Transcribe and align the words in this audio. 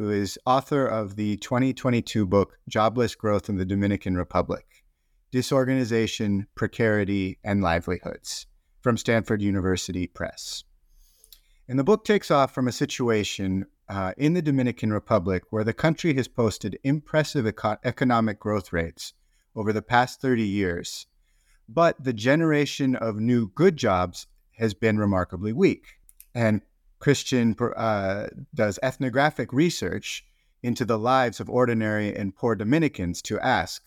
who 0.00 0.08
is 0.08 0.38
author 0.46 0.86
of 0.86 1.16
the 1.16 1.36
2022 1.36 2.24
book 2.24 2.58
Jobless 2.66 3.14
Growth 3.14 3.50
in 3.50 3.58
the 3.58 3.66
Dominican 3.66 4.16
Republic 4.16 4.82
Disorganization, 5.30 6.46
Precarity, 6.54 7.38
and 7.44 7.60
Livelihoods 7.60 8.46
from 8.80 8.96
Stanford 8.96 9.42
University 9.42 10.06
Press. 10.06 10.64
And 11.68 11.78
the 11.78 11.84
book 11.84 12.06
takes 12.06 12.30
off 12.30 12.54
from 12.54 12.66
a 12.66 12.72
situation 12.72 13.66
uh, 13.90 14.14
in 14.16 14.32
the 14.32 14.40
Dominican 14.40 14.90
Republic 14.90 15.42
where 15.50 15.64
the 15.64 15.74
country 15.74 16.14
has 16.14 16.28
posted 16.28 16.78
impressive 16.82 17.46
eco- 17.46 17.76
economic 17.84 18.40
growth 18.40 18.72
rates 18.72 19.12
over 19.54 19.70
the 19.70 19.82
past 19.82 20.22
30 20.22 20.42
years, 20.42 21.08
but 21.68 22.02
the 22.02 22.14
generation 22.14 22.96
of 22.96 23.20
new 23.20 23.48
good 23.48 23.76
jobs 23.76 24.26
has 24.56 24.72
been 24.72 24.96
remarkably 24.96 25.52
weak. 25.52 25.84
And 26.34 26.62
Christian 27.00 27.56
uh, 27.76 28.26
does 28.54 28.78
ethnographic 28.82 29.52
research 29.52 30.24
into 30.62 30.84
the 30.84 30.98
lives 30.98 31.40
of 31.40 31.48
ordinary 31.48 32.14
and 32.14 32.36
poor 32.36 32.54
Dominicans 32.54 33.22
to 33.22 33.40
ask 33.40 33.82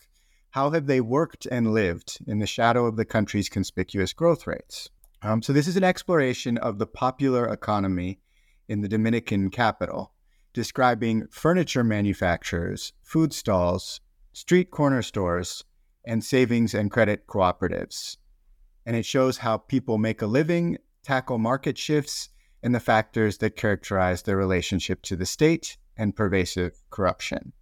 how 0.50 0.70
have 0.70 0.86
they 0.86 1.00
worked 1.00 1.46
and 1.46 1.72
lived 1.72 2.18
in 2.26 2.40
the 2.40 2.46
shadow 2.46 2.86
of 2.86 2.96
the 2.96 3.04
country's 3.04 3.48
conspicuous 3.48 4.12
growth 4.12 4.46
rates. 4.46 4.90
Um, 5.22 5.42
so, 5.42 5.52
this 5.52 5.68
is 5.68 5.76
an 5.76 5.84
exploration 5.84 6.58
of 6.58 6.78
the 6.78 6.86
popular 6.86 7.46
economy 7.46 8.20
in 8.68 8.80
the 8.80 8.88
Dominican 8.88 9.50
capital, 9.50 10.12
describing 10.52 11.26
furniture 11.30 11.84
manufacturers, 11.84 12.92
food 13.02 13.32
stalls, 13.32 14.00
street 14.32 14.70
corner 14.70 15.02
stores, 15.02 15.64
and 16.04 16.22
savings 16.22 16.74
and 16.74 16.90
credit 16.90 17.26
cooperatives. 17.26 18.16
And 18.84 18.96
it 18.96 19.06
shows 19.06 19.38
how 19.38 19.58
people 19.58 19.98
make 19.98 20.20
a 20.20 20.26
living, 20.26 20.78
tackle 21.02 21.38
market 21.38 21.78
shifts, 21.78 22.30
and 22.64 22.74
the 22.74 22.80
factors 22.80 23.38
that 23.38 23.56
characterize 23.56 24.22
their 24.22 24.38
relationship 24.38 25.02
to 25.02 25.16
the 25.16 25.26
state 25.26 25.76
and 25.98 26.16
pervasive 26.16 26.72
corruption. 26.88 27.52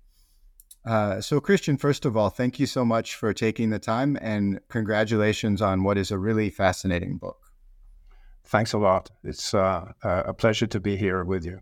Uh, 0.86 1.20
so, 1.20 1.40
Christian, 1.40 1.76
first 1.76 2.04
of 2.04 2.16
all, 2.16 2.30
thank 2.30 2.60
you 2.60 2.66
so 2.66 2.84
much 2.84 3.16
for 3.16 3.34
taking 3.34 3.70
the 3.70 3.80
time 3.80 4.16
and 4.20 4.60
congratulations 4.68 5.60
on 5.60 5.82
what 5.82 5.98
is 5.98 6.10
a 6.10 6.18
really 6.18 6.50
fascinating 6.50 7.18
book. 7.18 7.38
Thanks 8.44 8.72
a 8.72 8.78
lot. 8.78 9.10
It's 9.24 9.54
uh, 9.54 9.92
a 10.02 10.32
pleasure 10.34 10.66
to 10.68 10.80
be 10.80 10.96
here 10.96 11.24
with 11.24 11.44
you. 11.44 11.60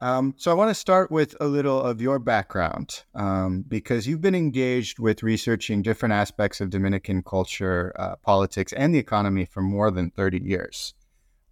Um, 0.00 0.34
so, 0.36 0.50
I 0.50 0.54
want 0.54 0.70
to 0.70 0.74
start 0.74 1.10
with 1.10 1.36
a 1.40 1.46
little 1.46 1.80
of 1.80 2.00
your 2.00 2.18
background 2.18 3.04
um, 3.14 3.64
because 3.66 4.08
you've 4.08 4.20
been 4.20 4.34
engaged 4.34 4.98
with 4.98 5.22
researching 5.22 5.82
different 5.82 6.14
aspects 6.14 6.60
of 6.60 6.70
Dominican 6.70 7.22
culture, 7.22 7.92
uh, 7.96 8.16
politics, 8.16 8.72
and 8.72 8.92
the 8.92 8.98
economy 8.98 9.44
for 9.44 9.60
more 9.60 9.90
than 9.90 10.10
30 10.10 10.40
years. 10.42 10.94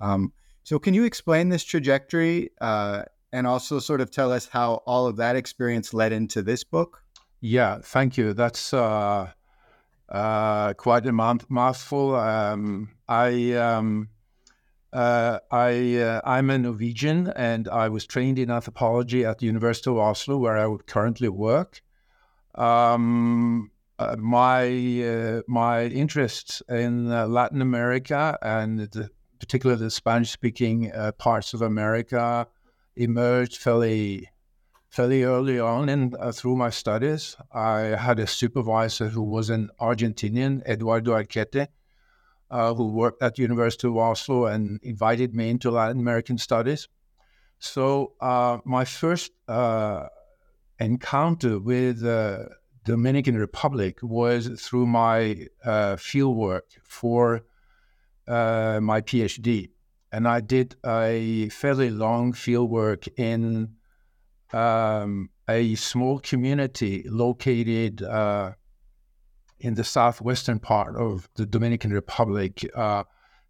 Um, 0.00 0.32
so, 0.68 0.78
can 0.78 0.92
you 0.92 1.04
explain 1.04 1.48
this 1.48 1.64
trajectory 1.64 2.50
uh, 2.60 3.04
and 3.32 3.46
also 3.46 3.78
sort 3.78 4.02
of 4.02 4.10
tell 4.10 4.30
us 4.30 4.46
how 4.46 4.82
all 4.84 5.06
of 5.06 5.16
that 5.16 5.34
experience 5.34 5.94
led 5.94 6.12
into 6.12 6.42
this 6.42 6.62
book? 6.62 7.02
Yeah, 7.40 7.78
thank 7.82 8.18
you. 8.18 8.34
That's 8.34 8.74
uh, 8.74 9.30
uh, 10.10 10.74
quite 10.74 11.06
a 11.06 11.12
mouthful. 11.12 12.16
Um, 12.16 12.90
I 13.08 13.52
um, 13.54 14.10
uh, 14.92 15.38
I 15.50 15.96
uh, 15.96 16.20
I'm 16.22 16.50
a 16.50 16.58
Norwegian, 16.58 17.32
and 17.34 17.66
I 17.70 17.88
was 17.88 18.04
trained 18.04 18.38
in 18.38 18.50
anthropology 18.50 19.24
at 19.24 19.38
the 19.38 19.46
University 19.46 19.88
of 19.88 19.96
Oslo, 19.96 20.36
where 20.36 20.58
I 20.58 20.76
currently 20.86 21.30
work. 21.30 21.80
Um, 22.56 23.70
uh, 23.98 24.16
my 24.18 25.40
my 25.48 25.86
interests 25.86 26.60
in 26.68 27.08
Latin 27.08 27.62
America 27.62 28.36
and 28.42 29.08
particularly 29.38 29.80
the 29.82 29.90
Spanish 29.90 30.30
speaking 30.30 30.92
uh, 30.92 31.12
parts 31.12 31.54
of 31.54 31.62
America, 31.62 32.46
emerged 32.96 33.56
fairly 33.56 34.28
fairly 34.88 35.22
early 35.22 35.60
on 35.60 35.88
and 35.88 36.16
uh, 36.18 36.32
through 36.32 36.56
my 36.56 36.70
studies. 36.70 37.36
I 37.52 37.80
had 37.80 38.18
a 38.18 38.26
supervisor 38.26 39.08
who 39.08 39.22
was 39.22 39.50
an 39.50 39.70
Argentinian, 39.80 40.66
Eduardo 40.66 41.12
Archetti, 41.12 41.68
uh, 42.50 42.74
who 42.74 42.88
worked 42.88 43.22
at 43.22 43.34
the 43.34 43.42
University 43.42 43.86
of 43.86 43.96
Oslo 43.96 44.46
and 44.46 44.80
invited 44.82 45.34
me 45.34 45.50
into 45.50 45.70
Latin 45.70 46.00
American 46.00 46.38
studies. 46.38 46.88
So 47.58 48.12
uh, 48.20 48.58
my 48.64 48.84
first 48.84 49.32
uh, 49.46 50.06
encounter 50.78 51.58
with 51.58 52.00
the 52.00 52.48
Dominican 52.84 53.36
Republic 53.36 53.98
was 54.02 54.48
through 54.60 54.86
my 54.86 55.46
uh, 55.64 55.96
fieldwork 55.96 56.62
for 56.84 57.42
uh, 58.28 58.80
my 58.82 59.00
PhD, 59.00 59.70
and 60.12 60.28
I 60.28 60.40
did 60.40 60.76
a 60.84 61.48
fairly 61.48 61.90
long 61.90 62.32
field 62.32 62.70
work 62.70 63.06
in 63.18 63.74
um, 64.52 65.30
a 65.48 65.74
small 65.74 66.18
community 66.20 67.04
located 67.08 68.02
uh, 68.02 68.52
in 69.60 69.74
the 69.74 69.84
southwestern 69.84 70.58
part 70.58 70.96
of 70.96 71.28
the 71.34 71.46
Dominican 71.46 71.92
Republic, 71.92 72.64
uh, 72.74 73.04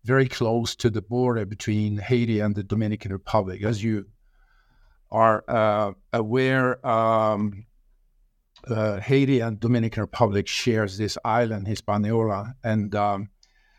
very 0.05 0.29
close 0.29 0.75
to 0.77 0.91
the 0.91 1.03
border 1.03 1.45
between 1.45 1.99
Haiti 1.99 2.41
and 2.41 2.55
the 2.55 2.63
Dominican 2.63 3.13
Republic. 3.13 3.63
As 3.63 3.83
you 3.83 4.07
are 5.11 5.45
uh, 5.49 5.93
aware, 6.13 6.87
um, 6.87 7.67
uh, 8.67 9.01
Haiti 9.01 9.41
and 9.41 9.61
Dominican 9.61 10.03
Republic 10.03 10.47
shares 10.47 10.99
this 10.99 11.19
island, 11.25 11.69
Hispaniola, 11.69 12.55
and 12.65 12.95
um, 12.95 13.29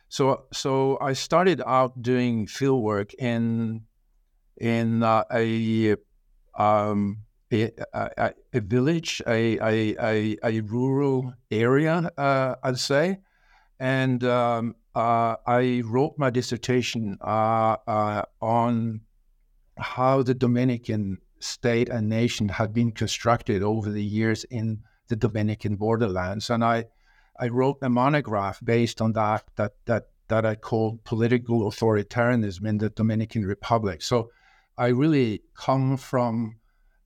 so 0.09 0.45
so 0.51 0.97
I 1.00 1.13
started 1.13 1.61
out 1.65 2.01
doing 2.01 2.47
field 2.47 2.83
work 2.83 3.13
in 3.13 3.85
in 4.59 5.03
uh, 5.03 5.23
a, 5.31 5.95
um, 6.57 7.19
a, 7.51 7.71
a, 7.94 8.33
a 8.53 8.59
village, 8.59 9.21
a, 9.25 9.57
a, 9.59 10.38
a, 10.44 10.59
rural 10.61 11.33
area, 11.50 12.11
uh, 12.17 12.56
I'd 12.61 12.77
say, 12.77 13.19
and 13.79 14.23
um, 14.25 14.75
uh, 14.95 15.35
I 15.47 15.81
wrote 15.85 16.15
my 16.17 16.29
dissertation 16.29 17.17
uh, 17.21 17.77
uh, 17.88 18.23
on 18.41 19.01
how 19.77 20.23
the 20.23 20.33
Dominican 20.33 21.19
state 21.39 21.88
and 21.88 22.09
nation 22.09 22.50
had 22.50 22.73
been 22.73 22.91
constructed 22.91 23.63
over 23.63 23.89
the 23.89 24.03
years 24.03 24.44
in 24.45 24.81
the 25.07 25.15
Dominican 25.15 25.77
borderlands, 25.77 26.50
and 26.50 26.63
I 26.63 26.85
I 27.39 27.47
wrote 27.47 27.77
a 27.81 27.89
monograph 27.89 28.59
based 28.63 29.01
on 29.01 29.13
that 29.13 29.44
that 29.56 29.74
that 29.86 30.07
that 30.27 30.45
I 30.45 30.56
called 30.56 31.03
political 31.03 31.69
authoritarianism 31.69 32.65
in 32.68 32.77
the 32.77 32.89
Dominican 32.89 33.45
Republic. 33.45 34.01
So 34.01 34.30
I 34.77 34.88
really 34.88 35.41
come 35.56 35.97
from 35.97 36.59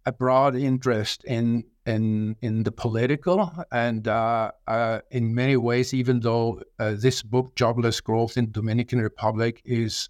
a 0.06 0.12
broad 0.12 0.56
interest 0.56 1.24
in 1.24 1.63
in 1.85 2.35
in 2.41 2.63
the 2.63 2.71
political 2.71 3.51
and 3.71 4.07
uh, 4.07 4.51
uh, 4.68 5.00
in 5.12 5.33
many 5.35 5.57
ways, 5.57 5.94
even 5.94 6.19
though 6.19 6.62
uh, 6.79 6.95
this 6.97 7.21
book, 7.21 7.56
Jobless 7.56 8.01
Growth 8.01 8.38
in 8.38 8.51
Dominican 8.51 9.01
Republic, 9.01 9.62
is 9.65 10.09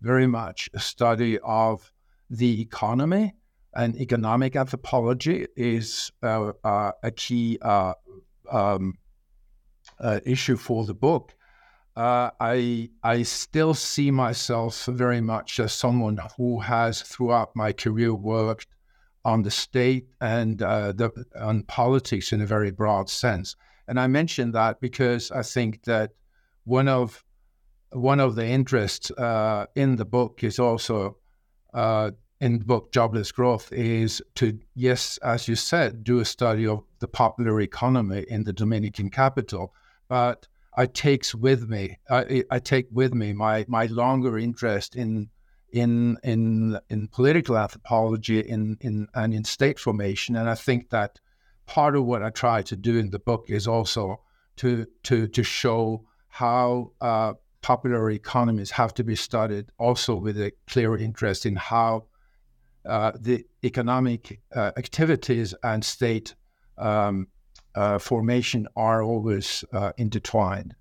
very 0.00 0.26
much 0.26 0.70
a 0.74 0.80
study 0.80 1.38
of 1.40 1.92
the 2.30 2.60
economy 2.60 3.34
and 3.74 3.96
economic 3.96 4.56
anthropology 4.56 5.46
is 5.56 6.12
uh, 6.22 6.52
uh, 6.62 6.92
a 7.02 7.10
key 7.10 7.58
uh, 10.00 10.20
issue 10.24 10.56
for 10.56 10.84
the 10.84 10.94
book. 10.94 11.34
I 11.96 12.90
I 13.02 13.22
still 13.22 13.74
see 13.74 14.10
myself 14.10 14.84
very 14.86 15.20
much 15.20 15.60
as 15.60 15.72
someone 15.72 16.18
who 16.36 16.60
has 16.60 17.02
throughout 17.02 17.54
my 17.54 17.72
career 17.72 18.12
worked 18.12 18.66
on 19.24 19.42
the 19.42 19.50
state 19.50 20.06
and 20.20 20.60
uh, 20.60 20.92
the, 20.92 21.10
on 21.40 21.62
politics 21.62 22.32
in 22.32 22.42
a 22.42 22.46
very 22.46 22.70
broad 22.70 23.08
sense. 23.08 23.56
And 23.88 23.98
I 23.98 24.06
mention 24.06 24.52
that 24.52 24.80
because 24.80 25.30
I 25.30 25.42
think 25.42 25.84
that 25.84 26.12
one 26.64 26.88
of 26.88 27.24
one 27.90 28.20
of 28.20 28.34
the 28.34 28.46
interests 28.46 29.10
uh, 29.12 29.66
in 29.74 29.96
the 29.96 30.04
book 30.04 30.42
is 30.42 30.58
also 30.58 31.16
uh, 31.72 32.10
in 32.40 32.58
the 32.58 32.64
book 32.64 32.92
Jobless 32.92 33.30
Growth 33.32 33.72
is 33.72 34.22
to 34.34 34.58
yes, 34.74 35.18
as 35.18 35.48
you 35.48 35.54
said, 35.54 36.04
do 36.04 36.18
a 36.18 36.24
study 36.24 36.66
of 36.66 36.82
the 36.98 37.08
popular 37.08 37.60
economy 37.60 38.24
in 38.28 38.44
the 38.44 38.52
Dominican 38.52 39.10
capital, 39.10 39.72
but 40.14 40.46
I 40.76 40.86
takes 40.86 41.34
with 41.34 41.68
me 41.68 41.98
I, 42.08 42.44
I 42.48 42.58
take 42.60 42.86
with 42.92 43.12
me 43.14 43.32
my 43.32 43.64
my 43.66 43.86
longer 43.86 44.38
interest 44.38 44.94
in 44.94 45.28
in 45.72 46.18
in 46.22 46.78
in 46.88 47.08
political 47.08 47.58
anthropology 47.58 48.38
in 48.38 48.76
in 48.80 49.08
and 49.14 49.34
in 49.34 49.42
state 49.42 49.78
formation. 49.86 50.36
And 50.36 50.48
i 50.48 50.54
think 50.66 50.90
that 50.90 51.12
part 51.66 51.96
of 51.96 52.04
what 52.10 52.22
i 52.22 52.30
try 52.30 52.62
to 52.70 52.76
do 52.76 52.92
in 53.02 53.10
the 53.10 53.18
book 53.30 53.44
is 53.48 53.66
also 53.66 54.20
to 54.60 54.86
to 55.08 55.26
to 55.36 55.42
show 55.42 56.04
how 56.28 56.92
uh, 57.00 57.32
popular 57.60 58.08
economies 58.10 58.70
have 58.80 58.92
to 58.94 59.04
be 59.10 59.16
studied 59.16 59.66
also 59.78 60.14
with 60.14 60.36
a 60.48 60.52
clear 60.72 60.96
interest 60.96 61.44
in 61.44 61.56
how 61.56 61.90
uh, 62.94 63.10
the 63.28 63.44
economic 63.64 64.22
uh, 64.54 64.70
activities 64.76 65.54
and 65.62 65.84
state 65.84 66.36
um, 66.78 67.26
uh, 67.74 67.98
formation 67.98 68.66
are 68.76 69.02
always 69.02 69.64
uh, 69.72 69.92
intertwined 69.96 70.74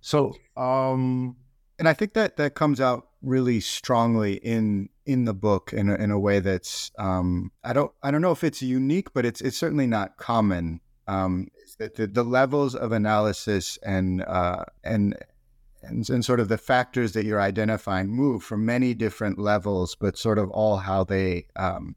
so 0.00 0.34
um, 0.56 1.36
and 1.78 1.88
I 1.88 1.92
think 1.92 2.14
that 2.14 2.36
that 2.36 2.54
comes 2.54 2.80
out 2.80 3.08
really 3.22 3.60
strongly 3.60 4.34
in 4.34 4.88
in 5.06 5.24
the 5.24 5.34
book 5.34 5.72
in 5.72 5.88
a, 5.88 5.94
in 5.94 6.10
a 6.10 6.18
way 6.18 6.40
that's 6.40 6.90
um, 6.98 7.52
I 7.64 7.72
don't 7.72 7.92
I 8.02 8.10
don't 8.10 8.22
know 8.22 8.32
if 8.32 8.44
it's 8.44 8.62
unique, 8.62 9.12
but 9.12 9.24
it's 9.24 9.40
it's 9.40 9.56
certainly 9.56 9.86
not 9.86 10.16
common. 10.16 10.80
Um, 11.06 11.48
the, 11.78 12.06
the, 12.06 12.22
levels 12.22 12.74
of 12.74 12.92
analysis 12.92 13.78
and 13.82 14.22
uh, 14.22 14.64
and 14.84 15.16
and, 15.82 16.08
and 16.10 16.22
sort 16.22 16.38
of 16.38 16.48
the 16.48 16.58
factors 16.58 17.12
that 17.12 17.24
you're 17.24 17.40
identifying 17.40 18.08
move 18.08 18.42
from 18.42 18.66
many 18.66 18.92
different 18.92 19.38
levels, 19.38 19.94
but 19.94 20.18
sort 20.18 20.38
of 20.38 20.50
all 20.50 20.76
how 20.76 21.04
they 21.04 21.46
um, 21.56 21.96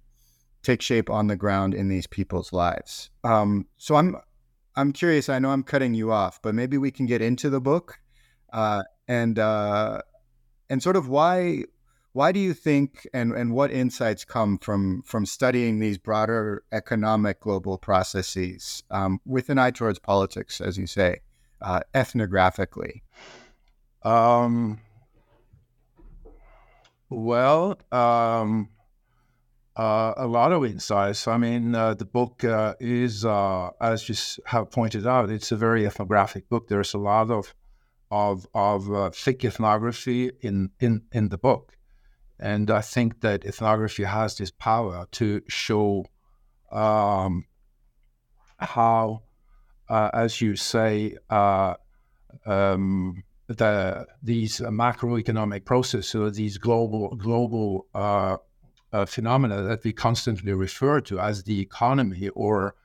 take 0.63 0.81
shape 0.81 1.09
on 1.09 1.27
the 1.27 1.35
ground 1.35 1.73
in 1.73 1.87
these 1.87 2.07
people's 2.07 2.53
lives. 2.53 3.09
Um, 3.23 3.67
so 3.77 3.95
I'm 3.95 4.15
I'm 4.75 4.93
curious. 4.93 5.29
I 5.29 5.39
know 5.39 5.49
I'm 5.49 5.63
cutting 5.63 5.93
you 5.93 6.11
off, 6.11 6.41
but 6.41 6.55
maybe 6.55 6.77
we 6.77 6.91
can 6.91 7.05
get 7.05 7.21
into 7.21 7.49
the 7.49 7.61
book 7.61 7.99
uh, 8.53 8.83
and 9.07 9.37
uh, 9.37 10.01
and 10.69 10.81
sort 10.81 10.95
of 10.95 11.09
why 11.09 11.63
why 12.13 12.31
do 12.31 12.39
you 12.39 12.53
think 12.53 13.07
and, 13.13 13.31
and 13.33 13.53
what 13.53 13.71
insights 13.71 14.25
come 14.25 14.57
from 14.57 15.01
from 15.03 15.25
studying 15.25 15.79
these 15.79 15.97
broader 15.97 16.63
economic 16.71 17.39
global 17.39 17.77
processes 17.77 18.83
um, 18.91 19.19
with 19.25 19.49
an 19.49 19.57
eye 19.57 19.71
towards 19.71 19.99
politics, 19.99 20.59
as 20.61 20.77
you 20.77 20.87
say, 20.87 21.21
uh, 21.61 21.81
ethnographically? 21.93 23.01
Um, 24.03 24.81
well, 27.09 27.77
um, 27.91 28.69
uh, 29.81 30.13
a 30.17 30.27
lot 30.27 30.51
of 30.51 30.63
insights. 30.63 31.27
I 31.27 31.37
mean, 31.37 31.73
uh, 31.73 31.95
the 31.95 32.05
book 32.05 32.43
uh, 32.43 32.75
is, 32.79 33.25
uh, 33.25 33.71
as 33.81 34.07
you 34.07 34.15
have 34.45 34.69
pointed 34.69 35.07
out, 35.07 35.31
it's 35.31 35.51
a 35.51 35.55
very 35.55 35.87
ethnographic 35.87 36.47
book. 36.49 36.67
There's 36.67 36.93
a 36.93 36.99
lot 36.99 37.31
of 37.31 37.55
of 38.11 38.45
of 38.53 38.91
uh, 38.93 39.09
thick 39.09 39.43
ethnography 39.43 40.31
in, 40.41 40.69
in 40.79 41.01
in 41.11 41.29
the 41.29 41.37
book, 41.37 41.77
and 42.39 42.69
I 42.69 42.81
think 42.81 43.21
that 43.21 43.43
ethnography 43.43 44.03
has 44.03 44.37
this 44.37 44.51
power 44.51 45.07
to 45.19 45.41
show 45.47 46.05
um, 46.71 47.45
how, 48.57 49.23
uh, 49.89 50.09
as 50.13 50.41
you 50.41 50.55
say, 50.55 51.17
um, 52.45 53.23
the 53.47 54.05
these 54.21 54.59
macroeconomic 54.59 55.65
processes, 55.65 56.35
these 56.35 56.59
global 56.59 57.15
global 57.15 57.87
uh, 58.93 59.05
phenomena 59.05 59.61
that 59.63 59.83
we 59.83 59.93
constantly 59.93 60.53
refer 60.53 60.99
to 61.01 61.19
as 61.19 61.43
the 61.43 61.59
economy 61.59 62.29
or 62.29 62.75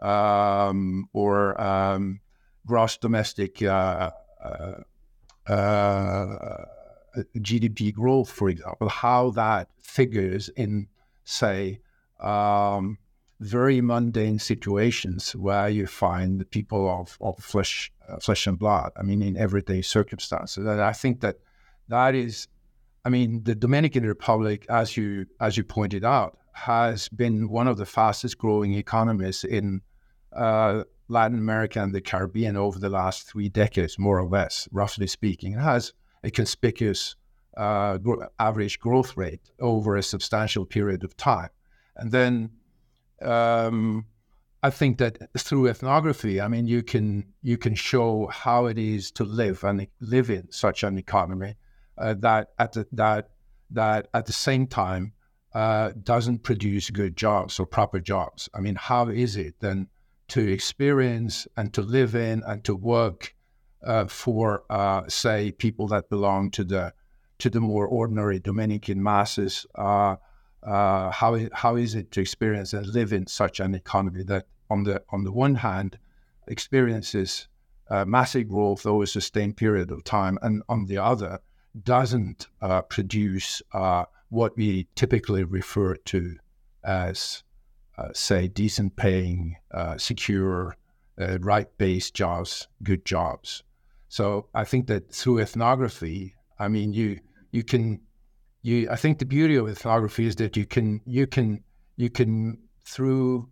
um, 0.00 1.08
or 1.12 1.58
um, 1.60 2.20
gross 2.66 2.96
domestic 2.96 3.62
uh, 3.62 4.10
uh, 4.44 5.52
uh, 5.52 6.64
GDP 7.38 7.94
growth, 7.94 8.30
for 8.30 8.48
example, 8.48 8.88
how 8.88 9.30
that 9.30 9.68
figures 9.78 10.48
in, 10.50 10.88
say, 11.24 11.80
um, 12.20 12.98
very 13.40 13.80
mundane 13.80 14.38
situations 14.38 15.34
where 15.34 15.68
you 15.68 15.86
find 15.86 16.40
the 16.40 16.44
people 16.44 16.88
of, 16.88 17.16
of 17.20 17.38
flesh, 17.38 17.92
uh, 18.08 18.18
flesh 18.18 18.46
and 18.46 18.58
blood. 18.58 18.92
I 18.96 19.02
mean, 19.02 19.22
in 19.22 19.36
everyday 19.36 19.82
circumstances. 19.82 20.66
And 20.66 20.80
I 20.80 20.92
think 20.92 21.20
that 21.20 21.38
that 21.88 22.14
is, 22.14 22.48
I 23.06 23.08
mean, 23.08 23.44
the 23.44 23.54
Dominican 23.54 24.04
Republic, 24.04 24.66
as 24.68 24.96
you 24.96 25.26
as 25.40 25.56
you 25.56 25.62
pointed 25.62 26.04
out, 26.04 26.38
has 26.54 27.08
been 27.08 27.48
one 27.48 27.68
of 27.68 27.76
the 27.76 27.86
fastest 27.86 28.36
growing 28.36 28.74
economies 28.74 29.44
in 29.44 29.80
uh, 30.34 30.82
Latin 31.06 31.38
America 31.38 31.80
and 31.80 31.94
the 31.94 32.00
Caribbean 32.00 32.56
over 32.56 32.80
the 32.80 32.88
last 32.88 33.28
three 33.28 33.48
decades, 33.48 33.96
more 33.96 34.18
or 34.18 34.28
less, 34.28 34.68
roughly 34.72 35.06
speaking. 35.06 35.52
It 35.52 35.60
has 35.60 35.92
a 36.24 36.32
conspicuous 36.32 37.14
uh, 37.56 37.98
average 38.40 38.80
growth 38.80 39.16
rate 39.16 39.52
over 39.60 39.94
a 39.94 40.02
substantial 40.02 40.66
period 40.66 41.04
of 41.04 41.16
time. 41.16 41.50
And 41.94 42.10
then 42.10 42.50
um, 43.22 44.06
I 44.64 44.70
think 44.70 44.98
that 44.98 45.18
through 45.38 45.68
ethnography, 45.68 46.40
I 46.40 46.48
mean, 46.48 46.66
you 46.66 46.82
can 46.82 47.32
you 47.40 47.56
can 47.56 47.76
show 47.76 48.26
how 48.32 48.66
it 48.66 48.78
is 48.78 49.12
to 49.12 49.22
live 49.22 49.62
and 49.62 49.86
live 50.00 50.28
in 50.28 50.50
such 50.50 50.82
an 50.82 50.98
economy 50.98 51.54
uh, 51.98 52.14
that 52.18 52.48
at 52.58 52.72
the, 52.72 52.86
that 52.92 53.30
that 53.70 54.08
at 54.14 54.26
the 54.26 54.32
same 54.32 54.66
time 54.66 55.12
uh, 55.54 55.92
doesn't 56.02 56.42
produce 56.42 56.90
good 56.90 57.16
jobs 57.16 57.58
or 57.58 57.66
proper 57.66 58.00
jobs. 58.00 58.48
I 58.54 58.60
mean, 58.60 58.76
how 58.76 59.08
is 59.08 59.36
it 59.36 59.54
then? 59.60 59.88
to 60.28 60.52
experience 60.52 61.46
and 61.56 61.72
to 61.74 61.82
live 61.82 62.14
in 62.14 62.42
and 62.46 62.64
to 62.64 62.74
work 62.74 63.34
uh, 63.84 64.06
for, 64.06 64.64
uh, 64.70 65.02
say, 65.08 65.52
people 65.52 65.86
that 65.88 66.08
belong 66.08 66.50
to 66.50 66.64
the 66.64 66.92
to 67.38 67.50
the 67.50 67.60
more 67.60 67.86
ordinary 67.86 68.38
Dominican 68.38 69.02
masses. 69.02 69.66
Uh, 69.74 70.16
uh 70.62 71.10
how 71.10 71.38
how 71.52 71.76
is 71.76 71.94
it 71.94 72.10
to 72.10 72.20
experience 72.20 72.72
and 72.72 72.86
live 72.86 73.12
in 73.12 73.26
such 73.26 73.60
an 73.60 73.74
economy 73.74 74.24
that, 74.24 74.46
on 74.70 74.82
the 74.84 75.02
on 75.10 75.22
the 75.22 75.32
one 75.32 75.54
hand, 75.56 75.98
experiences 76.48 77.46
uh, 77.90 78.04
massive 78.04 78.48
growth 78.48 78.86
over 78.86 79.04
a 79.04 79.06
sustained 79.06 79.56
period 79.56 79.92
of 79.92 80.02
time, 80.02 80.38
and 80.42 80.62
on 80.68 80.86
the 80.86 80.98
other, 80.98 81.38
doesn't 81.82 82.46
uh, 82.62 82.82
produce 82.82 83.62
what 84.28 84.56
we 84.56 84.88
typically 84.94 85.44
refer 85.44 85.94
to 85.94 86.36
as 86.86 87.42
uh, 87.98 88.08
say, 88.12 88.46
decent 88.46 88.96
paying, 88.96 89.56
uh, 89.72 89.96
secure, 89.98 90.76
uh, 91.20 91.38
right 91.40 91.68
based 91.78 92.14
jobs, 92.14 92.68
good 92.82 93.04
jobs. 93.04 93.62
So 94.08 94.48
I 94.54 94.64
think 94.64 94.86
that 94.86 95.12
through 95.12 95.40
ethnography, 95.40 96.34
I 96.58 96.68
mean, 96.68 96.92
you 96.92 97.20
you 97.50 97.64
can 97.64 98.00
you. 98.62 98.88
I 98.90 98.96
think 98.96 99.18
the 99.18 99.24
beauty 99.24 99.56
of 99.56 99.68
ethnography 99.68 100.26
is 100.26 100.36
that 100.36 100.56
you 100.56 100.66
can 100.66 101.00
you 101.06 101.26
can 101.26 101.64
you 101.96 102.10
can 102.10 102.58
through 102.84 103.48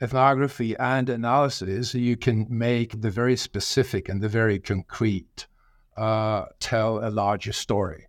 ethnography 0.00 0.76
and 0.78 1.08
analysis, 1.08 1.94
you 1.94 2.16
can 2.16 2.46
make 2.48 3.00
the 3.00 3.10
very 3.10 3.36
specific 3.36 4.08
and 4.08 4.20
the 4.20 4.28
very 4.28 4.58
concrete 4.58 5.46
uh, 5.96 6.46
tell 6.60 7.06
a 7.06 7.10
larger 7.10 7.52
story. 7.52 8.06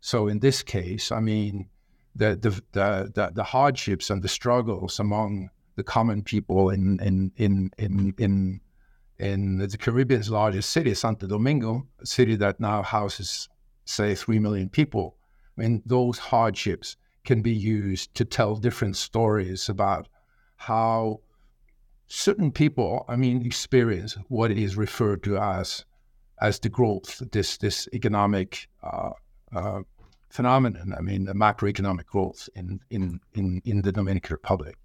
So 0.00 0.28
in 0.28 0.38
this 0.38 0.62
case, 0.62 1.12
I 1.12 1.20
mean, 1.20 1.68
the, 2.14 2.36
the, 2.36 2.62
the, 2.72 3.30
the, 3.32 3.44
hardships 3.44 4.10
and 4.10 4.22
the 4.22 4.28
struggles 4.28 4.98
among 4.98 5.50
the 5.76 5.82
common 5.82 6.22
people 6.22 6.70
in, 6.70 6.98
in, 7.00 7.32
in, 7.36 7.70
in, 7.78 8.14
in, 8.18 8.60
in 9.18 9.58
the 9.58 9.78
Caribbean's 9.78 10.30
largest 10.30 10.70
city, 10.70 10.94
Santo 10.94 11.26
Domingo, 11.26 11.86
a 12.00 12.06
city 12.06 12.36
that 12.36 12.58
now 12.58 12.82
houses, 12.82 13.48
say, 13.84 14.14
3 14.14 14.38
million 14.38 14.68
people. 14.68 15.16
I 15.56 15.62
mean, 15.62 15.82
those 15.84 16.18
hardships 16.18 16.96
can 17.24 17.42
be 17.42 17.52
used 17.52 18.14
to 18.14 18.24
tell 18.24 18.56
different 18.56 18.96
stories 18.96 19.68
about 19.68 20.08
how 20.56 21.20
certain 22.06 22.50
people, 22.50 23.04
I 23.08 23.16
mean, 23.16 23.44
experience 23.44 24.16
what 24.28 24.50
is 24.50 24.76
referred 24.76 25.22
to 25.24 25.38
as 25.38 25.84
as 26.40 26.58
the 26.58 26.68
growth, 26.68 27.22
this 27.32 27.56
this 27.58 27.88
economic 27.92 28.68
uh, 28.82 29.10
uh, 29.54 29.80
phenomenon. 30.28 30.94
I 30.96 31.00
mean, 31.00 31.24
the 31.24 31.34
macroeconomic 31.34 32.06
growth 32.06 32.48
in 32.54 32.80
in 32.90 33.20
in, 33.34 33.62
in 33.64 33.82
the 33.82 33.92
Dominican 33.92 34.34
Republic 34.34 34.76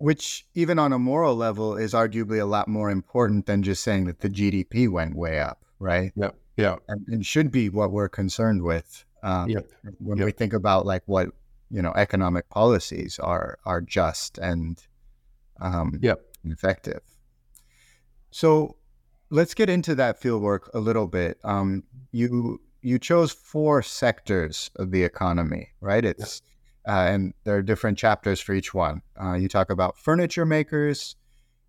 which 0.00 0.46
even 0.54 0.78
on 0.78 0.94
a 0.94 0.98
moral 0.98 1.36
level 1.36 1.76
is 1.76 1.92
arguably 1.92 2.40
a 2.40 2.46
lot 2.46 2.66
more 2.66 2.90
important 2.90 3.44
than 3.44 3.62
just 3.62 3.84
saying 3.84 4.06
that 4.06 4.20
the 4.20 4.30
GDP 4.30 4.88
went 4.90 5.14
way 5.14 5.38
up, 5.38 5.62
right? 5.78 6.10
Yeah, 6.16 6.30
yeah, 6.56 6.76
and, 6.88 7.06
and 7.08 7.24
should 7.24 7.50
be 7.50 7.68
what 7.68 7.92
we're 7.92 8.08
concerned 8.08 8.62
with 8.62 9.04
um, 9.22 9.50
yep. 9.50 9.70
when 9.98 10.16
yep. 10.16 10.24
we 10.24 10.32
think 10.32 10.54
about 10.54 10.86
like 10.86 11.02
what 11.04 11.28
you 11.70 11.82
know 11.82 11.92
economic 11.96 12.48
policies 12.48 13.18
are 13.18 13.58
are 13.66 13.82
just 13.82 14.38
and 14.38 14.82
um, 15.60 15.98
yep. 16.00 16.24
effective. 16.44 17.02
So 18.30 18.76
let's 19.30 19.54
get 19.54 19.70
into 19.70 19.94
that 19.94 20.20
fieldwork 20.20 20.68
a 20.74 20.80
little 20.80 21.06
bit. 21.06 21.38
Um, 21.44 21.84
you 22.12 22.60
you 22.82 22.98
chose 22.98 23.32
four 23.32 23.82
sectors 23.82 24.70
of 24.76 24.90
the 24.90 25.04
economy, 25.04 25.68
right? 25.80 26.04
It's 26.04 26.42
uh, 26.88 26.92
and 26.92 27.34
there 27.44 27.56
are 27.56 27.62
different 27.62 27.98
chapters 27.98 28.40
for 28.40 28.52
each 28.52 28.72
one. 28.74 29.02
Uh, 29.22 29.34
you 29.34 29.48
talk 29.48 29.70
about 29.70 29.98
furniture 29.98 30.46
makers, 30.46 31.16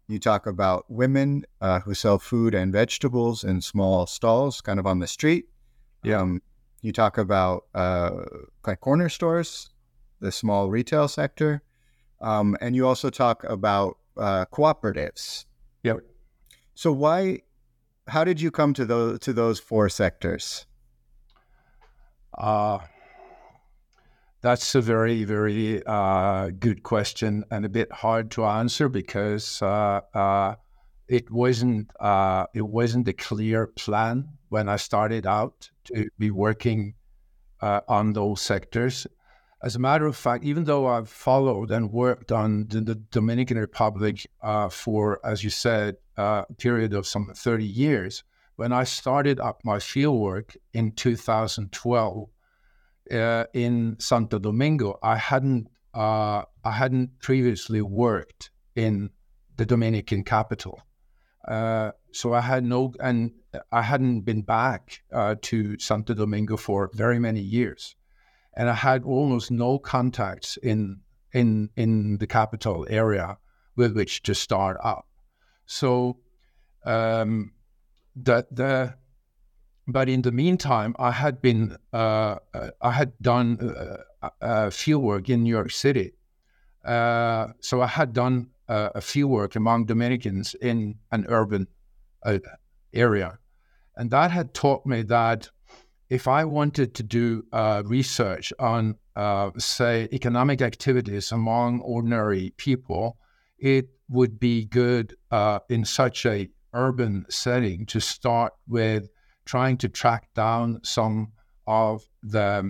you 0.07 0.19
talk 0.19 0.47
about 0.47 0.85
women 0.89 1.45
uh, 1.59 1.79
who 1.81 1.93
sell 1.93 2.17
food 2.17 2.53
and 2.53 2.71
vegetables 2.71 3.43
in 3.43 3.61
small 3.61 4.07
stalls, 4.07 4.61
kind 4.61 4.79
of 4.79 4.87
on 4.87 4.99
the 4.99 5.07
street. 5.07 5.45
Yeah. 6.03 6.21
Um, 6.21 6.41
you 6.81 6.91
talk 6.91 7.17
about 7.17 7.65
uh, 7.75 8.23
like 8.65 8.79
corner 8.79 9.09
stores, 9.09 9.69
the 10.19 10.31
small 10.31 10.69
retail 10.69 11.07
sector, 11.07 11.61
um, 12.21 12.57
and 12.59 12.75
you 12.75 12.87
also 12.87 13.09
talk 13.09 13.43
about 13.43 13.97
uh, 14.17 14.45
cooperatives. 14.45 15.45
Yep. 15.83 15.99
So 16.73 16.91
why? 16.91 17.41
How 18.07 18.23
did 18.23 18.41
you 18.41 18.51
come 18.51 18.73
to 18.73 18.85
those 18.85 19.19
to 19.19 19.33
those 19.33 19.59
four 19.59 19.89
sectors? 19.89 20.65
Uh 22.37 22.79
that's 24.41 24.73
a 24.73 24.81
very, 24.81 25.23
very 25.23 25.83
uh, 25.85 26.49
good 26.59 26.81
question 26.81 27.45
and 27.51 27.63
a 27.63 27.69
bit 27.69 27.91
hard 27.91 28.31
to 28.31 28.43
answer 28.43 28.89
because 28.89 29.61
uh, 29.61 30.01
uh, 30.13 30.55
it 31.07 31.29
wasn't 31.29 31.91
uh, 31.99 32.47
it 32.53 32.65
wasn't 32.65 33.07
a 33.07 33.13
clear 33.13 33.67
plan 33.67 34.27
when 34.49 34.67
I 34.67 34.77
started 34.77 35.27
out 35.27 35.69
to 35.85 36.09
be 36.17 36.31
working 36.31 36.95
uh, 37.61 37.81
on 37.87 38.13
those 38.13 38.41
sectors. 38.41 39.05
As 39.63 39.75
a 39.75 39.79
matter 39.79 40.07
of 40.07 40.15
fact, 40.15 40.43
even 40.43 40.63
though 40.63 40.87
I've 40.87 41.09
followed 41.09 41.69
and 41.69 41.91
worked 41.91 42.31
on 42.31 42.67
the, 42.67 42.81
the 42.81 42.95
Dominican 42.95 43.57
Republic 43.57 44.25
uh, 44.41 44.69
for, 44.69 45.19
as 45.23 45.43
you 45.43 45.51
said, 45.51 45.97
a 46.17 46.45
period 46.57 46.93
of 46.93 47.05
some 47.05 47.31
30 47.35 47.63
years, 47.63 48.23
when 48.55 48.73
I 48.73 48.83
started 48.83 49.39
up 49.39 49.61
my 49.63 49.77
fieldwork 49.77 50.55
in 50.73 50.91
2012, 50.93 52.29
uh, 53.11 53.45
in 53.53 53.95
Santo 53.99 54.39
Domingo, 54.39 54.97
I 55.03 55.17
hadn't 55.17 55.67
uh, 55.93 56.43
I 56.63 56.71
hadn't 56.71 57.19
previously 57.19 57.81
worked 57.81 58.49
in 58.75 59.09
the 59.57 59.65
Dominican 59.65 60.23
capital, 60.23 60.81
uh, 61.47 61.91
so 62.11 62.33
I 62.33 62.41
had 62.41 62.63
no 62.63 62.93
and 62.99 63.31
I 63.71 63.81
hadn't 63.81 64.21
been 64.21 64.43
back 64.43 65.01
uh, 65.11 65.35
to 65.41 65.77
Santo 65.79 66.13
Domingo 66.13 66.55
for 66.55 66.89
very 66.93 67.19
many 67.19 67.41
years, 67.41 67.95
and 68.55 68.69
I 68.69 68.73
had 68.73 69.03
almost 69.03 69.51
no 69.51 69.79
contacts 69.79 70.57
in 70.57 71.01
in 71.33 71.69
in 71.75 72.17
the 72.17 72.27
capital 72.27 72.85
area 72.89 73.37
with 73.75 73.95
which 73.95 74.21
to 74.23 74.35
start 74.35 74.77
up. 74.83 75.07
So 75.65 76.17
um, 76.85 77.53
that 78.15 78.53
the 78.53 78.95
but 79.87 80.09
in 80.09 80.21
the 80.21 80.31
meantime, 80.31 80.95
I 80.99 81.11
had 81.11 81.41
been 81.41 81.77
uh, 81.93 82.37
uh 82.53 82.71
I 82.81 82.91
had 82.91 83.13
done 83.21 83.57
uh, 84.21 84.29
uh, 84.41 84.69
field 84.69 85.03
work 85.03 85.29
in 85.29 85.43
New 85.43 85.49
York 85.49 85.71
City. 85.71 86.13
Uh, 86.83 87.47
so 87.59 87.81
I 87.81 87.87
had 87.87 88.13
done 88.13 88.47
uh, 88.67 88.89
a 88.95 89.01
field 89.01 89.31
work 89.31 89.55
among 89.55 89.85
Dominicans 89.85 90.55
in 90.55 90.95
an 91.11 91.25
urban 91.29 91.67
area, 92.93 93.37
and 93.95 94.11
that 94.11 94.31
had 94.31 94.53
taught 94.53 94.85
me 94.85 95.03
that 95.03 95.49
if 96.11 96.27
I 96.27 96.43
wanted 96.43 96.93
to 96.95 97.03
do 97.03 97.45
uh, 97.53 97.83
research 97.85 98.51
on, 98.59 98.95
uh, 99.15 99.51
say, 99.57 100.09
economic 100.11 100.61
activities 100.61 101.31
among 101.31 101.79
ordinary 101.79 102.53
people, 102.57 103.17
it 103.57 103.87
would 104.09 104.37
be 104.37 104.65
good 104.65 105.15
uh, 105.31 105.59
in 105.69 105.85
such 105.85 106.25
a 106.25 106.49
urban 106.73 107.25
setting 107.29 107.85
to 107.85 108.01
start 108.01 108.51
with 108.67 109.07
trying 109.45 109.77
to 109.77 109.87
track 109.87 110.27
down 110.35 110.81
some 110.83 111.31
of 111.65 112.03
the 112.21 112.69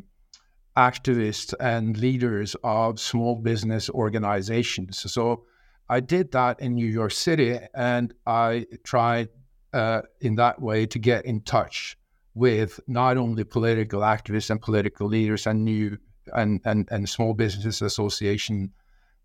activists 0.78 1.52
and 1.60 1.98
leaders 1.98 2.56
of 2.64 3.00
small 3.00 3.36
business 3.38 3.90
organizations. 3.90 5.12
So 5.12 5.46
I 5.90 6.00
did 6.00 6.32
that 6.34 6.60
in 6.60 6.76
New 6.76 6.86
York 6.86 7.12
City, 7.12 7.58
and 7.74 8.14
I 8.28 8.68
tried 8.84 9.30
uh, 9.74 10.04
in 10.20 10.36
that 10.36 10.62
way 10.62 10.86
to 10.86 11.00
get 11.00 11.26
in 11.26 11.42
touch 11.42 11.98
with 12.34 12.80
not 12.88 13.18
only 13.18 13.44
political 13.44 14.02
activists 14.02 14.50
and 14.50 14.62
political 14.62 15.08
leaders 15.08 15.48
and 15.48 15.66
new 15.66 15.98
and, 16.34 16.62
and, 16.66 16.88
and 16.92 17.10
small 17.10 17.34
businesses 17.34 17.82
association 17.82 18.72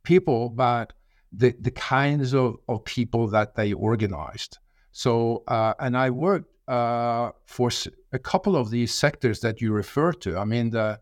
people, 0.02 0.48
but 0.48 0.92
the, 1.32 1.54
the 1.60 1.70
kinds 1.70 2.34
of, 2.34 2.56
of 2.68 2.84
people 2.84 3.28
that 3.28 3.54
they 3.54 3.72
organized. 3.72 4.58
So, 4.92 5.44
uh, 5.46 5.74
and 5.78 5.96
I 5.96 6.10
worked 6.10 6.50
uh, 6.68 7.30
for 7.44 7.70
a 8.12 8.18
couple 8.18 8.56
of 8.56 8.70
these 8.70 8.92
sectors 8.92 9.40
that 9.40 9.60
you 9.60 9.72
refer 9.72 10.12
to. 10.12 10.38
I 10.38 10.44
mean, 10.44 10.70
the 10.70 11.00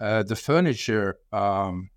uh, 0.00 0.22
the 0.22 0.36
furniture. 0.36 1.18
Um, 1.32 1.90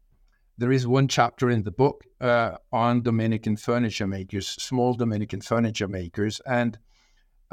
there 0.58 0.72
is 0.72 0.88
one 0.88 1.08
chapter 1.08 1.50
in 1.50 1.64
the 1.64 1.72
book 1.72 2.04
uh, 2.22 2.56
on 2.72 3.02
Dominican 3.02 3.58
furniture 3.58 4.08
makers, 4.08 4.48
small 4.48 4.94
Dominican 4.94 5.42
furniture 5.42 5.88
makers, 5.88 6.42
and 6.46 6.78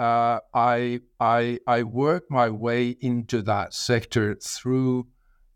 uh, 0.03 0.41
I 0.53 1.01
I 1.21 1.61
I 1.67 1.85
worked 1.85 2.29
my 2.29 2.49
way 2.49 2.97
into 3.01 3.41
that 3.43 3.73
sector 3.73 4.35
through 4.35 5.07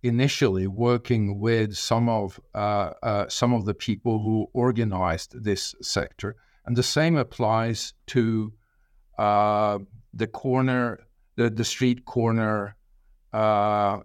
initially 0.03 0.69
working 0.69 1.41
with 1.41 1.77
some 1.77 2.09
of 2.09 2.39
uh, 2.55 2.91
uh, 3.03 3.29
some 3.29 3.53
of 3.53 3.65
the 3.65 3.75
people 3.75 4.23
who 4.23 4.47
organized 4.53 5.43
this 5.43 5.75
sector, 5.83 6.37
and 6.65 6.77
the 6.77 6.83
same 6.85 7.17
applies 7.17 7.95
to 8.07 8.53
uh, 9.19 9.81
the 10.15 10.29
corner, 10.29 11.01
the, 11.35 11.51
the 11.51 11.65
street 11.65 12.05
corner 12.05 12.77
uh, 13.33 13.99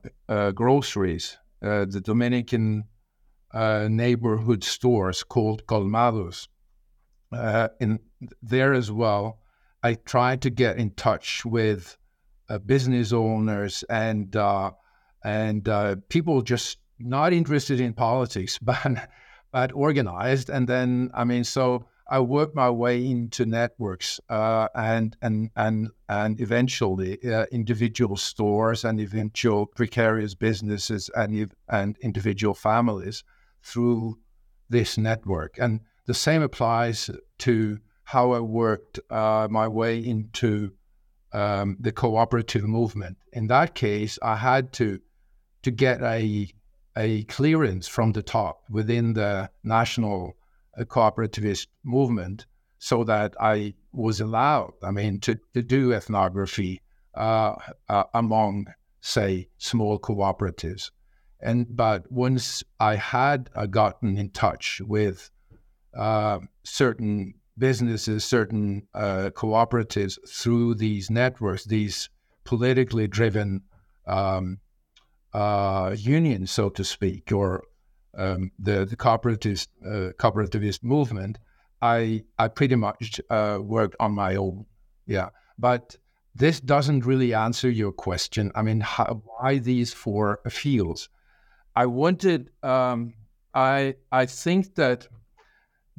groceries, 0.55 1.37
the 1.59 2.01
Dominican 2.03 2.85
neighborhood 3.53 4.63
stores 4.63 5.23
called 5.23 5.67
colmados. 5.67 6.47
In 7.79 7.99
there 8.41 8.73
as 8.73 8.91
well, 8.91 9.40
I 9.83 9.95
tried 9.95 10.41
to 10.43 10.49
get 10.49 10.77
in 10.77 10.91
touch 10.91 11.43
with 11.45 11.97
business 12.65 13.13
owners 13.13 13.83
and 13.89 14.35
and 15.23 16.09
people 16.09 16.41
just 16.41 16.77
not 16.99 17.33
interested 17.33 17.79
in 17.79 17.93
politics, 17.93 18.57
but 18.61 19.09
but 19.51 19.71
organized. 19.73 20.49
And 20.49 20.67
then 20.67 21.11
I 21.13 21.23
mean, 21.23 21.43
so 21.43 21.87
I 22.09 22.19
worked 22.19 22.55
my 22.55 22.69
way 22.69 23.05
into 23.09 23.45
networks 23.45 24.19
uh, 24.29 24.67
and 24.75 25.15
and 25.21 25.49
and 25.55 25.89
and 26.09 26.41
eventually 26.41 27.17
uh, 27.23 27.45
individual 27.51 28.17
stores 28.17 28.83
and 28.83 28.99
eventual 28.99 29.67
precarious 29.67 30.35
businesses 30.35 31.09
and 31.15 31.53
and 31.69 31.97
individual 32.01 32.53
families 32.53 33.23
through 33.63 34.19
this 34.69 34.97
network. 34.97 35.57
And 35.57 35.81
the 36.05 36.13
same 36.13 36.41
applies 36.41 37.09
to 37.39 37.79
how 38.11 38.31
I 38.33 38.41
worked 38.41 38.99
uh, 39.09 39.47
my 39.49 39.67
way 39.69 39.97
into 39.99 40.73
um, 41.31 41.77
the 41.79 41.93
cooperative 41.93 42.65
movement. 42.65 43.17
In 43.31 43.47
that 43.47 43.73
case, 43.73 44.19
I 44.21 44.35
had 44.35 44.73
to 44.73 44.99
to 45.63 45.71
get 45.71 46.01
a 46.01 46.51
a 46.97 47.23
clearance 47.23 47.87
from 47.87 48.11
the 48.11 48.21
top 48.23 48.63
within 48.69 49.13
the 49.13 49.49
national 49.63 50.35
a 50.77 50.85
cooperativist 50.85 51.67
movement 51.83 52.45
so 52.79 53.03
that 53.03 53.33
I 53.39 53.75
was 53.93 54.19
allowed, 54.19 54.73
I 54.83 54.91
mean, 54.91 55.19
to, 55.21 55.39
to 55.53 55.61
do 55.61 55.93
ethnography 55.93 56.81
uh, 57.13 57.55
uh, 57.87 58.03
among, 58.13 58.67
say, 59.01 59.47
small 59.57 59.99
cooperatives. 59.99 60.91
And 61.39 61.65
but 61.75 62.11
once 62.11 62.63
I 62.79 62.95
had 62.95 63.49
uh, 63.55 63.67
gotten 63.67 64.17
in 64.17 64.29
touch 64.31 64.81
with 64.85 65.29
uh, 65.97 66.39
certain 66.63 67.35
businesses, 67.61 68.25
certain 68.25 68.87
uh, 68.95 69.29
cooperatives 69.35 70.17
through 70.27 70.73
these 70.75 71.11
networks, 71.11 71.63
these 71.65 72.09
politically 72.43 73.07
driven 73.07 73.61
um, 74.07 74.57
uh, 75.33 75.95
unions, 75.95 76.49
so 76.51 76.69
to 76.69 76.83
speak, 76.83 77.31
or 77.31 77.63
um, 78.17 78.51
the 78.59 78.85
the 78.85 78.97
cooperativist 78.97 79.67
uh, 79.85 80.11
cooperativist 80.21 80.83
movement, 80.83 81.37
I 81.81 82.23
I 82.37 82.47
pretty 82.49 82.75
much 82.75 83.21
uh, 83.29 83.59
worked 83.61 83.95
on 83.99 84.11
my 84.13 84.35
own. 84.35 84.65
Yeah, 85.05 85.29
but 85.57 85.95
this 86.35 86.59
doesn't 86.59 87.05
really 87.05 87.33
answer 87.33 87.69
your 87.69 87.91
question. 87.91 88.51
I 88.55 88.61
mean, 88.63 88.81
how, 88.81 89.21
why 89.25 89.59
these 89.59 89.93
four 89.93 90.39
fields? 90.49 91.09
I 91.75 91.85
wanted. 91.85 92.49
Um, 92.63 93.13
I 93.53 93.95
I 94.11 94.25
think 94.25 94.75
that 94.75 95.07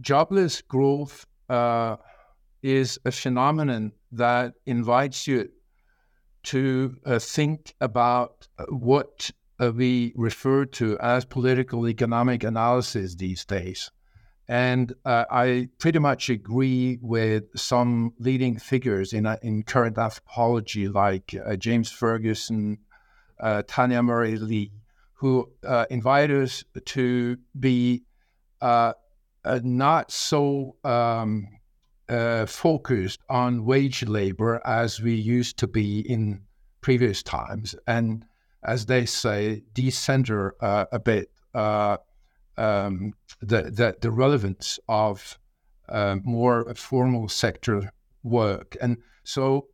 jobless 0.01 0.63
growth 0.63 1.27
uh, 1.49 1.97
is 2.63 2.99
a 3.05 3.11
phenomenon 3.11 3.93
that 4.13 4.55
invites 4.67 5.27
you 5.27 5.49
to 6.45 6.97
uh, 7.07 7.19
think 7.19 7.75
about 7.81 8.49
uh, 8.59 8.65
what 8.67 9.31
uh, 9.61 9.71
we 9.75 10.13
refer 10.17 10.65
to 10.65 10.99
as 10.99 11.25
political 11.25 11.89
economic 11.89 12.43
analysis 12.45 13.15
these 13.15 13.45
days. 13.45 13.91
And 14.49 14.93
uh, 15.05 15.25
I 15.31 15.69
pretty 15.79 16.01
much 16.01 16.29
agree 16.29 16.99
with 17.01 17.45
some 17.55 18.13
leading 18.19 18.59
figures 18.59 19.13
in, 19.13 19.25
uh, 19.25 19.37
in 19.41 19.63
current 19.63 19.97
anthropology, 19.97 20.89
like 20.89 21.35
uh, 21.35 21.57
James 21.57 21.91
Ferguson, 21.91 22.79
Tania 23.67 24.03
Murray 24.03 24.37
Li, 24.37 24.71
who 25.15 25.51
invite 25.91 26.31
us 26.31 26.65
to 26.85 27.37
be 27.59 28.05
not 29.63 30.11
so 30.11 30.77
um, 30.85 31.49
uh, 32.09 32.47
focused 32.47 33.21
on 33.29 33.65
wage 33.65 34.05
labor 34.05 34.61
as 34.65 35.01
we 35.01 35.15
used 35.15 35.57
to 35.59 35.67
be 35.67 36.01
in 36.01 36.43
previous 36.81 37.23
times, 37.23 37.75
and 37.87 38.25
as 38.65 38.87
they 38.87 39.07
say, 39.07 39.63
decenter 39.73 40.55
uh, 40.61 40.87
a 40.93 40.99
bit 40.99 41.31
uh, 41.55 41.97
um, 42.57 43.13
the, 43.41 43.63
the, 43.63 43.97
the 44.01 44.11
relevance 44.11 44.79
of 44.89 45.39
uh, 45.89 46.17
more 46.23 46.73
formal 46.75 47.29
sector 47.29 47.93
work, 48.23 48.77
and 48.81 48.99
so 49.25 49.69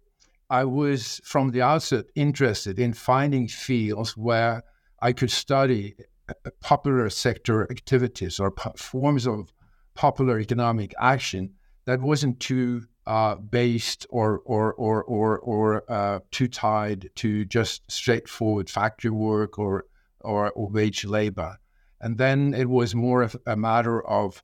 I 0.51 0.65
was 0.65 1.21
from 1.25 1.51
the 1.51 1.63
outset 1.63 2.07
interested 2.15 2.79
in 2.79 2.95
finding 2.95 3.49
fields 3.49 4.17
where 4.17 4.63
I 5.01 5.13
could 5.13 5.31
study 5.31 5.95
uh, 6.29 6.51
popular 6.61 7.11
sector 7.11 7.71
activities 7.71 8.41
or 8.41 8.55
forms 8.77 9.27
of 9.27 9.53
popular 9.99 10.39
economic 10.39 10.95
action 11.01 11.51
that 11.85 12.01
wasn't 12.01 12.39
too 12.39 12.83
uh, 13.05 13.35
based 13.35 14.07
or 14.11 14.41
or 14.45 14.73
or 14.75 15.03
or, 15.03 15.39
or 15.41 15.91
uh, 15.91 16.21
too 16.31 16.47
tied 16.47 17.11
to 17.17 17.45
just 17.47 17.91
straightforward 17.91 18.71
factory 18.71 19.11
work 19.11 19.59
or, 19.59 19.87
or, 20.21 20.51
or 20.51 20.69
wage 20.69 21.05
labor, 21.05 21.59
and 22.01 22.17
then 22.17 22.55
it 22.55 22.69
was 22.69 22.95
more 22.95 23.23
of 23.23 23.35
a 23.45 23.57
matter 23.57 24.07
of 24.07 24.43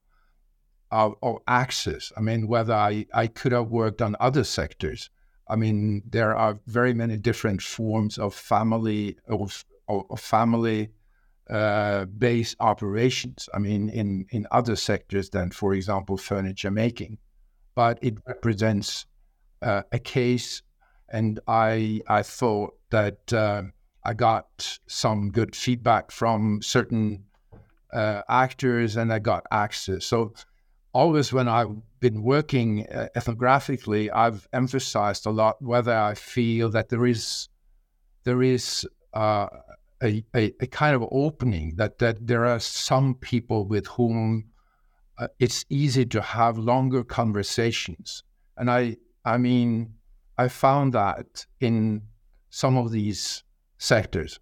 of, 0.90 1.14
of 1.22 1.36
access. 1.46 2.12
I 2.16 2.20
mean, 2.20 2.48
whether 2.48 2.74
I, 2.74 3.06
I 3.14 3.28
could 3.28 3.52
have 3.52 3.68
worked 3.68 4.02
on 4.02 4.16
other 4.18 4.44
sectors. 4.44 5.10
I 5.46 5.56
mean, 5.56 6.02
there 6.08 6.34
are 6.34 6.58
very 6.66 6.94
many 6.94 7.16
different 7.16 7.62
forms 7.62 8.18
of 8.18 8.34
family 8.34 9.18
of, 9.28 9.64
of 9.88 10.20
family 10.20 10.90
uh, 11.50 12.06
operations. 12.60 13.48
I 13.54 13.58
mean, 13.58 13.88
in 13.88 14.26
in 14.30 14.46
other 14.50 14.76
sectors 14.76 15.30
than, 15.30 15.50
for 15.50 15.74
example, 15.74 16.16
furniture 16.16 16.70
making 16.70 17.18
but 17.74 17.98
it 18.02 18.14
represents 18.26 19.06
uh, 19.62 19.82
a 19.92 19.98
case. 19.98 20.62
And 21.08 21.40
I, 21.46 22.00
I 22.08 22.22
thought 22.22 22.74
that 22.90 23.32
uh, 23.32 23.62
I 24.04 24.14
got 24.14 24.78
some 24.86 25.30
good 25.30 25.54
feedback 25.54 26.10
from 26.10 26.60
certain 26.62 27.24
uh, 27.92 28.22
actors 28.28 28.96
and 28.96 29.12
I 29.12 29.18
got 29.18 29.44
access. 29.50 30.04
So, 30.04 30.34
always 30.92 31.32
when 31.32 31.48
I've 31.48 31.76
been 32.00 32.22
working 32.22 32.86
uh, 32.86 33.08
ethnographically, 33.16 34.10
I've 34.12 34.48
emphasized 34.52 35.26
a 35.26 35.30
lot 35.30 35.60
whether 35.60 35.96
I 35.96 36.14
feel 36.14 36.70
that 36.70 36.88
there 36.88 37.06
is 37.06 37.48
there 38.24 38.42
is 38.42 38.86
uh, 39.12 39.46
a, 40.02 40.24
a, 40.34 40.52
a, 40.60 40.66
kind 40.66 40.94
of 40.94 41.04
opening 41.10 41.74
that 41.76 41.98
that 41.98 42.26
there 42.26 42.44
are 42.44 42.60
some 42.60 43.14
people 43.14 43.66
with 43.66 43.86
whom 43.86 44.44
uh, 45.18 45.28
it's 45.38 45.64
easy 45.68 46.04
to 46.06 46.20
have 46.20 46.58
longer 46.58 47.04
conversations. 47.04 48.24
And 48.56 48.70
I, 48.70 48.96
I 49.24 49.36
mean, 49.38 49.94
I 50.36 50.48
found 50.48 50.92
that 50.94 51.46
in 51.60 52.02
some 52.50 52.76
of 52.76 52.90
these 52.90 53.44
sectors, 53.78 54.40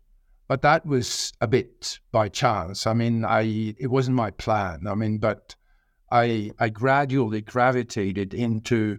but 0.49 0.63
that 0.63 0.85
was 0.87 1.33
a 1.41 1.47
bit 1.47 2.01
by 2.11 2.29
chance. 2.29 2.87
I 2.87 2.95
mean, 2.95 3.25
I 3.25 3.75
it 3.79 3.91
wasn't 3.91 4.17
my 4.17 4.31
plan. 4.31 4.87
I 4.87 4.95
mean, 4.95 5.19
but 5.19 5.55
I 6.11 6.53
I 6.59 6.69
gradually 6.69 7.43
gravitated 7.43 8.35
into 8.35 8.99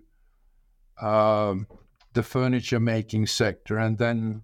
um, 1.01 1.67
the 2.13 2.23
furniture 2.23 2.79
making 2.79 3.27
sector, 3.27 3.77
and 3.77 3.97
then 3.97 4.43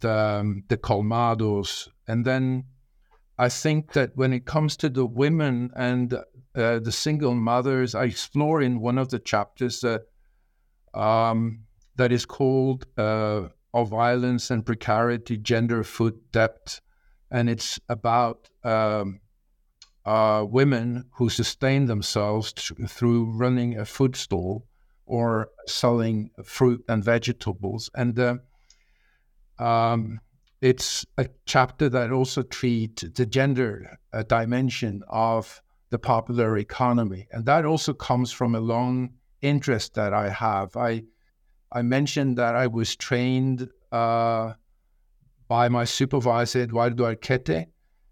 the 0.00 0.40
um, 0.40 0.64
the 0.68 0.76
colmados, 0.76 1.88
and 2.06 2.24
then 2.24 2.64
I 3.38 3.48
think 3.48 3.92
that 3.92 4.16
when 4.16 4.32
it 4.32 4.46
comes 4.46 4.76
to 4.78 4.88
the 4.88 5.06
women 5.06 5.70
and 5.76 6.14
uh, 6.56 6.78
the 6.78 6.92
single 6.92 7.34
mothers. 7.34 7.94
I 7.94 8.04
explore 8.04 8.62
in 8.62 8.80
one 8.80 8.96
of 8.96 9.10
the 9.10 9.18
chapters 9.18 9.80
that 9.80 10.06
um, 10.94 11.64
that 11.96 12.12
is 12.12 12.24
called 12.24 12.86
uh, 12.96 13.48
"Of 13.74 13.90
Violence 13.90 14.50
and 14.50 14.64
Precarity: 14.64 15.36
Gender, 15.36 15.84
Food, 15.84 16.14
Debt," 16.32 16.80
and 17.30 17.50
it's 17.50 17.78
about 17.90 18.48
um, 18.64 19.20
uh, 20.06 20.46
women 20.48 21.04
who 21.16 21.28
sustain 21.28 21.86
themselves 21.86 22.54
t- 22.54 22.74
through 22.86 23.36
running 23.36 23.78
a 23.78 23.84
food 23.84 24.16
stall 24.16 24.66
or 25.04 25.50
selling 25.66 26.30
fruit 26.42 26.82
and 26.88 27.04
vegetables, 27.04 27.90
and 27.94 28.18
uh, 28.18 28.36
um, 29.58 30.20
it's 30.60 31.04
a 31.18 31.28
chapter 31.44 31.88
that 31.88 32.10
also 32.10 32.42
treats 32.42 33.04
the 33.14 33.26
gender 33.26 33.98
uh, 34.12 34.22
dimension 34.22 35.02
of 35.08 35.62
the 35.90 35.98
popular 35.98 36.56
economy. 36.58 37.28
And 37.30 37.44
that 37.46 37.64
also 37.64 37.92
comes 37.92 38.32
from 38.32 38.54
a 38.54 38.60
long 38.60 39.10
interest 39.42 39.94
that 39.94 40.12
I 40.12 40.30
have. 40.30 40.76
I, 40.76 41.04
I 41.70 41.82
mentioned 41.82 42.38
that 42.38 42.56
I 42.56 42.66
was 42.66 42.96
trained 42.96 43.68
uh, 43.92 44.54
by 45.48 45.68
my 45.68 45.84
supervisor, 45.84 46.62
Eduardo 46.62 47.04
Archetti. 47.04 47.66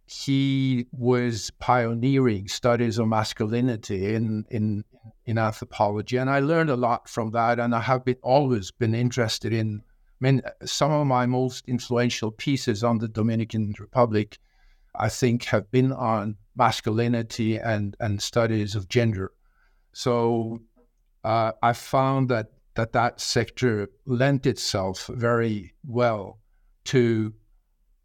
He 0.07 0.87
was 0.93 1.51
pioneering 1.59 2.47
studies 2.49 2.99
of 2.99 3.09
masculinity 3.09 4.15
in, 4.15 4.45
in, 4.51 4.85
in 5.25 5.39
anthropology. 5.39 6.19
And 6.19 6.29
I 6.29 6.41
learned 6.41 6.71
a 6.71 6.77
lot 6.77 7.09
from 7.09 7.31
that. 7.31 7.59
And 7.59 7.75
I 7.75 7.81
have 7.81 8.05
been, 8.05 8.19
always 8.23 8.71
been 8.71 8.95
interested 8.95 9.53
in, 9.53 9.83
mean, 10.25 10.43
some 10.65 10.91
of 10.91 11.07
my 11.07 11.27
most 11.27 11.69
influential 11.69 12.31
pieces 12.31 12.83
on 12.83 12.99
the 12.99 13.09
Dominican 13.09 13.75
Republic, 13.79 14.39
I 14.95 15.09
think, 15.09 15.45
have 15.45 15.71
been 15.71 15.93
on 15.93 16.37
masculinity 16.57 17.59
and, 17.59 17.97
and 18.01 18.23
studies 18.23 18.75
of 18.75 18.89
gender. 18.89 19.33
So 19.93 20.63
uh, 21.25 21.53
I 21.63 21.73
found 21.75 22.29
that, 22.31 22.47
that 22.75 22.93
that 22.93 23.21
sector 23.21 23.91
lent 24.07 24.47
itself 24.47 25.09
very 25.09 25.75
well 25.87 26.39
to 26.85 27.35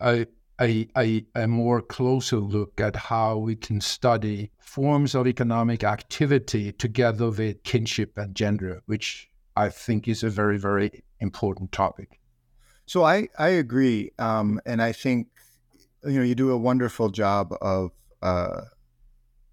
a, 0.01 0.25
a, 0.59 0.87
a, 0.97 1.25
a 1.35 1.47
more 1.47 1.81
closer 1.81 2.37
look 2.37 2.81
at 2.81 2.95
how 2.95 3.37
we 3.37 3.55
can 3.55 3.79
study 3.81 4.51
forms 4.59 5.15
of 5.15 5.25
economic 5.25 5.83
activity 5.83 6.73
together 6.73 7.29
with 7.29 7.63
kinship 7.63 8.17
and 8.17 8.35
gender, 8.35 8.81
which 8.87 9.29
I 9.55 9.69
think 9.69 10.07
is 10.07 10.23
a 10.23 10.29
very, 10.29 10.57
very 10.57 11.03
important 11.19 11.71
topic. 11.71 12.19
So 12.85 13.03
I, 13.03 13.27
I 13.37 13.49
agree. 13.49 14.11
Um, 14.17 14.59
and 14.65 14.81
I 14.81 14.91
think, 14.91 15.27
you 16.03 16.17
know, 16.17 16.23
you 16.23 16.35
do 16.35 16.51
a 16.51 16.57
wonderful 16.57 17.09
job 17.09 17.53
of 17.61 17.91
uh, 18.21 18.61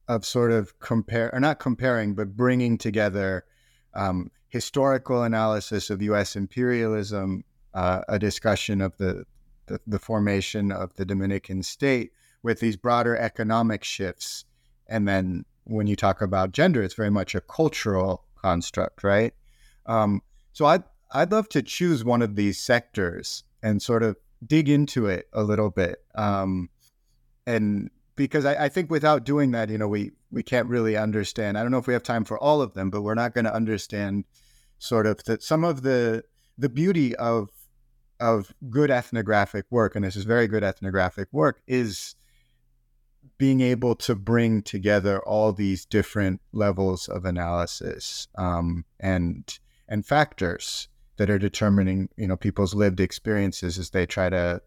of 0.08 0.24
sort 0.24 0.52
of 0.52 0.78
compare 0.78 1.32
or 1.34 1.40
not 1.40 1.58
comparing, 1.58 2.14
but 2.14 2.36
bringing 2.36 2.78
together 2.78 3.44
um, 3.94 4.30
historical 4.48 5.22
analysis 5.22 5.90
of 5.90 6.00
U.S. 6.02 6.36
imperialism, 6.36 7.44
uh, 7.74 8.02
a 8.08 8.18
discussion 8.18 8.80
of 8.80 8.96
the, 8.98 9.24
the, 9.66 9.80
the 9.86 9.98
formation 9.98 10.70
of 10.70 10.94
the 10.94 11.04
Dominican 11.04 11.62
state 11.62 12.12
with 12.42 12.60
these 12.60 12.76
broader 12.76 13.16
economic 13.16 13.82
shifts, 13.82 14.44
and 14.86 15.08
then 15.08 15.44
when 15.64 15.88
you 15.88 15.96
talk 15.96 16.22
about 16.22 16.52
gender, 16.52 16.82
it's 16.82 16.94
very 16.94 17.10
much 17.10 17.34
a 17.34 17.40
cultural 17.40 18.24
construct, 18.40 19.02
right? 19.02 19.34
Um, 19.86 20.22
so 20.52 20.66
I'd 20.66 20.84
I'd 21.12 21.32
love 21.32 21.48
to 21.50 21.62
choose 21.62 22.04
one 22.04 22.22
of 22.22 22.36
these 22.36 22.58
sectors 22.58 23.44
and 23.62 23.80
sort 23.80 24.02
of 24.02 24.16
dig 24.44 24.68
into 24.68 25.06
it 25.06 25.28
a 25.32 25.42
little 25.42 25.70
bit. 25.70 25.98
Um, 26.14 26.68
and 27.46 27.90
because 28.16 28.44
I, 28.44 28.64
I, 28.64 28.68
think 28.68 28.90
without 28.90 29.24
doing 29.24 29.52
that, 29.52 29.70
you 29.70 29.78
know, 29.78 29.88
we 29.88 30.12
we 30.30 30.42
can't 30.42 30.68
really 30.68 30.96
understand. 30.96 31.56
I 31.56 31.62
don't 31.62 31.70
know 31.70 31.78
if 31.78 31.86
we 31.86 31.92
have 31.92 32.02
time 32.02 32.24
for 32.24 32.38
all 32.38 32.60
of 32.60 32.74
them, 32.74 32.90
but 32.90 33.02
we're 33.02 33.14
not 33.14 33.34
going 33.34 33.44
to 33.44 33.54
understand 33.54 34.24
sort 34.78 35.06
of 35.06 35.22
that 35.24 35.42
some 35.42 35.64
of 35.64 35.82
the 35.82 36.24
the 36.58 36.68
beauty 36.68 37.14
of 37.16 37.50
of 38.18 38.54
good 38.70 38.90
ethnographic 38.90 39.66
work, 39.70 39.94
and 39.94 40.04
this 40.04 40.16
is 40.16 40.24
very 40.24 40.48
good 40.48 40.64
ethnographic 40.64 41.28
work, 41.32 41.60
is 41.66 42.16
being 43.38 43.60
able 43.60 43.94
to 43.94 44.14
bring 44.14 44.62
together 44.62 45.20
all 45.20 45.52
these 45.52 45.84
different 45.84 46.40
levels 46.52 47.08
of 47.08 47.24
analysis 47.24 48.28
um, 48.36 48.84
and 48.98 49.58
and 49.88 50.06
factors 50.06 50.88
that 51.16 51.30
are 51.30 51.38
determining 51.38 52.08
you 52.16 52.26
know 52.26 52.36
people's 52.36 52.74
lived 52.74 53.00
experiences 53.00 53.78
as 53.78 53.90
they 53.90 54.06
try 54.06 54.28
to 54.28 54.60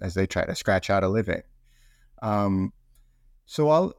as 0.00 0.14
they 0.14 0.26
try 0.26 0.44
to 0.44 0.54
scratch 0.54 0.90
out 0.90 1.02
a 1.02 1.08
living. 1.08 1.42
Um, 2.22 2.72
so 3.46 3.70
I'll 3.70 3.94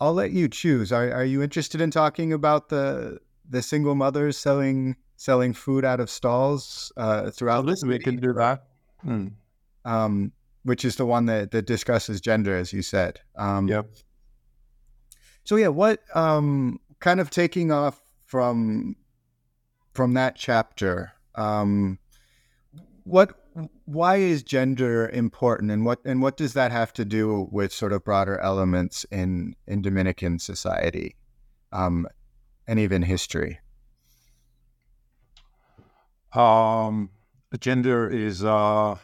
I'll 0.00 0.14
let 0.14 0.32
you 0.32 0.48
choose. 0.48 0.92
Are 0.92 1.12
are 1.12 1.24
you 1.24 1.42
interested 1.42 1.80
in 1.80 1.90
talking 1.90 2.32
about 2.32 2.68
the 2.68 3.18
the 3.48 3.62
single 3.62 3.94
mothers 3.94 4.36
selling 4.36 4.96
selling 5.16 5.52
food 5.52 5.84
out 5.84 6.00
of 6.00 6.10
stalls 6.10 6.92
uh, 6.96 7.30
throughout? 7.30 7.64
listen, 7.64 7.88
we 7.88 7.98
can 7.98 8.16
do 8.16 8.32
that. 8.32 8.64
Hmm. 9.02 9.28
Um, 9.84 10.32
which 10.64 10.84
is 10.84 10.96
the 10.96 11.06
one 11.06 11.26
that, 11.26 11.50
that 11.50 11.66
discusses 11.66 12.20
gender, 12.20 12.56
as 12.56 12.72
you 12.72 12.82
said. 12.82 13.20
Um, 13.36 13.66
yep. 13.66 13.86
So 15.44 15.56
yeah, 15.56 15.68
what 15.68 16.00
um, 16.14 16.78
kind 17.00 17.20
of 17.20 17.30
taking 17.30 17.72
off 17.72 18.00
from 18.26 18.96
from 19.92 20.14
that 20.14 20.36
chapter? 20.36 21.12
Um, 21.34 21.98
what 23.04 23.34
why 23.84 24.16
is 24.16 24.42
gender 24.42 25.08
important, 25.08 25.70
and 25.70 25.84
what 25.84 26.00
and 26.04 26.22
what 26.22 26.36
does 26.36 26.54
that 26.54 26.72
have 26.72 26.92
to 26.94 27.04
do 27.04 27.48
with 27.50 27.72
sort 27.72 27.92
of 27.92 28.04
broader 28.04 28.38
elements 28.38 29.04
in 29.10 29.54
in 29.66 29.82
Dominican 29.82 30.38
society, 30.38 31.16
um, 31.72 32.06
and 32.66 32.78
even 32.78 33.02
history? 33.02 33.60
Um, 36.32 37.10
gender 37.60 38.08
is 38.08 38.42
uh 38.42 38.96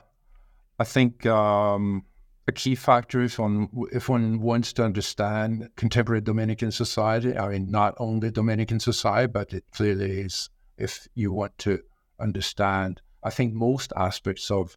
I 0.81 0.85
think 0.85 1.27
um, 1.27 2.05
a 2.47 2.53
key 2.53 2.75
factor 2.75 3.23
if 3.23 3.39
one 3.39 3.69
if 3.93 4.09
one 4.09 4.41
wants 4.41 4.73
to 4.75 4.85
understand 4.85 5.69
contemporary 5.77 6.21
Dominican 6.21 6.71
society, 6.71 7.37
I 7.37 7.49
mean 7.49 7.71
not 7.71 7.95
only 7.99 8.31
Dominican 8.31 8.81
society, 8.81 9.31
but 9.31 9.53
it 9.53 9.65
clearly 9.73 10.21
is 10.21 10.49
if 10.79 11.09
you 11.15 11.33
want 11.33 11.59
to 11.59 11.81
understand, 12.21 13.01
I 13.23 13.31
think 13.31 13.55
most 13.55 13.93
aspects 13.97 14.51
of 14.51 14.77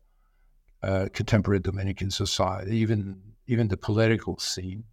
uh, 0.83 1.07
contemporary 1.13 1.59
Dominican 1.59 2.11
society, 2.11 2.77
even 2.77 3.21
even 3.47 3.67
the 3.67 3.77
political 3.77 4.37
scene, 4.37 4.85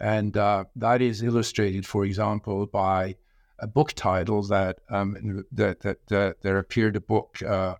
and 0.00 0.36
uh, 0.36 0.64
that 0.76 1.02
is 1.02 1.22
illustrated, 1.22 1.86
for 1.86 2.04
example, 2.04 2.66
by 2.66 3.16
a 3.58 3.66
book 3.66 3.92
title 3.92 4.42
that 4.44 4.78
um, 4.90 5.44
that, 5.52 5.80
that, 5.80 6.06
that 6.08 6.42
there 6.42 6.58
appeared 6.58 6.96
a 6.96 7.00
book. 7.00 7.42
Uh, 7.42 7.76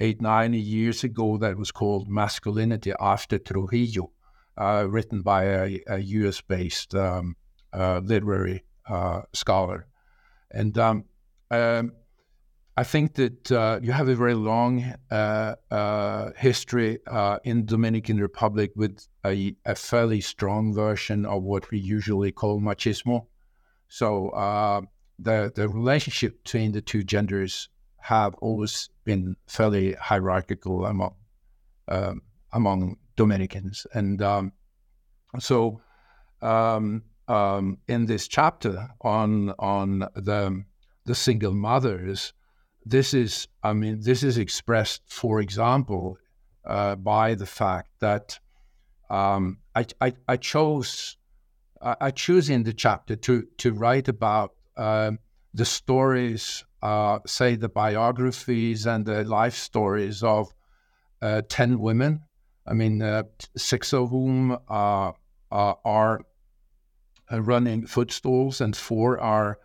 eight, 0.00 0.20
nine 0.20 0.54
years 0.54 1.04
ago 1.04 1.36
that 1.36 1.56
was 1.56 1.70
called 1.70 2.08
Masculinity 2.08 2.92
After 2.98 3.38
Trujillo, 3.38 4.10
uh, 4.56 4.86
written 4.88 5.20
by 5.22 5.44
a, 5.44 5.80
a 5.86 5.98
US 5.98 6.40
based 6.40 6.94
um, 6.94 7.36
uh, 7.72 8.00
literary 8.02 8.64
uh, 8.88 9.22
scholar. 9.32 9.86
And 10.50 10.76
um, 10.78 11.04
um, 11.50 11.92
I 12.76 12.84
think 12.84 13.14
that 13.14 13.52
uh, 13.52 13.80
you 13.82 13.92
have 13.92 14.08
a 14.08 14.14
very 14.14 14.34
long 14.34 14.94
uh, 15.10 15.54
uh, 15.70 16.30
history 16.36 16.98
in 17.44 17.66
Dominican 17.66 18.18
Republic 18.18 18.72
with 18.76 19.06
a, 19.26 19.54
a, 19.66 19.74
fairly 19.74 20.20
strong 20.20 20.72
version 20.72 21.26
of 21.26 21.42
what 21.42 21.70
we 21.70 21.78
usually 21.78 22.32
call 22.32 22.60
machismo. 22.60 23.26
So 23.88 24.30
the 25.18 25.52
the 25.54 25.68
relationship 25.68 26.42
between 26.44 26.72
the 26.72 26.80
two 26.80 27.02
genders 27.02 27.68
have 28.00 28.34
always 28.36 28.88
been 29.04 29.36
fairly 29.46 29.92
hierarchical 29.94 30.86
among 30.86 31.14
um, 31.88 32.22
among 32.52 32.96
Dominicans, 33.16 33.86
and 33.92 34.22
um, 34.22 34.52
so 35.38 35.82
um, 36.40 37.02
um, 37.28 37.78
in 37.88 38.06
this 38.06 38.26
chapter 38.28 38.88
on 39.02 39.50
on 39.58 40.00
the 40.14 40.64
the 41.04 41.14
single 41.14 41.52
mothers, 41.52 42.32
this 42.90 43.14
is 43.14 43.48
I 43.62 43.72
mean 43.72 44.00
this 44.00 44.22
is 44.22 44.38
expressed, 44.38 45.02
for 45.06 45.40
example, 45.40 46.18
uh, 46.64 46.96
by 46.96 47.34
the 47.34 47.46
fact 47.46 47.90
that 48.00 48.38
um, 49.08 49.58
I, 49.74 49.86
I, 50.00 50.12
I 50.28 50.36
chose 50.36 51.16
I 51.82 52.10
choose 52.10 52.50
in 52.50 52.62
the 52.64 52.72
chapter 52.72 53.16
to 53.16 53.46
to 53.58 53.72
write 53.72 54.08
about 54.08 54.54
uh, 54.76 55.12
the 55.54 55.64
stories 55.64 56.64
uh, 56.82 57.18
say, 57.26 57.56
the 57.56 57.68
biographies 57.68 58.86
and 58.86 59.04
the 59.04 59.24
life 59.24 59.54
stories 59.54 60.22
of 60.22 60.52
uh, 61.20 61.42
10 61.48 61.78
women. 61.78 62.22
I 62.66 62.74
mean, 62.74 63.02
uh, 63.02 63.24
six 63.56 63.92
of 63.92 64.10
whom 64.10 64.56
uh, 64.68 65.12
uh, 65.50 65.74
are 65.84 66.20
running 67.30 67.86
food 67.86 68.10
stalls, 68.10 68.60
and 68.60 68.76
four 68.76 69.20
are 69.20 69.58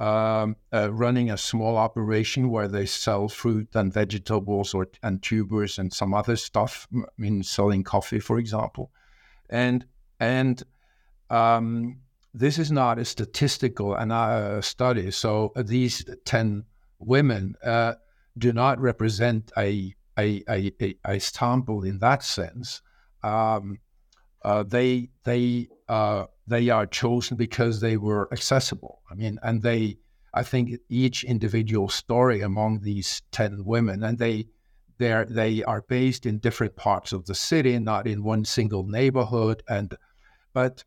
um, 0.00 0.56
running 0.72 1.30
a 1.30 1.36
small 1.36 1.76
operation 1.76 2.50
where 2.50 2.68
they 2.68 2.86
sell 2.86 3.28
fruit 3.28 3.68
and 3.74 3.92
vegetables 3.92 4.74
or 4.74 4.88
and 5.02 5.22
tubers 5.22 5.78
and 5.78 5.92
some 5.92 6.14
other 6.14 6.36
stuff. 6.36 6.88
I 6.94 7.04
mean, 7.18 7.42
selling 7.42 7.84
coffee, 7.84 8.20
for 8.20 8.38
example, 8.38 8.90
and 9.48 9.84
and 10.18 10.62
um, 11.30 12.00
this 12.34 12.58
is 12.58 12.70
not 12.70 12.98
a 12.98 13.04
statistical 13.04 13.94
uh, 13.94 14.60
study. 14.60 15.10
So 15.10 15.52
uh, 15.56 15.62
these 15.62 16.04
10 16.24 16.64
women 16.98 17.56
uh, 17.64 17.94
do 18.38 18.52
not 18.52 18.80
represent 18.80 19.50
a, 19.56 19.94
a, 20.18 20.42
a, 20.48 20.96
a, 21.04 21.18
sample 21.18 21.84
in 21.84 21.98
that 21.98 22.22
sense. 22.22 22.82
Um, 23.22 23.78
uh, 24.42 24.62
they, 24.62 25.10
they, 25.24 25.68
uh, 25.88 26.26
they 26.46 26.68
are 26.70 26.86
chosen 26.86 27.36
because 27.36 27.80
they 27.80 27.96
were 27.96 28.28
accessible. 28.32 29.02
I 29.10 29.14
mean, 29.14 29.38
and 29.42 29.62
they, 29.62 29.98
I 30.32 30.42
think 30.42 30.70
each 30.88 31.24
individual 31.24 31.88
story 31.88 32.40
among 32.40 32.80
these 32.80 33.22
10 33.32 33.64
women, 33.64 34.02
and 34.02 34.18
they, 34.18 34.46
they 35.00 35.24
they 35.28 35.64
are 35.64 35.82
based 35.82 36.26
in 36.26 36.38
different 36.38 36.76
parts 36.76 37.12
of 37.12 37.24
the 37.24 37.34
city, 37.34 37.78
not 37.78 38.06
in 38.06 38.22
one 38.22 38.44
single 38.44 38.84
neighborhood. 38.86 39.62
And, 39.66 39.96
but 40.52 40.84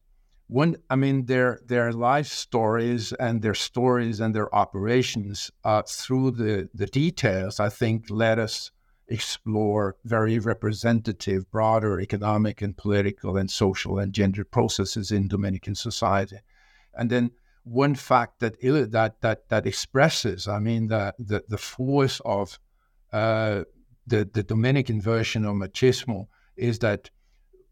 when 0.48 0.78
I 0.89 0.96
mean 0.96 1.26
their 1.26 1.60
their 1.66 1.92
life 1.92 2.28
stories 2.28 3.12
and 3.13 3.42
their 3.42 3.56
stories 3.56 4.20
and 4.20 4.34
their 4.36 4.54
operations 4.54 5.52
uh, 5.63 5.82
through 5.88 6.32
the 6.32 6.70
the 6.74 6.86
details, 6.86 7.60
I 7.60 7.70
think 7.70 8.06
let 8.10 8.39
us 8.39 8.72
explore 9.08 9.96
very 10.06 10.39
representative, 10.39 11.50
broader 11.52 12.00
economic 12.00 12.62
and 12.62 12.78
political 12.78 13.38
and 13.38 13.50
social 13.52 14.00
and 14.00 14.13
gender 14.13 14.44
processes 14.44 15.12
in 15.12 15.28
Dominican 15.28 15.76
society. 15.76 16.38
And 16.94 17.10
then 17.10 17.32
one 17.63 17.96
fact 17.96 18.39
that 18.39 18.60
that 18.62 19.22
that 19.22 19.50
that 19.50 19.66
expresses, 19.66 20.48
I 20.48 20.60
mean, 20.60 20.88
the 20.88 21.13
the, 21.20 21.44
the 21.48 21.58
force 21.58 22.22
of 22.26 22.60
uh, 23.12 23.63
the 24.08 24.30
the 24.32 24.44
Dominican 24.44 25.02
version 25.02 25.46
of 25.46 25.56
machismo 25.56 26.28
is 26.56 26.80
that 26.80 27.10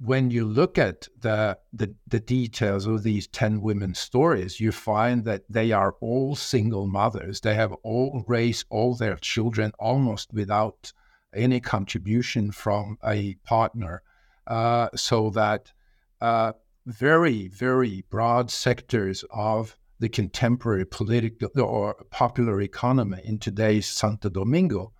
when 0.03 0.31
you 0.31 0.45
look 0.45 0.79
at 0.79 1.07
the, 1.19 1.55
the, 1.71 1.93
the 2.07 2.19
details 2.19 2.87
of 2.87 3.03
these 3.03 3.27
10 3.27 3.61
women's 3.61 3.99
stories, 3.99 4.59
you 4.59 4.71
find 4.71 5.25
that 5.25 5.43
they 5.47 5.71
are 5.71 5.95
all 6.01 6.35
single 6.35 6.87
mothers. 6.87 7.41
They 7.41 7.53
have 7.53 7.71
all 7.83 8.23
raised 8.27 8.65
all 8.71 8.95
their 8.95 9.17
children 9.17 9.71
almost 9.77 10.33
without 10.33 10.91
any 11.33 11.59
contribution 11.59 12.51
from 12.51 12.97
a 13.03 13.35
partner. 13.43 14.01
Uh, 14.47 14.89
so 14.95 15.29
that 15.29 15.71
uh, 16.19 16.53
very, 16.85 17.47
very 17.47 18.03
broad 18.09 18.49
sectors 18.51 19.23
of 19.31 19.77
the 19.99 20.09
contemporary 20.09 20.85
political 20.85 21.49
or 21.61 21.93
popular 22.09 22.59
economy 22.61 23.21
in 23.23 23.37
today's 23.37 23.85
Santo 23.85 24.29
Domingo 24.29 24.93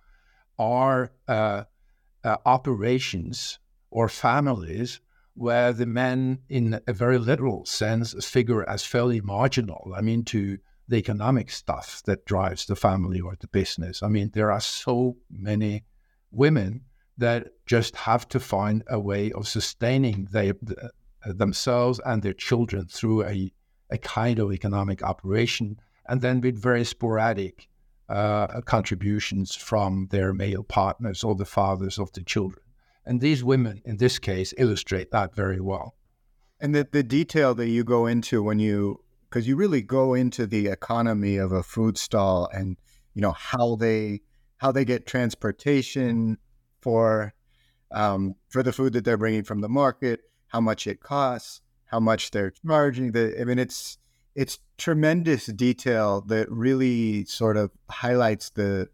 are 0.58 1.10
uh, 1.26 1.64
uh 2.22 2.36
operations 2.46 3.58
or 3.90 4.08
families 4.08 5.00
where 5.34 5.72
the 5.72 5.86
men, 5.86 6.38
in 6.48 6.80
a 6.86 6.92
very 6.92 7.18
literal 7.18 7.64
sense, 7.64 8.12
figure 8.24 8.68
as 8.68 8.84
fairly 8.84 9.20
marginal. 9.20 9.92
I 9.96 10.02
mean, 10.02 10.24
to 10.24 10.58
the 10.88 10.96
economic 10.96 11.50
stuff 11.50 12.02
that 12.04 12.26
drives 12.26 12.66
the 12.66 12.76
family 12.76 13.20
or 13.20 13.36
the 13.40 13.46
business. 13.48 14.02
I 14.02 14.08
mean, 14.08 14.30
there 14.34 14.50
are 14.50 14.60
so 14.60 15.16
many 15.30 15.84
women 16.32 16.82
that 17.18 17.48
just 17.66 17.94
have 17.94 18.26
to 18.28 18.40
find 18.40 18.82
a 18.88 18.98
way 18.98 19.30
of 19.32 19.46
sustaining 19.46 20.28
they, 20.32 20.52
themselves 21.26 22.00
and 22.04 22.22
their 22.22 22.32
children 22.32 22.86
through 22.86 23.24
a, 23.24 23.52
a 23.90 23.98
kind 23.98 24.38
of 24.38 24.52
economic 24.52 25.02
operation, 25.02 25.76
and 26.08 26.20
then 26.20 26.40
with 26.40 26.60
very 26.60 26.84
sporadic 26.84 27.68
uh, 28.08 28.60
contributions 28.62 29.54
from 29.54 30.08
their 30.10 30.32
male 30.32 30.64
partners 30.64 31.22
or 31.22 31.34
the 31.34 31.44
fathers 31.44 31.98
of 31.98 32.12
the 32.12 32.22
children. 32.22 32.62
And 33.04 33.20
these 33.20 33.44
women, 33.44 33.82
in 33.84 33.96
this 33.96 34.18
case, 34.18 34.54
illustrate 34.58 35.10
that 35.10 35.34
very 35.34 35.60
well. 35.60 35.94
And 36.60 36.74
the, 36.74 36.86
the 36.90 37.02
detail 37.02 37.54
that 37.54 37.68
you 37.68 37.84
go 37.84 38.06
into 38.06 38.42
when 38.42 38.58
you, 38.58 39.00
because 39.28 39.48
you 39.48 39.56
really 39.56 39.82
go 39.82 40.14
into 40.14 40.46
the 40.46 40.68
economy 40.68 41.36
of 41.36 41.52
a 41.52 41.62
food 41.62 41.98
stall 41.98 42.48
and, 42.52 42.76
you 43.14 43.22
know, 43.22 43.32
how 43.32 43.76
they, 43.76 44.20
how 44.62 44.70
they 44.70 44.84
get 44.84 45.06
transportation 45.06 46.38
for, 46.80 47.34
um, 47.90 48.36
for 48.48 48.62
the 48.62 48.72
food 48.72 48.92
that 48.92 49.04
they're 49.04 49.16
bringing 49.16 49.42
from 49.42 49.60
the 49.60 49.68
market, 49.68 50.20
how 50.46 50.60
much 50.60 50.86
it 50.86 51.00
costs, 51.00 51.60
how 51.86 51.98
much 51.98 52.30
they're 52.30 52.52
charging. 52.64 53.10
The, 53.10 53.40
I 53.40 53.44
mean, 53.44 53.58
it's, 53.58 53.98
it's 54.36 54.60
tremendous 54.78 55.46
detail 55.46 56.20
that 56.28 56.48
really 56.48 57.24
sort 57.24 57.56
of 57.56 57.72
highlights 57.90 58.50
the, 58.50 58.88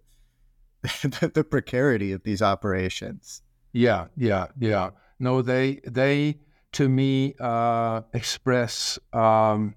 the, 0.83 1.31
the 1.35 1.45
precarity 1.45 2.13
of 2.13 2.23
these 2.23 2.41
operations. 2.41 3.43
Yeah, 3.75 4.07
yeah, 4.17 4.47
yeah. 4.59 4.91
No, 5.19 5.43
they 5.43 5.81
they 5.87 6.39
to 6.73 6.89
me 6.89 7.35
uh, 7.39 8.03
express 8.15 8.99
um, 9.13 9.75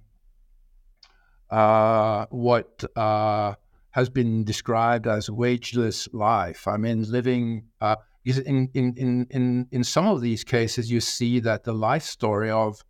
uh, 1.49 2.27
what 2.30 2.84
uh, 2.95 3.56
has 3.91 4.10
been 4.10 4.43
described 4.43 5.08
as 5.08 5.30
wageless 5.30 6.08
life. 6.13 6.67
I 6.67 6.77
mean, 6.77 7.04
living 7.12 7.65
uh, 7.80 7.97
in, 8.23 8.69
in 8.73 9.27
in 9.30 9.67
in 9.71 9.84
some 9.84 10.08
of 10.08 10.21
these 10.21 10.43
cases, 10.43 10.91
you 10.91 11.01
see 11.01 11.39
that 11.41 11.63
the 11.63 11.73
life 11.73 12.04
story 12.04 12.49
of 12.49 12.84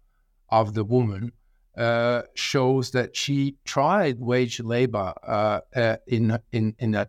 of 0.49 0.73
the 0.73 0.83
woman 0.83 1.31
uh, 1.77 2.23
shows 2.35 2.91
that 2.91 3.15
she 3.15 3.55
tried 3.65 4.19
wage 4.19 4.59
labor 4.59 5.13
uh, 5.25 5.61
in 6.07 6.37
in 6.51 6.75
in 6.79 6.95
a, 6.95 7.07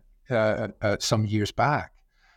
some 0.99 1.25
years 1.25 1.51
back. 1.51 1.91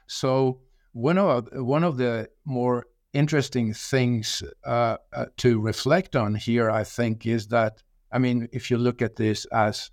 So 0.06 0.60
one 0.92 1.18
of 1.18 1.48
one 1.52 1.84
of 1.84 1.96
the 1.96 2.28
more 2.44 2.86
interesting 3.12 3.72
things 3.72 4.42
uh, 4.64 4.96
uh, 5.12 5.26
to 5.38 5.60
reflect 5.60 6.16
on 6.16 6.34
here, 6.34 6.70
I 6.70 6.84
think, 6.84 7.26
is 7.26 7.48
that 7.48 7.82
I 8.12 8.18
mean, 8.18 8.48
if 8.52 8.70
you 8.70 8.78
look 8.78 9.02
at 9.02 9.16
this 9.16 9.46
as 9.46 9.90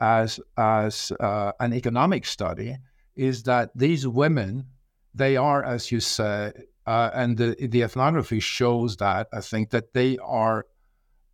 as 0.00 0.40
as 0.56 1.12
uh, 1.20 1.52
an 1.60 1.72
economic 1.72 2.26
study, 2.26 2.76
is 3.16 3.42
that 3.44 3.70
these 3.74 4.06
women 4.06 4.66
they 5.14 5.36
are, 5.36 5.62
as 5.64 5.90
you 5.90 6.00
say, 6.00 6.52
uh, 6.86 7.10
and 7.12 7.36
the 7.36 7.56
the 7.68 7.82
ethnography 7.82 8.40
shows 8.40 8.96
that 8.96 9.28
I 9.32 9.40
think 9.40 9.70
that 9.70 9.92
they 9.92 10.18
are. 10.18 10.66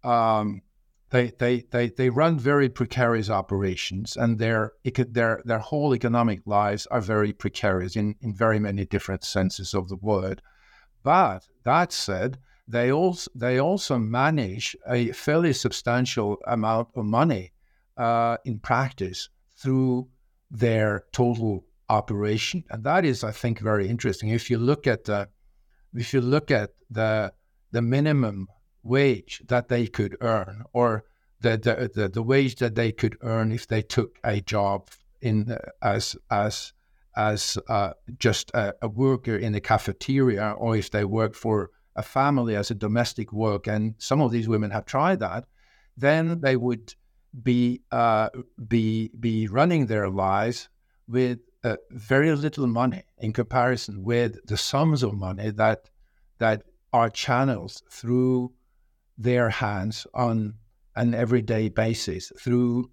Um, 0.05 0.63
they, 1.11 1.33
they, 1.39 1.63
they, 1.71 1.89
they 1.89 2.11
run 2.11 2.37
very 2.39 2.69
precarious 2.69 3.31
operations 3.31 4.17
and 4.17 4.39
their, 4.39 4.73
their, 4.85 5.41
their 5.45 5.61
whole 5.61 5.95
economic 5.95 6.41
lives 6.47 6.87
are 6.87 7.01
very 7.01 7.33
precarious 7.33 7.95
in, 7.95 8.17
in 8.21 8.35
very 8.35 8.59
many 8.59 8.85
different 8.85 9.23
senses 9.23 9.73
of 9.73 9.89
the 9.89 9.97
word. 9.97 10.43
But 11.05 11.47
that 11.63 11.93
said, 11.93 12.39
they 12.67 12.91
also, 12.91 13.31
they 13.37 13.61
also 13.61 13.99
manage 13.99 14.77
a 14.89 15.13
fairly 15.13 15.53
substantial 15.53 16.39
amount 16.47 16.89
of 16.97 17.05
money 17.05 17.53
uh, 17.97 18.37
in 18.45 18.59
practice 18.59 19.29
through 19.57 20.09
their 20.51 21.05
total 21.13 21.65
operation. 21.89 22.65
And 22.71 22.85
that 22.85 23.05
is, 23.05 23.25
I 23.25 23.33
think, 23.33 23.61
very 23.61 23.89
interesting. 23.89 24.31
If 24.31 24.51
you 24.51 24.59
look 24.59 24.87
at 24.87 25.05
the, 25.05 25.29
if 25.95 26.13
you 26.13 26.21
look 26.21 26.51
at 26.51 26.71
the, 26.91 27.33
the 27.73 27.83
minimum 27.83 28.49
wage 28.83 29.43
that 29.49 29.69
they 29.69 29.87
could 29.87 30.17
earn 30.21 30.65
or 30.73 31.05
the, 31.41 31.57
the, 31.57 31.91
the, 31.95 32.09
the 32.09 32.23
wage 32.23 32.57
that 32.57 32.75
they 32.75 32.93
could 32.93 33.17
earn 33.23 33.53
if 33.53 33.67
they 33.67 33.83
took 33.83 34.19
a 34.25 34.41
job 34.41 34.89
in 35.21 35.51
uh, 35.51 35.59
as 35.83 36.17
as 36.31 36.73
as 37.17 37.57
uh, 37.69 37.93
just 38.19 38.51
a, 38.51 38.75
a, 38.83 38.89
worker 38.89 39.37
in 39.37 39.55
a 39.55 39.61
cafeteria 39.61 40.55
or 40.59 40.77
if 40.77 40.91
they 40.91 41.05
work 41.05 41.35
for 41.35 41.71
a 41.97 42.03
family 42.03 42.55
as 42.55 42.71
a 42.71 42.75
domestic 42.75 43.33
work 43.33 43.67
and 43.67 43.95
some 43.97 44.21
of 44.21 44.31
these 44.31 44.49
women 44.49 44.71
have 44.71 44.85
tried 44.85 45.19
that 45.21 45.45
then 45.97 46.41
they 46.43 46.57
would 46.57 46.95
be 47.43 47.83
uh, 47.91 48.29
be 48.69 49.11
be 49.21 49.47
running 49.49 49.87
their 49.87 50.09
lives 50.09 50.69
with 51.09 51.41
uh, 51.65 51.77
very 51.91 52.35
little 52.35 52.67
money 52.67 53.03
in 53.19 53.33
comparison 53.33 54.05
with 54.05 54.45
the 54.47 54.57
sums 54.57 55.03
of 55.03 55.15
money 55.15 55.51
that 55.51 55.91
that 56.39 56.63
are 56.93 57.11
channels 57.11 57.83
through 57.91 58.53
their 59.19 59.51
hands 59.51 60.07
on 60.15 60.55
an 60.95 61.15
everyday 61.15 61.69
basis 61.69 62.33
through 62.39 62.91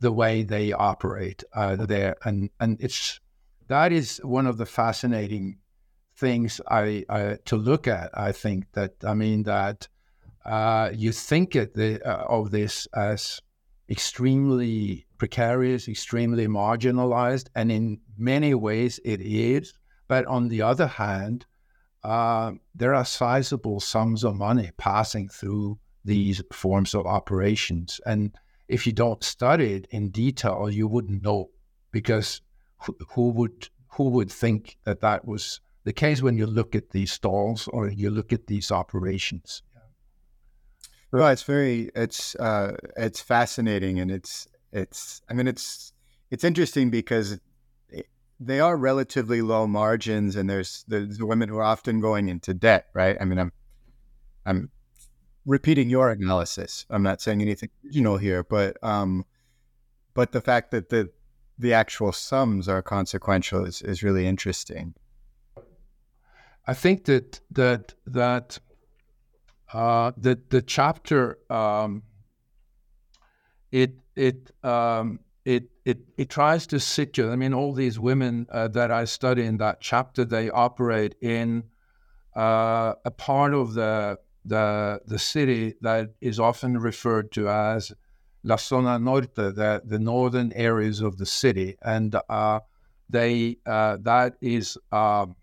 the 0.00 0.12
way 0.12 0.42
they 0.42 0.72
operate 0.72 1.44
uh, 1.54 1.76
there, 1.76 2.16
and 2.24 2.50
and 2.60 2.76
it's 2.80 3.20
that 3.68 3.92
is 3.92 4.18
one 4.24 4.46
of 4.46 4.58
the 4.58 4.66
fascinating 4.66 5.58
things 6.14 6.60
I, 6.68 7.04
I 7.08 7.38
to 7.46 7.56
look 7.56 7.86
at. 7.86 8.10
I 8.12 8.32
think 8.32 8.72
that 8.72 8.94
I 9.04 9.14
mean 9.14 9.44
that 9.44 9.88
uh, 10.44 10.90
you 10.92 11.12
think 11.12 11.52
the, 11.52 12.00
uh, 12.04 12.24
of 12.24 12.50
this 12.50 12.86
as 12.94 13.40
extremely 13.92 15.06
precarious, 15.18 15.86
extremely 15.86 16.46
marginalized, 16.48 17.48
and 17.54 17.70
in 17.70 18.00
many 18.16 18.54
ways 18.54 18.98
it 19.04 19.20
is. 19.20 19.74
But 20.08 20.24
on 20.26 20.48
the 20.48 20.62
other 20.62 20.86
hand, 20.86 21.44
uh, 22.02 22.52
there 22.74 22.94
are 22.94 23.04
sizable 23.04 23.80
sums 23.80 24.24
of 24.24 24.34
money 24.34 24.70
passing 24.78 25.28
through 25.28 25.78
these 26.04 26.42
forms 26.52 26.94
of 26.94 27.06
operations. 27.06 28.00
And 28.06 28.34
if 28.66 28.86
you 28.86 28.92
don't 28.94 29.22
study 29.22 29.74
it 29.74 29.86
in 29.90 30.08
detail, 30.08 30.70
you 30.70 30.88
wouldn't 30.88 31.22
know 31.22 31.50
because 31.92 32.40
who, 33.10 33.28
would 33.28 33.68
who 33.88 34.08
would 34.08 34.32
think 34.32 34.78
that 34.84 35.00
that 35.00 35.26
was 35.26 35.60
the 35.84 35.92
case 35.92 36.22
when 36.22 36.38
you 36.38 36.46
look 36.46 36.74
at 36.74 36.90
these 36.90 37.12
stalls 37.12 37.68
or 37.68 37.90
you 37.90 38.10
look 38.10 38.32
at 38.32 38.46
these 38.46 38.72
operations? 38.72 39.62
Well, 41.12 41.28
it's 41.28 41.42
very 41.42 41.90
it's 41.94 42.34
uh, 42.36 42.76
it's 42.96 43.20
fascinating 43.20 44.00
and 44.00 44.10
it's 44.10 44.48
it's 44.72 45.20
I 45.28 45.34
mean 45.34 45.46
it's 45.46 45.92
it's 46.30 46.44
interesting 46.44 46.90
because 46.90 47.38
they 48.44 48.60
are 48.60 48.76
relatively 48.76 49.42
low 49.42 49.66
margins, 49.66 50.36
and 50.36 50.48
there's 50.48 50.84
there's 50.88 51.22
women 51.22 51.48
who 51.48 51.58
are 51.58 51.62
often 51.62 52.00
going 52.00 52.28
into 52.28 52.54
debt, 52.54 52.86
right? 52.94 53.16
I 53.20 53.24
mean, 53.24 53.38
I'm 53.38 53.52
I'm 54.44 54.70
repeating 55.46 55.88
your 55.90 56.10
analysis. 56.10 56.86
I'm 56.90 57.02
not 57.02 57.20
saying 57.20 57.40
anything 57.40 57.70
original 57.84 58.16
here, 58.16 58.42
but 58.42 58.82
um, 58.82 59.24
but 60.14 60.32
the 60.32 60.40
fact 60.40 60.70
that 60.72 60.88
the 60.88 61.10
the 61.58 61.72
actual 61.72 62.12
sums 62.12 62.68
are 62.68 62.82
consequential 62.82 63.64
is, 63.64 63.82
is 63.82 64.02
really 64.02 64.26
interesting. 64.26 64.94
I 66.66 66.74
think 66.74 67.04
that 67.04 67.40
that 67.50 67.94
that 68.06 68.58
uh, 69.72 70.12
the 70.16 70.38
the 70.50 70.62
chapter 70.62 71.38
um, 71.50 72.02
it 73.70 73.94
it 74.14 74.50
um, 74.64 75.20
it 75.44 75.64
it 75.84 75.98
it 76.16 76.28
tries 76.28 76.66
to 76.68 76.78
situate. 76.78 77.30
I 77.30 77.36
mean, 77.36 77.54
all 77.54 77.72
these 77.72 77.98
women 77.98 78.46
uh, 78.50 78.68
that 78.68 78.90
I 78.90 79.04
study 79.06 79.44
in 79.44 79.56
that 79.58 79.80
chapter, 79.80 80.24
they 80.24 80.50
operate 80.50 81.14
in 81.20 81.64
uh, 82.36 82.94
a 83.04 83.10
part 83.10 83.54
of 83.54 83.74
the 83.74 84.18
the 84.44 85.00
the 85.06 85.18
city 85.18 85.74
that 85.80 86.14
is 86.20 86.38
often 86.38 86.78
referred 86.78 87.32
to 87.32 87.48
as 87.48 87.92
La 88.44 88.56
Zona 88.56 88.98
Norte, 88.98 89.34
the 89.34 89.82
the 89.84 89.98
northern 89.98 90.52
areas 90.52 91.00
of 91.00 91.16
the 91.16 91.26
city, 91.26 91.76
and 91.82 92.14
uh, 92.28 92.60
they 93.08 93.56
uh, 93.66 93.96
that 94.02 94.36
is 94.40 94.76
um, 94.90 95.36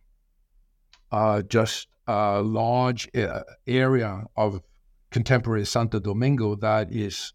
uh, 2.09 2.39
a 2.39 2.41
large 2.41 3.07
uh, 3.15 3.41
area 3.67 4.23
of 4.35 4.61
contemporary 5.11 5.65
Santo 5.65 5.99
Domingo 5.99 6.55
that 6.55 6.91
is 6.91 7.33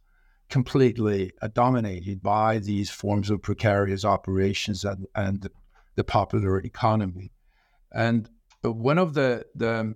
completely 0.49 1.31
uh, 1.41 1.49
dominated 1.55 2.21
by 2.21 2.59
these 2.59 2.91
forms 2.91 3.31
of 3.31 3.41
precarious 3.41 4.05
operations 4.05 4.85
and, 4.85 5.07
and 5.15 5.49
the 5.95 6.03
popular 6.03 6.59
economy. 6.59 7.31
And 7.93 8.29
one 8.63 8.99
of 8.99 9.15
the, 9.15 9.47
the 9.55 9.95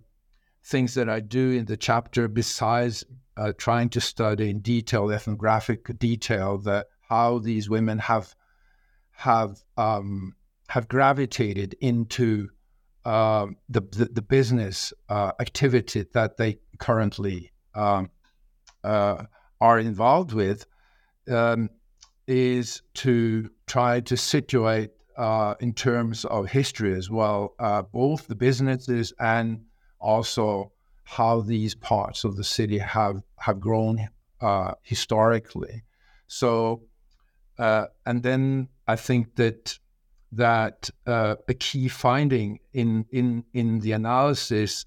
things 0.64 0.94
that 0.94 1.08
I 1.08 1.20
do 1.20 1.50
in 1.50 1.64
the 1.64 1.76
chapter, 1.76 2.28
besides 2.28 3.04
uh, 3.36 3.52
trying 3.58 3.88
to 3.90 4.00
study 4.00 4.50
in 4.50 4.60
detail, 4.60 5.10
ethnographic 5.10 5.98
detail, 5.98 6.58
that 6.58 6.86
how 7.08 7.40
these 7.40 7.68
women 7.68 7.98
have 7.98 8.34
have 9.12 9.58
um, 9.76 10.34
have 10.68 10.86
gravitated 10.86 11.74
into 11.80 12.50
uh, 13.08 13.46
the, 13.70 13.80
the, 13.80 14.04
the 14.12 14.22
business 14.22 14.92
uh, 15.08 15.32
activity 15.40 16.04
that 16.12 16.36
they 16.36 16.58
currently 16.78 17.50
um, 17.74 18.10
uh, 18.84 19.24
are 19.62 19.78
involved 19.78 20.34
with 20.34 20.66
um, 21.30 21.70
is 22.26 22.82
to 22.92 23.48
try 23.66 24.00
to 24.00 24.14
situate 24.14 24.90
uh, 25.16 25.54
in 25.58 25.72
terms 25.72 26.26
of 26.26 26.50
history 26.50 26.94
as 26.94 27.08
well, 27.08 27.54
uh, 27.58 27.80
both 27.80 28.26
the 28.26 28.34
businesses 28.34 29.14
and 29.18 29.64
also 29.98 30.70
how 31.04 31.40
these 31.40 31.74
parts 31.74 32.24
of 32.24 32.36
the 32.36 32.44
city 32.44 32.76
have 32.76 33.22
have 33.38 33.58
grown 33.58 34.06
uh, 34.42 34.72
historically. 34.82 35.82
So, 36.26 36.82
uh, 37.58 37.86
and 38.04 38.22
then 38.22 38.68
I 38.86 38.96
think 38.96 39.34
that 39.36 39.78
that 40.32 40.90
uh, 41.06 41.36
a 41.48 41.54
key 41.54 41.88
finding 41.88 42.58
in 42.72 43.06
in 43.10 43.44
in 43.52 43.80
the 43.80 43.92
analysis 43.92 44.84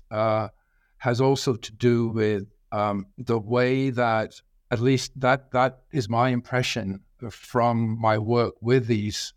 has 1.01 1.19
also 1.19 1.55
to 1.55 1.71
do 1.73 2.09
with 2.09 2.45
um, 2.71 3.07
the 3.17 3.39
way 3.39 3.89
that, 3.89 4.39
at 4.69 4.79
least 4.79 5.19
that 5.19 5.51
that 5.51 5.79
is 5.91 6.07
my 6.07 6.29
impression 6.29 7.01
from 7.31 7.99
my 7.99 8.19
work 8.19 8.53
with 8.61 8.85
these 8.85 9.33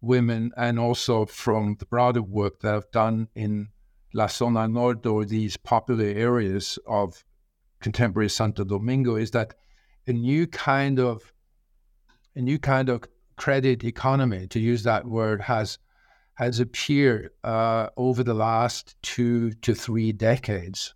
women, 0.00 0.52
and 0.56 0.78
also 0.78 1.26
from 1.26 1.76
the 1.80 1.86
broader 1.86 2.22
work 2.22 2.60
that 2.60 2.74
I've 2.74 2.90
done 2.92 3.26
in 3.34 3.68
La 4.14 4.28
Zona 4.28 4.68
Norte 4.68 5.06
or 5.06 5.24
these 5.24 5.56
popular 5.56 6.06
areas 6.06 6.78
of 6.86 7.24
contemporary 7.80 8.30
Santo 8.30 8.62
Domingo, 8.64 9.16
is 9.16 9.32
that 9.32 9.54
a 10.06 10.12
new 10.12 10.46
kind 10.46 11.00
of 11.00 11.32
a 12.36 12.40
new 12.40 12.58
kind 12.58 12.88
of 12.88 13.02
credit 13.40 13.84
economy, 13.84 14.46
to 14.46 14.60
use 14.60 14.82
that 14.82 15.06
word, 15.06 15.40
has 15.40 15.78
has 16.34 16.60
appeared 16.60 17.30
uh, 17.42 17.88
over 17.96 18.22
the 18.22 18.34
last 18.34 18.96
two 19.02 19.52
to 19.64 19.74
three 19.74 20.12
decades, 20.12 20.94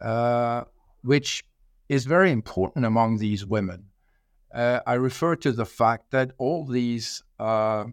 uh, 0.00 0.62
which 1.02 1.44
is 1.88 2.04
very 2.04 2.30
important 2.30 2.84
among 2.84 3.18
these 3.18 3.44
women. 3.44 3.80
Uh, 4.54 4.80
I 4.86 4.94
refer 4.94 5.34
to 5.36 5.52
the 5.52 5.66
fact 5.66 6.10
that 6.10 6.30
all 6.38 6.66
these 6.66 7.22
uh, 7.40 7.84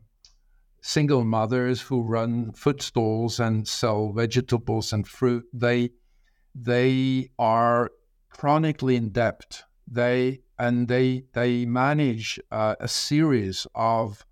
single 0.82 1.23
mothers 1.23 1.82
who 1.82 2.02
run 2.17 2.52
food 2.52 2.82
stalls 2.82 3.39
and 3.39 3.67
sell 3.67 4.12
vegetables 4.12 4.93
and 4.93 5.08
fruit, 5.08 5.45
they 5.52 5.89
they 6.54 7.30
are 7.39 7.89
chronically 8.30 8.95
in 8.95 9.10
debt. 9.10 9.63
They 9.88 10.41
and 10.60 10.89
they 10.89 11.24
they 11.34 11.65
manage 11.65 12.39
uh, 12.52 12.76
a 12.80 12.88
series 12.88 13.65
of 13.74 14.26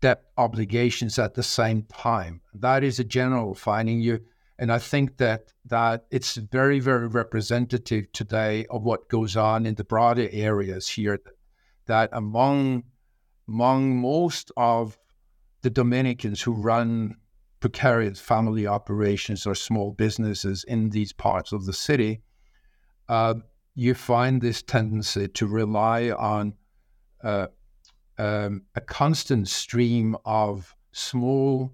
debt 0.00 0.24
obligations 0.38 1.18
at 1.18 1.34
the 1.34 1.42
same 1.42 1.82
time. 1.82 2.40
That 2.54 2.82
is 2.82 2.98
a 2.98 3.04
general 3.04 3.54
finding. 3.54 4.00
You 4.00 4.20
and 4.58 4.72
I 4.72 4.78
think 4.78 5.18
that 5.18 5.52
that 5.66 6.06
it's 6.10 6.36
very 6.36 6.80
very 6.80 7.06
representative 7.06 8.10
today 8.12 8.66
of 8.70 8.82
what 8.82 9.08
goes 9.10 9.36
on 9.36 9.66
in 9.66 9.74
the 9.74 9.84
broader 9.84 10.28
areas 10.32 10.88
here. 10.88 11.20
That 11.86 12.08
among 12.12 12.84
among 13.46 14.00
most 14.00 14.50
of 14.56 14.98
the 15.62 15.70
Dominicans 15.70 16.40
who 16.40 16.52
run 16.52 17.16
precarious 17.60 18.18
family 18.18 18.66
operations 18.66 19.46
or 19.46 19.54
small 19.54 19.92
businesses 19.92 20.64
in 20.64 20.90
these 20.90 21.12
parts 21.12 21.52
of 21.52 21.66
the 21.66 21.74
city, 21.74 22.22
uh, 23.10 23.34
you 23.74 23.94
find 23.94 24.40
this 24.40 24.62
tendency 24.62 25.28
to 25.28 25.46
rely 25.46 26.10
on 26.10 26.54
uh, 27.22 27.46
um, 28.18 28.62
a 28.74 28.80
constant 28.80 29.48
stream 29.48 30.16
of 30.24 30.74
small, 30.92 31.72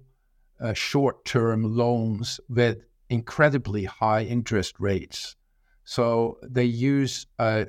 uh, 0.61 0.73
short 0.73 1.25
term 1.25 1.63
loans 1.63 2.39
with 2.49 2.79
incredibly 3.09 3.85
high 3.85 4.23
interest 4.23 4.75
rates. 4.79 5.35
So 5.83 6.37
they 6.43 6.65
use 6.65 7.27
uh, 7.39 7.65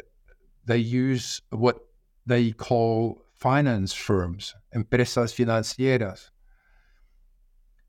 they 0.64 0.78
use 0.78 1.40
what 1.50 1.78
they 2.26 2.52
call 2.52 3.22
finance 3.36 3.94
firms, 3.94 4.54
empresas 4.74 5.32
financieras, 5.32 6.30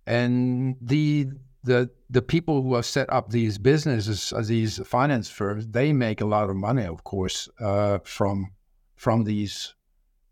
and 0.06 0.78
the 0.82 1.30
the 1.64 1.90
the 2.10 2.22
people 2.22 2.62
who 2.64 2.76
have 2.76 2.86
set 2.86 3.12
up 3.12 3.30
these 3.30 3.58
businesses, 3.58 4.34
uh, 4.34 4.42
these 4.42 4.80
finance 4.88 5.30
firms, 5.30 5.68
they 5.68 5.94
make 5.94 6.22
a 6.22 6.26
lot 6.26 6.50
of 6.50 6.56
money, 6.56 6.86
of 6.86 7.04
course, 7.04 7.50
uh, 7.60 8.00
from 8.04 8.52
from 8.96 9.24
these 9.24 9.76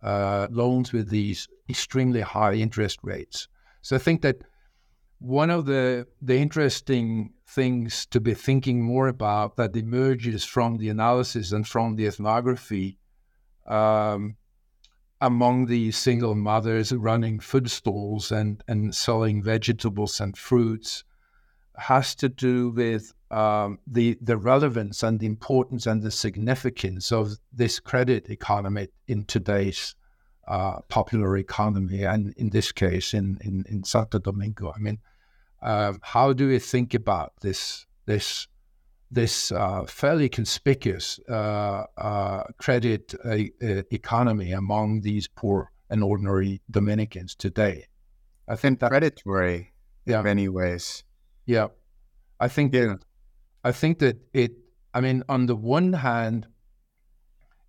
uh, 0.01 0.47
loans 0.49 0.93
with 0.93 1.09
these 1.09 1.47
extremely 1.69 2.21
high 2.21 2.53
interest 2.53 2.99
rates. 3.03 3.47
So 3.81 3.95
I 3.95 3.99
think 3.99 4.21
that 4.21 4.37
one 5.19 5.49
of 5.49 5.65
the 5.65 6.07
the 6.21 6.37
interesting 6.37 7.33
things 7.47 8.05
to 8.07 8.19
be 8.19 8.33
thinking 8.33 8.81
more 8.83 9.07
about 9.07 9.55
that 9.57 9.75
emerges 9.75 10.43
from 10.43 10.77
the 10.77 10.89
analysis 10.89 11.51
and 11.51 11.67
from 11.67 11.95
the 11.95 12.05
ethnography 12.05 12.97
um, 13.65 14.35
among 15.21 15.65
the 15.65 15.91
single 15.91 16.35
mothers 16.35 16.91
running 16.91 17.39
food 17.39 17.71
stalls 17.71 18.31
and, 18.31 18.63
and 18.67 18.93
selling 18.93 19.41
vegetables 19.41 20.19
and 20.19 20.37
fruits 20.37 21.03
has 21.77 22.15
to 22.15 22.29
do 22.29 22.69
with 22.69 23.13
um, 23.29 23.79
the 23.85 24.17
the 24.21 24.37
relevance 24.37 25.03
and 25.03 25.19
the 25.19 25.25
importance 25.25 25.85
and 25.85 26.01
the 26.01 26.11
significance 26.11 27.11
of 27.11 27.37
this 27.51 27.79
credit 27.79 28.29
economy 28.29 28.87
in 29.07 29.25
today's 29.25 29.95
uh, 30.47 30.79
popular 30.87 31.37
economy, 31.37 32.03
and 32.03 32.33
in 32.37 32.49
this 32.49 32.71
case, 32.71 33.13
in 33.13 33.37
in, 33.41 33.65
in 33.69 33.83
Santo 33.83 34.19
Domingo. 34.19 34.73
I 34.75 34.79
mean, 34.79 34.99
uh, 35.61 35.93
how 36.01 36.33
do 36.33 36.47
we 36.47 36.59
think 36.59 36.93
about 36.93 37.33
this 37.41 37.85
this 38.05 38.47
this 39.11 39.51
uh, 39.51 39.85
fairly 39.85 40.29
conspicuous 40.29 41.19
uh, 41.29 41.85
uh, 41.97 42.43
credit 42.57 43.13
uh, 43.23 43.37
economy 43.91 44.51
among 44.51 45.01
these 45.01 45.27
poor 45.27 45.71
and 45.89 46.03
ordinary 46.03 46.61
Dominicans 46.69 47.35
today? 47.35 47.85
I 48.47 48.55
think 48.55 48.79
that 48.79 48.89
predatory 48.89 49.73
yeah. 50.05 50.19
in 50.19 50.23
many 50.23 50.47
ways. 50.47 51.03
Yeah, 51.47 51.67
I 52.39 52.49
think 52.49 52.73
yeah. 52.73 52.87
That, 52.87 53.05
I 53.63 53.71
think 53.71 53.99
that 53.99 54.17
it. 54.33 54.51
I 54.93 55.01
mean, 55.01 55.23
on 55.29 55.45
the 55.45 55.55
one 55.55 55.93
hand, 55.93 56.47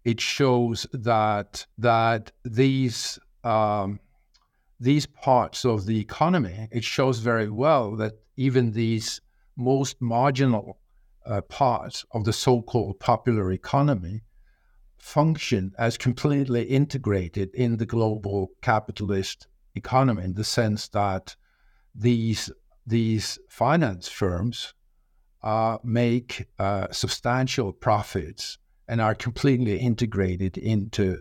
it 0.05 0.21
shows 0.21 0.87
that 0.93 1.65
that 1.79 2.33
these 2.45 3.19
um, 3.45 4.01
these 4.81 5.07
parts 5.07 5.65
of 5.65 5.87
the 5.87 6.01
economy, 6.01 6.69
it 6.73 6.85
shows 6.85 7.21
very 7.21 7.49
well 7.49 7.97
that 7.97 8.15
even 8.37 8.73
these 8.73 9.21
most 9.57 9.97
marginal 10.01 10.79
uh, 11.25 11.41
parts 11.43 12.05
of 12.13 12.25
the 12.25 12.33
so-called 12.33 12.99
popular 12.99 13.53
economy 13.53 14.23
function 14.99 15.73
as 15.79 15.97
completely 15.97 16.63
integrated 16.65 17.51
in 17.55 17.77
the 17.77 17.87
global 17.87 18.51
capitalist 18.63 19.47
economy 19.75 20.25
in 20.25 20.35
the 20.35 20.45
sense 20.45 20.89
that 20.89 21.37
these 21.95 22.51
these 22.89 23.39
finance 23.49 24.09
firms 24.09 24.75
uh, 25.43 25.79
make 25.85 26.49
uh, 26.59 26.87
substantial 26.91 27.73
profits 27.73 28.59
and 28.89 29.01
are 29.01 29.15
completely 29.15 29.79
integrated 29.79 30.57
into 30.57 31.21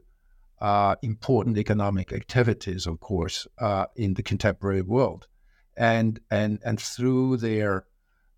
uh, 0.62 0.96
important 1.02 1.58
economic 1.58 2.14
activities, 2.14 2.88
of 2.88 3.00
course, 3.00 3.46
uh, 3.60 3.86
in 3.96 4.14
the 4.16 4.24
contemporary 4.24 4.82
world, 4.82 5.28
and 5.76 6.20
and 6.32 6.60
and 6.64 6.80
through 6.80 7.38
their 7.38 7.86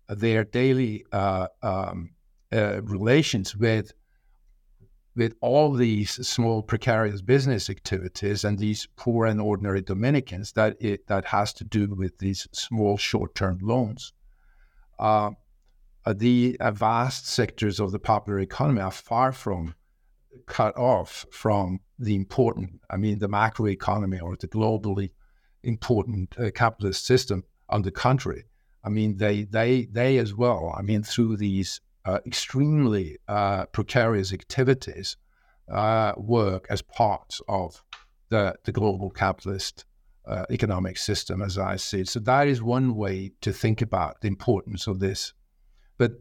their 0.08 0.44
daily 0.44 1.04
uh, 1.12 1.46
um, 1.62 2.10
uh, 2.52 2.82
relations 2.82 3.56
with 3.56 3.92
with 5.16 5.34
all 5.40 5.72
these 5.72 6.26
small 6.26 6.62
precarious 6.62 7.20
business 7.20 7.68
activities 7.68 8.44
and 8.44 8.58
these 8.58 8.88
poor 8.96 9.26
and 9.26 9.40
ordinary 9.40 9.82
Dominicans 9.82 10.52
that 10.52 10.76
it, 10.80 11.06
that 11.08 11.24
has 11.26 11.52
to 11.54 11.64
do 11.64 11.94
with 11.94 12.18
these 12.18 12.46
small 12.52 12.96
short-term 12.96 13.58
loans. 13.62 14.12
Uh, 14.98 15.30
uh, 16.06 16.12
the 16.12 16.56
uh, 16.60 16.70
vast 16.70 17.26
sectors 17.26 17.80
of 17.80 17.92
the 17.92 17.98
popular 17.98 18.38
economy 18.38 18.80
are 18.80 18.90
far 18.90 19.32
from 19.32 19.74
cut 20.46 20.76
off 20.76 21.26
from 21.30 21.80
the 21.98 22.14
important, 22.14 22.80
I 22.88 22.96
mean, 22.96 23.18
the 23.18 23.28
macro 23.28 23.66
economy 23.66 24.20
or 24.20 24.36
the 24.36 24.48
globally 24.48 25.10
important 25.62 26.38
uh, 26.38 26.50
capitalist 26.54 27.04
system. 27.04 27.44
On 27.68 27.82
the 27.82 27.92
contrary, 27.92 28.46
I 28.82 28.88
mean, 28.88 29.18
they 29.18 29.44
they 29.44 29.84
they 29.84 30.18
as 30.18 30.34
well. 30.34 30.74
I 30.76 30.82
mean, 30.82 31.04
through 31.04 31.36
these 31.36 31.80
extremely 32.06 33.18
uh, 33.28 33.66
precarious 33.66 34.32
activities, 34.32 35.16
uh, 35.70 36.12
work 36.16 36.66
as 36.70 36.82
parts 36.82 37.40
of 37.48 37.82
the 38.28 38.54
the 38.64 38.72
global 38.72 39.10
capitalist 39.10 39.84
uh, 40.26 40.44
economic 40.50 40.96
system, 40.96 41.42
as 41.42 41.58
I 41.58 41.76
see 41.76 42.00
it. 42.00 42.08
So 42.08 42.20
that 42.20 42.46
is 42.46 42.62
one 42.62 42.94
way 42.94 43.32
to 43.40 43.52
think 43.52 43.82
about 43.82 44.20
the 44.20 44.28
importance 44.28 44.86
of 44.86 45.00
this. 45.00 45.32
But 45.98 46.12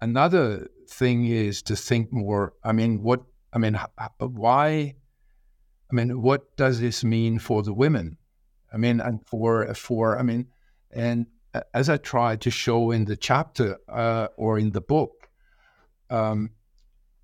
another 0.00 0.68
thing 0.88 1.26
is 1.26 1.62
to 1.62 1.76
think 1.76 2.12
more. 2.12 2.54
I 2.64 2.72
mean, 2.72 3.02
what? 3.02 3.22
I 3.52 3.58
mean, 3.58 3.78
why? 4.18 4.94
I 5.90 5.94
mean, 5.94 6.22
what 6.22 6.56
does 6.56 6.80
this 6.80 7.04
mean 7.04 7.38
for 7.38 7.62
the 7.62 7.72
women? 7.72 8.18
I 8.72 8.76
mean, 8.76 9.00
and 9.00 9.24
for 9.26 9.72
for 9.74 10.18
I 10.18 10.22
mean, 10.22 10.48
and 10.90 11.26
as 11.72 11.88
I 11.88 11.96
tried 11.96 12.40
to 12.42 12.50
show 12.50 12.90
in 12.90 13.04
the 13.04 13.16
chapter 13.16 13.78
uh, 13.88 14.28
or 14.36 14.58
in 14.58 14.72
the 14.72 14.80
book, 14.80 15.25
um, 16.10 16.50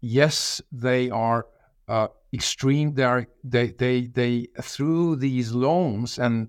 yes, 0.00 0.60
they 0.70 1.10
are 1.10 1.46
uh, 1.88 2.08
extreme. 2.32 2.94
They 2.94 3.04
are 3.04 3.26
they 3.44 3.68
they 3.68 4.06
they 4.06 4.48
through 4.60 5.16
these 5.16 5.52
loans 5.52 6.18
and 6.18 6.48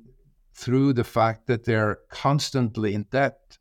through 0.54 0.94
the 0.94 1.04
fact 1.04 1.48
that 1.48 1.66
they're 1.66 2.00
constantly 2.10 2.94
in 2.94 3.04
debt, 3.10 3.58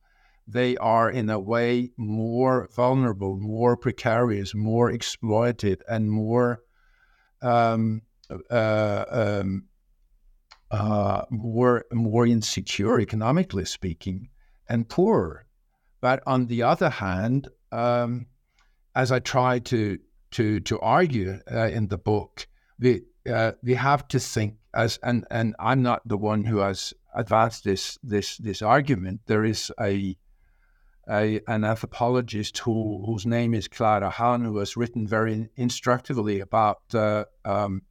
they 0.46 0.76
are 0.76 1.10
in 1.10 1.30
a 1.30 1.38
way 1.38 1.90
more 1.96 2.68
vulnerable, 2.74 3.38
more 3.38 3.76
precarious, 3.76 4.54
more 4.54 4.90
exploited, 4.90 5.82
and 5.88 6.10
more 6.10 6.62
um, 7.40 8.02
uh, 8.50 9.04
um, 9.08 9.64
uh, 10.70 11.22
more 11.30 11.84
more 11.92 12.26
insecure 12.26 13.00
economically 13.00 13.64
speaking 13.64 14.28
and 14.68 14.88
poorer. 14.88 15.46
But 16.00 16.22
on 16.26 16.46
the 16.46 16.62
other 16.62 16.90
hand, 16.90 17.48
um, 17.70 18.26
as 18.94 19.12
I 19.12 19.18
try 19.18 19.58
to 19.58 19.98
to 20.32 20.60
to 20.60 20.80
argue 20.80 21.40
uh, 21.50 21.68
in 21.68 21.88
the 21.88 21.98
book, 21.98 22.46
we 22.78 23.02
uh, 23.30 23.52
we 23.62 23.74
have 23.74 24.08
to 24.08 24.18
think 24.18 24.56
as 24.74 24.98
and 25.02 25.26
and 25.30 25.54
I'm 25.58 25.82
not 25.82 26.06
the 26.06 26.16
one 26.16 26.44
who 26.44 26.58
has 26.58 26.94
advanced 27.14 27.64
this 27.64 27.98
this 28.02 28.36
this 28.38 28.62
argument. 28.62 29.20
There 29.26 29.44
is 29.44 29.72
a, 29.80 30.16
a 31.08 31.40
an 31.46 31.64
anthropologist 31.64 32.58
who 32.58 33.02
whose 33.06 33.26
name 33.26 33.54
is 33.54 33.68
Clara 33.68 34.10
Han, 34.10 34.44
who 34.44 34.58
has 34.58 34.76
written 34.76 35.06
very 35.06 35.48
instructively 35.56 36.40
about 36.40 36.82
uh, 36.94 37.24
um, 37.44 37.82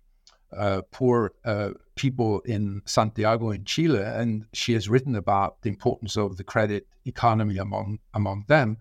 uh, 0.56 0.82
poor 0.92 1.34
uh, 1.46 1.72
people 1.96 2.42
in 2.42 2.82
Santiago 2.86 3.52
in 3.52 3.64
Chile, 3.64 4.04
and 4.04 4.46
she 4.54 4.74
has 4.74 4.90
written 4.90 5.16
about 5.16 5.62
the 5.62 5.70
importance 5.70 6.18
of 6.18 6.38
the 6.38 6.44
credit 6.44 6.88
economy 7.06 7.58
among 7.58 8.00
among 8.14 8.46
them, 8.48 8.78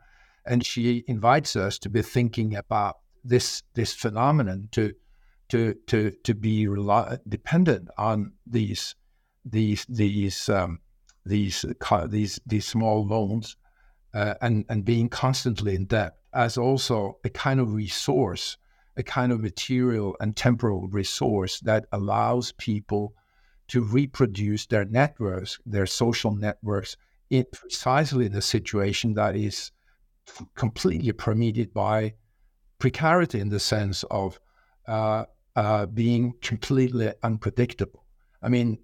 and 0.46 0.64
she 0.64 1.04
invites 1.06 1.56
us 1.56 1.78
to 1.78 1.88
be 1.88 2.02
thinking 2.02 2.56
about 2.56 2.98
this 3.24 3.62
this 3.74 3.94
phenomenon 3.94 4.68
to 4.72 4.92
to 5.48 5.74
to 5.86 6.10
to 6.24 6.34
be 6.34 6.66
dependent 7.28 7.88
on 7.98 8.32
these 8.46 8.94
these 9.44 9.84
these 9.88 10.48
um, 10.48 10.80
these 11.26 11.64
these 12.08 12.40
these 12.46 12.66
small 12.66 13.06
loans 13.06 13.56
uh, 14.14 14.34
and 14.40 14.64
and 14.68 14.84
being 14.84 15.08
constantly 15.08 15.74
in 15.74 15.86
debt 15.86 16.14
as 16.32 16.56
also 16.56 17.18
a 17.24 17.30
kind 17.30 17.60
of 17.60 17.74
resource, 17.74 18.56
a 18.96 19.02
kind 19.02 19.32
of 19.32 19.40
material 19.40 20.16
and 20.20 20.36
temporal 20.36 20.88
resource 20.88 21.60
that 21.60 21.86
allows 21.92 22.52
people 22.52 23.14
to 23.68 23.82
reproduce 23.82 24.66
their 24.66 24.84
networks, 24.84 25.58
their 25.64 25.86
social 25.86 26.34
networks, 26.34 26.96
in 27.30 27.46
precisely 27.52 28.28
the 28.28 28.42
situation 28.42 29.14
that 29.14 29.36
is 29.36 29.70
completely 30.54 31.12
permeated 31.12 31.72
by 31.72 32.14
precarity 32.78 33.40
in 33.40 33.48
the 33.48 33.60
sense 33.60 34.04
of 34.10 34.40
uh, 34.86 35.24
uh, 35.56 35.86
being 35.86 36.34
completely 36.40 37.12
unpredictable. 37.22 38.04
I 38.42 38.48
mean, 38.48 38.78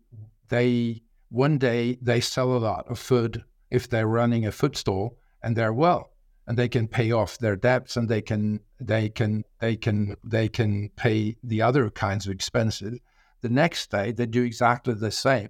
they 0.49 1.03
one 1.28 1.59
day 1.59 1.99
they 2.01 2.20
sell 2.20 2.53
a 2.53 2.59
lot 2.59 2.86
of 2.88 2.99
food 2.99 3.44
if 3.70 3.88
they're 3.88 4.07
running 4.07 4.47
a 4.47 4.53
food 4.53 4.76
stall 4.76 5.18
and 5.42 5.57
they're 5.57 5.72
well 5.72 6.12
and 6.47 6.57
they 6.57 6.68
can 6.68 6.86
pay 6.86 7.11
off 7.11 7.38
their 7.38 7.57
debts 7.57 7.97
and 7.97 8.09
they 8.09 8.22
can 8.22 8.61
they 8.80 9.09
can 9.09 9.44
they 9.61 9.76
can 9.76 10.16
they 10.22 10.49
can 10.49 10.88
pay 10.97 11.36
the 11.42 11.61
other 11.62 11.90
kinds 11.90 12.26
of 12.26 12.32
expenses 12.32 12.99
the 13.40 13.49
next 13.49 13.90
day 13.90 14.12
they 14.12 14.26
do 14.26 14.44
exactly 14.44 14.94
the 14.94 15.11
same 15.11 15.49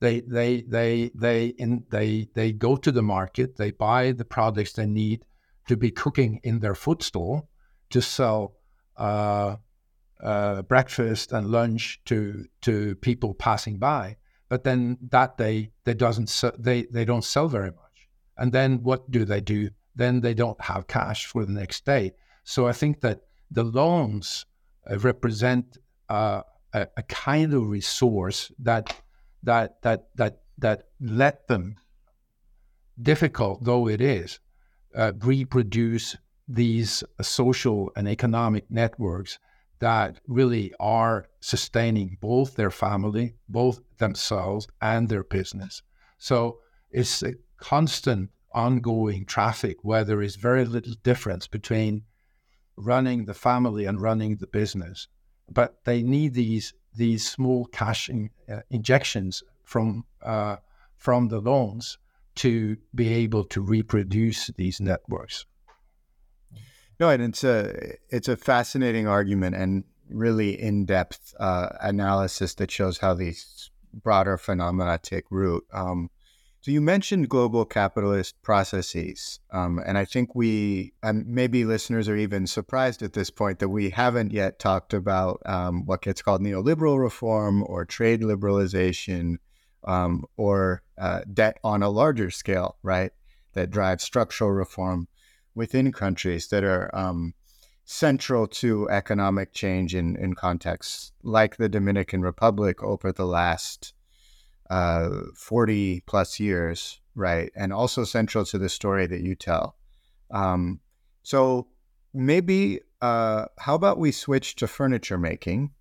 they 0.00 0.20
they 0.20 0.62
they 0.62 1.10
they 1.14 1.46
in 1.46 1.84
they 1.90 2.28
they 2.34 2.52
go 2.52 2.76
to 2.76 2.92
the 2.92 3.02
market 3.02 3.56
they 3.56 3.70
buy 3.70 4.12
the 4.12 4.24
products 4.24 4.72
they 4.72 4.86
need 4.86 5.24
to 5.68 5.76
be 5.76 5.90
cooking 5.90 6.40
in 6.42 6.60
their 6.60 6.74
food 6.74 7.02
stall 7.02 7.48
to 7.90 8.00
sell 8.00 8.56
uh, 8.96 9.56
uh, 10.22 10.62
breakfast 10.62 11.32
and 11.32 11.48
lunch 11.48 12.00
to 12.04 12.46
to 12.62 12.94
people 12.96 13.34
passing 13.34 13.78
by. 13.78 14.16
But 14.48 14.64
then 14.64 14.98
that 15.10 15.36
day 15.36 15.70
they 15.84 15.94
doesn't 15.94 16.42
they 16.58 16.82
they 16.84 17.04
don't 17.04 17.24
sell 17.24 17.48
very 17.48 17.70
much. 17.70 18.08
And 18.36 18.52
then 18.52 18.82
what 18.82 19.10
do 19.10 19.24
they 19.24 19.40
do? 19.40 19.70
Then 19.96 20.20
they 20.20 20.34
don't 20.34 20.60
have 20.60 20.86
cash 20.86 21.26
for 21.26 21.44
the 21.44 21.52
next 21.52 21.84
day. 21.84 22.12
So 22.44 22.66
i 22.68 22.72
think 22.72 23.00
that 23.00 23.20
the 23.50 23.64
loans 23.64 24.46
uh, 24.90 24.98
represent 24.98 25.78
uh, 26.08 26.42
a, 26.72 26.86
a, 26.96 27.02
kind 27.04 27.54
of 27.54 27.68
resource 27.68 28.52
that 28.58 28.94
that 29.42 29.80
that 29.82 30.08
that 30.16 30.42
that 30.58 30.88
let 31.00 31.48
them 31.48 31.76
difficult 33.00 33.64
though 33.64 33.88
it 33.88 34.00
is 34.00 34.38
uh, 34.94 35.12
reproduce 35.20 36.16
these 36.46 37.02
social 37.20 37.90
and 37.96 38.08
economic 38.08 38.70
networks 38.70 39.38
that 39.78 40.20
really 40.26 40.72
are 40.78 41.26
sustaining 41.40 42.16
both 42.20 42.54
their 42.54 42.70
family, 42.70 43.34
both 43.48 43.80
themselves 43.98 44.66
and 44.80 45.08
their 45.08 45.24
business. 45.24 45.82
So 46.18 46.58
it's 46.90 47.22
a 47.22 47.34
constant 47.58 48.30
ongoing 48.52 49.24
traffic 49.26 49.78
where 49.82 50.04
there 50.04 50.22
is 50.22 50.36
very 50.36 50.64
little 50.64 50.94
difference 51.02 51.48
between 51.48 52.02
running 52.76 53.24
the 53.24 53.34
family 53.34 53.84
and 53.84 54.00
running 54.00 54.36
the 54.36 54.46
business. 54.46 55.08
But 55.50 55.84
they 55.84 56.02
need 56.02 56.34
these 56.34 56.72
these 56.96 57.28
small 57.28 57.66
cash 57.66 58.08
in, 58.08 58.30
uh, 58.48 58.60
injections 58.70 59.42
from 59.64 60.04
uh, 60.22 60.56
from 60.96 61.28
the 61.28 61.40
loans 61.40 61.98
to 62.36 62.76
be 62.94 63.12
able 63.12 63.44
to 63.44 63.60
reproduce 63.60 64.48
these 64.56 64.80
networks. 64.80 65.46
No, 67.00 67.08
and 67.08 67.22
it's 67.22 67.44
a 67.44 67.96
it's 68.08 68.28
a 68.28 68.36
fascinating 68.36 69.06
argument 69.08 69.56
and 69.56 69.84
really 70.08 70.60
in 70.60 70.84
depth 70.84 71.34
uh, 71.40 71.70
analysis 71.80 72.54
that 72.54 72.70
shows 72.70 72.98
how 72.98 73.14
these 73.14 73.70
broader 73.92 74.36
phenomena 74.36 74.98
take 75.02 75.24
root. 75.30 75.64
Um, 75.72 76.10
so 76.60 76.70
you 76.70 76.80
mentioned 76.80 77.28
global 77.28 77.66
capitalist 77.66 78.40
processes, 78.42 79.38
um, 79.50 79.80
and 79.84 79.98
I 79.98 80.06
think 80.06 80.34
we 80.34 80.94
and 81.02 81.26
maybe 81.26 81.64
listeners 81.64 82.08
are 82.08 82.16
even 82.16 82.46
surprised 82.46 83.02
at 83.02 83.12
this 83.12 83.28
point 83.28 83.58
that 83.58 83.68
we 83.68 83.90
haven't 83.90 84.32
yet 84.32 84.58
talked 84.58 84.94
about 84.94 85.42
um, 85.44 85.84
what 85.84 86.02
gets 86.02 86.22
called 86.22 86.40
neoliberal 86.40 86.98
reform 86.98 87.62
or 87.66 87.84
trade 87.84 88.22
liberalization 88.22 89.36
um, 89.84 90.24
or 90.36 90.82
uh, 90.98 91.20
debt 91.32 91.58
on 91.64 91.82
a 91.82 91.88
larger 91.88 92.30
scale, 92.30 92.76
right? 92.82 93.12
That 93.52 93.70
drives 93.70 94.02
structural 94.02 94.50
reform 94.50 95.08
within 95.54 95.92
countries 95.92 96.48
that 96.48 96.64
are 96.64 96.94
um, 96.94 97.34
central 97.84 98.46
to 98.46 98.88
economic 98.90 99.52
change 99.52 99.94
in, 99.94 100.16
in 100.16 100.34
contexts 100.34 101.12
like 101.22 101.56
the 101.56 101.68
Dominican 101.68 102.22
Republic 102.22 102.82
over 102.82 103.12
the 103.12 103.26
last 103.26 103.92
uh, 104.70 105.10
40 105.36 106.02
plus 106.06 106.40
years, 106.40 107.00
right? 107.14 107.52
And 107.54 107.72
also 107.72 108.04
central 108.04 108.44
to 108.46 108.58
the 108.58 108.68
story 108.68 109.06
that 109.06 109.20
you 109.20 109.34
tell. 109.34 109.76
Um, 110.30 110.80
so 111.22 111.68
maybe, 112.12 112.80
uh, 113.00 113.46
how 113.58 113.74
about 113.74 113.98
we 113.98 114.10
switch 114.10 114.56
to 114.56 114.66
furniture 114.66 115.18
making? 115.18 115.72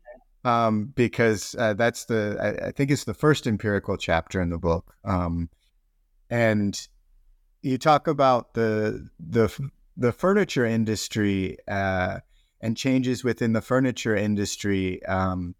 Um, 0.45 0.91
because 0.93 1.55
uh, 1.57 1.73
that's 1.73 2.03
the, 2.05 2.37
I, 2.37 2.67
I, 2.67 2.71
think 2.71 2.91
it's 2.91 3.05
the 3.05 3.13
first 3.13 3.47
empirical 3.47 3.95
chapter 3.95 4.41
in 4.41 4.49
the 4.49 4.57
book. 4.57 4.93
Um, 5.05 5.49
and 6.29 6.85
you 7.61 7.77
talk 7.77 8.07
about 8.07 8.53
the 8.53 9.07
the 9.19 9.49
the 9.95 10.11
furniture 10.11 10.65
industry 10.65 11.57
uh, 11.67 12.19
and 12.61 12.77
changes 12.77 13.23
within 13.23 13.53
the 13.53 13.61
furniture 13.61 14.15
industry 14.15 15.03
um, 15.05 15.55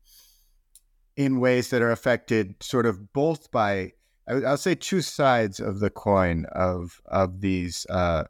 in 1.16 1.40
ways 1.40 1.70
that 1.70 1.82
are 1.82 1.92
affected 1.92 2.56
sort 2.62 2.86
of 2.86 3.14
both 3.14 3.52
by 3.52 3.92
I'll 4.28 4.58
say 4.58 4.76
two 4.76 5.02
sides 5.02 5.60
of 5.60 5.80
the 5.80 5.90
coin 5.90 6.46
of 6.52 7.02
of 7.06 7.42
these 7.42 7.86
uh, 7.90 8.26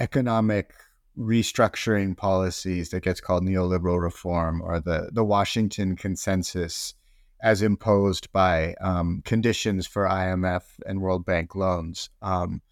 economic 0.00 0.72
restructuring 1.18 2.16
policies 2.16 2.90
that 2.90 3.02
gets 3.02 3.20
called 3.20 3.42
neoliberal 3.42 4.00
reform 4.00 4.62
or 4.62 4.80
the 4.80 5.10
the 5.12 5.24
Washington 5.24 5.96
consensus 5.96 6.94
as 7.40 7.62
imposed 7.62 8.32
by 8.32 8.74
um, 8.80 9.22
conditions 9.24 9.86
for 9.86 10.04
IMF 10.04 10.62
and 10.86 11.00
World 11.00 11.24
Bank 11.24 11.54
loans. 11.54 12.10
Um, 12.20 12.62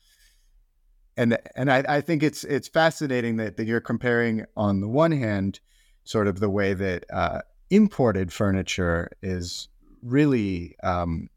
and 1.17 1.39
and 1.55 1.71
I, 1.71 1.85
I 1.89 2.01
think 2.01 2.23
it's 2.23 2.45
it's 2.45 2.69
fascinating 2.69 3.37
that, 3.37 3.57
that 3.57 3.67
you're 3.67 3.81
comparing 3.81 4.45
on 4.57 4.81
the 4.81 4.89
one 4.89 5.13
hand 5.13 5.61
sort 6.05 6.29
of 6.29 6.41
the 6.41 6.51
way 6.51 6.75
that 6.75 7.05
uh, 7.13 7.41
imported 7.71 8.33
furniture 8.33 9.11
is 9.23 9.69
really 10.03 10.77
um, 10.83 11.29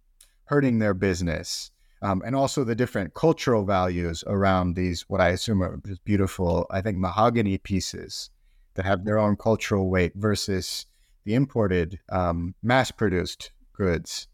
hurting 0.46 0.80
their 0.80 0.94
business 0.94 1.72
um, 2.02 2.22
and 2.26 2.36
also 2.36 2.64
the 2.64 2.76
different 2.76 3.14
cultural 3.14 3.66
values 3.66 4.24
around 4.28 4.76
these 4.76 5.06
what 5.10 5.22
i 5.22 5.30
assume 5.30 5.62
are 5.62 5.80
beautiful 6.04 6.66
i 6.72 6.82
think 6.82 6.98
mahogany 6.98 7.58
pieces 7.58 8.30
that 8.76 8.86
have 8.86 9.04
their 9.04 9.20
own 9.20 9.36
cultural 9.36 9.90
weight 9.90 10.14
versus 10.16 10.86
the 11.26 11.36
imported 11.36 12.00
um, 12.10 12.56
mass 12.64 12.92
produced 12.92 13.52
goods. 13.74 14.28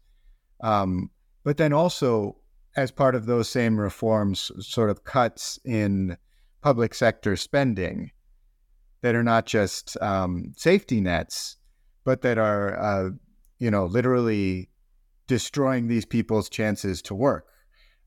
Um, 0.60 1.10
but 1.44 1.56
then 1.56 1.72
also 1.72 2.36
as 2.76 2.90
part 2.90 3.14
of 3.14 3.26
those 3.26 3.48
same 3.48 3.78
reforms, 3.78 4.50
sort 4.60 4.88
of 4.88 5.04
cuts 5.04 5.58
in 5.64 6.16
public 6.62 6.94
sector 6.94 7.36
spending 7.36 8.10
that 9.02 9.14
are 9.14 9.24
not 9.24 9.46
just 9.46 10.00
um, 10.00 10.52
safety 10.56 11.00
nets, 11.00 11.56
but 12.04 12.22
that 12.22 12.38
are, 12.38 12.78
uh, 12.78 13.10
you 13.58 13.70
know, 13.70 13.86
literally 13.86 14.68
destroying 15.26 15.88
these 15.88 16.04
people's 16.04 16.48
chances 16.48 17.02
to 17.02 17.14
work 17.14 17.46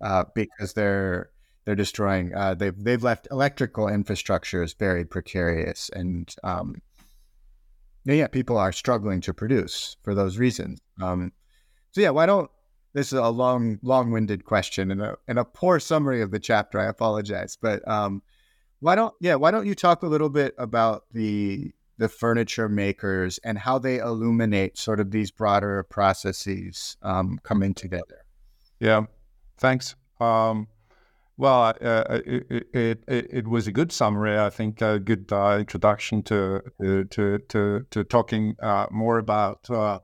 uh, 0.02 0.26
because 0.34 0.74
they're 0.74 1.30
they're 1.66 1.76
destroying. 1.76 2.34
Uh, 2.34 2.54
they've 2.56 2.84
they've 2.84 3.04
left 3.04 3.28
electrical 3.32 3.86
infrastructures 3.86 4.78
very 4.78 5.06
precarious, 5.06 5.90
and 5.94 6.36
um, 6.44 6.82
yeah, 8.06 8.28
people 8.28 8.58
are 8.58 8.72
struggling 8.72 9.22
to 9.22 9.34
produce 9.34 9.98
for 10.04 10.16
those 10.16 10.38
reasons. 10.38 10.80
Um, 11.02 11.32
so 11.92 12.02
yeah, 12.02 12.10
why 12.10 12.26
don't 12.26 12.50
this 12.94 13.14
is 13.14 13.20
a 13.20 13.30
long, 13.30 13.78
long-winded 13.84 14.46
question 14.46 14.92
and 14.92 15.02
a, 15.02 15.16
and 15.28 15.38
a 15.38 15.46
poor 15.46 15.80
summary 15.80 16.22
of 16.22 16.32
the 16.32 16.40
chapter. 16.40 16.80
I 16.80 16.86
apologize, 16.86 17.56
but 17.62 17.88
um, 17.88 18.24
Why 18.82 18.96
don't 18.96 19.14
yeah? 19.20 19.36
Why 19.36 19.52
don't 19.52 19.68
you 19.68 19.76
talk 19.76 20.04
a 20.04 20.08
little 20.08 20.30
bit 20.30 20.56
about 20.58 21.04
the 21.12 21.72
the 21.98 22.08
furniture 22.08 22.70
makers 22.70 23.38
and 23.44 23.58
how 23.58 23.78
they 23.78 23.98
illuminate 24.00 24.78
sort 24.78 25.02
of 25.02 25.12
these 25.12 25.32
broader 25.32 25.84
processes 25.84 26.96
um, 27.04 27.40
coming 27.44 27.74
together? 27.74 28.24
Yeah, 28.80 29.06
thanks. 29.60 29.96
Um, 30.20 30.68
well, 31.38 31.62
uh, 31.64 31.86
uh 31.86 32.20
it, 32.26 32.68
it, 32.74 33.04
it, 33.08 33.28
it, 33.32 33.48
was 33.48 33.68
a 33.68 33.72
good 33.72 33.92
summary. 33.92 34.38
I 34.38 34.50
think 34.50 34.82
a 34.82 35.00
good 35.00 35.32
uh, 35.32 35.58
introduction 35.60 36.22
to, 36.24 36.62
to 36.82 37.06
to 37.40 37.86
to 37.90 38.04
talking 38.04 38.56
uh, 38.62 38.88
more 38.92 39.18
about 39.20 39.70
uh, 39.70 40.00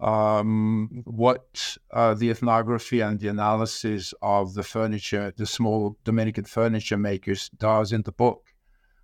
um, 0.00 1.02
what 1.04 1.76
uh, 1.92 2.14
the 2.14 2.30
ethnography 2.30 3.00
and 3.00 3.20
the 3.20 3.28
analysis 3.28 4.14
of 4.22 4.54
the 4.54 4.62
furniture, 4.62 5.32
the 5.36 5.46
small 5.46 5.96
Dominican 6.04 6.44
furniture 6.44 6.96
makers, 6.96 7.50
does 7.50 7.92
in 7.92 8.02
the 8.02 8.12
book. 8.12 8.46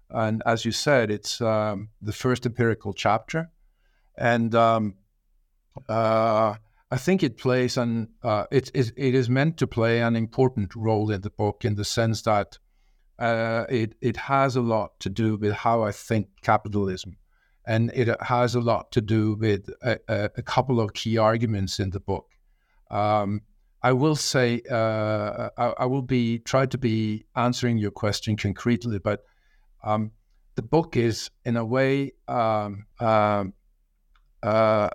And 0.08 0.42
as 0.46 0.64
you 0.64 0.72
said, 0.72 1.10
it's 1.10 1.40
um, 1.40 1.90
the 2.00 2.12
first 2.12 2.46
empirical 2.46 2.92
chapter, 2.92 3.50
and 4.16 4.54
um, 4.54 4.94
I 6.90 6.96
think 6.96 7.22
it 7.22 7.38
plays 7.38 7.76
an 7.76 8.08
uh, 8.22 8.46
it, 8.50 8.70
it, 8.74 8.92
it 8.96 9.14
is 9.14 9.30
meant 9.30 9.56
to 9.58 9.66
play 9.66 10.02
an 10.02 10.16
important 10.16 10.74
role 10.74 11.10
in 11.10 11.20
the 11.20 11.30
book 11.30 11.64
in 11.64 11.76
the 11.76 11.84
sense 11.84 12.22
that 12.22 12.58
uh, 13.18 13.64
it 13.68 13.94
it 14.00 14.16
has 14.16 14.56
a 14.56 14.60
lot 14.60 14.98
to 15.00 15.08
do 15.08 15.36
with 15.36 15.52
how 15.52 15.82
I 15.82 15.92
think 15.92 16.28
capitalism 16.42 17.16
and 17.66 17.90
it 17.94 18.08
has 18.22 18.54
a 18.54 18.60
lot 18.60 18.90
to 18.92 19.00
do 19.00 19.34
with 19.34 19.68
a, 19.82 19.98
a 20.08 20.42
couple 20.42 20.80
of 20.80 20.94
key 20.94 21.18
arguments 21.18 21.78
in 21.78 21.90
the 21.90 22.00
book. 22.00 22.26
Um, 22.90 23.42
I 23.82 23.92
will 23.92 24.16
say 24.16 24.62
uh, 24.70 25.50
I, 25.56 25.66
I, 25.78 25.86
will 25.86 26.02
be 26.02 26.40
try 26.40 26.66
to 26.66 26.76
be 26.76 27.24
answering 27.36 27.78
your 27.78 27.92
question 27.92 28.36
concretely, 28.36 28.98
but 28.98 29.24
um, 29.84 30.10
the 30.56 30.62
book 30.62 30.96
is 30.96 31.30
in 31.44 31.56
a 31.56 31.64
way 31.64 32.12
um, 32.28 32.86
uh, 32.98 33.44
uh, 34.42 34.90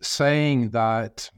saying 0.00 0.70
that 0.70 1.30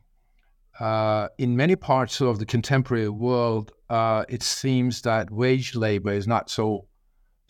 uh, 0.81 1.29
in 1.39 1.57
many 1.57 1.77
parts 1.77 2.21
of 2.21 2.39
the 2.39 2.47
contemporary 2.47 3.09
world, 3.09 3.73
uh, 3.91 4.25
it 4.29 4.43
seems 4.43 5.03
that 5.03 5.31
wage 5.31 5.75
labor 5.75 6.13
is 6.13 6.27
not 6.27 6.51
so 6.51 6.87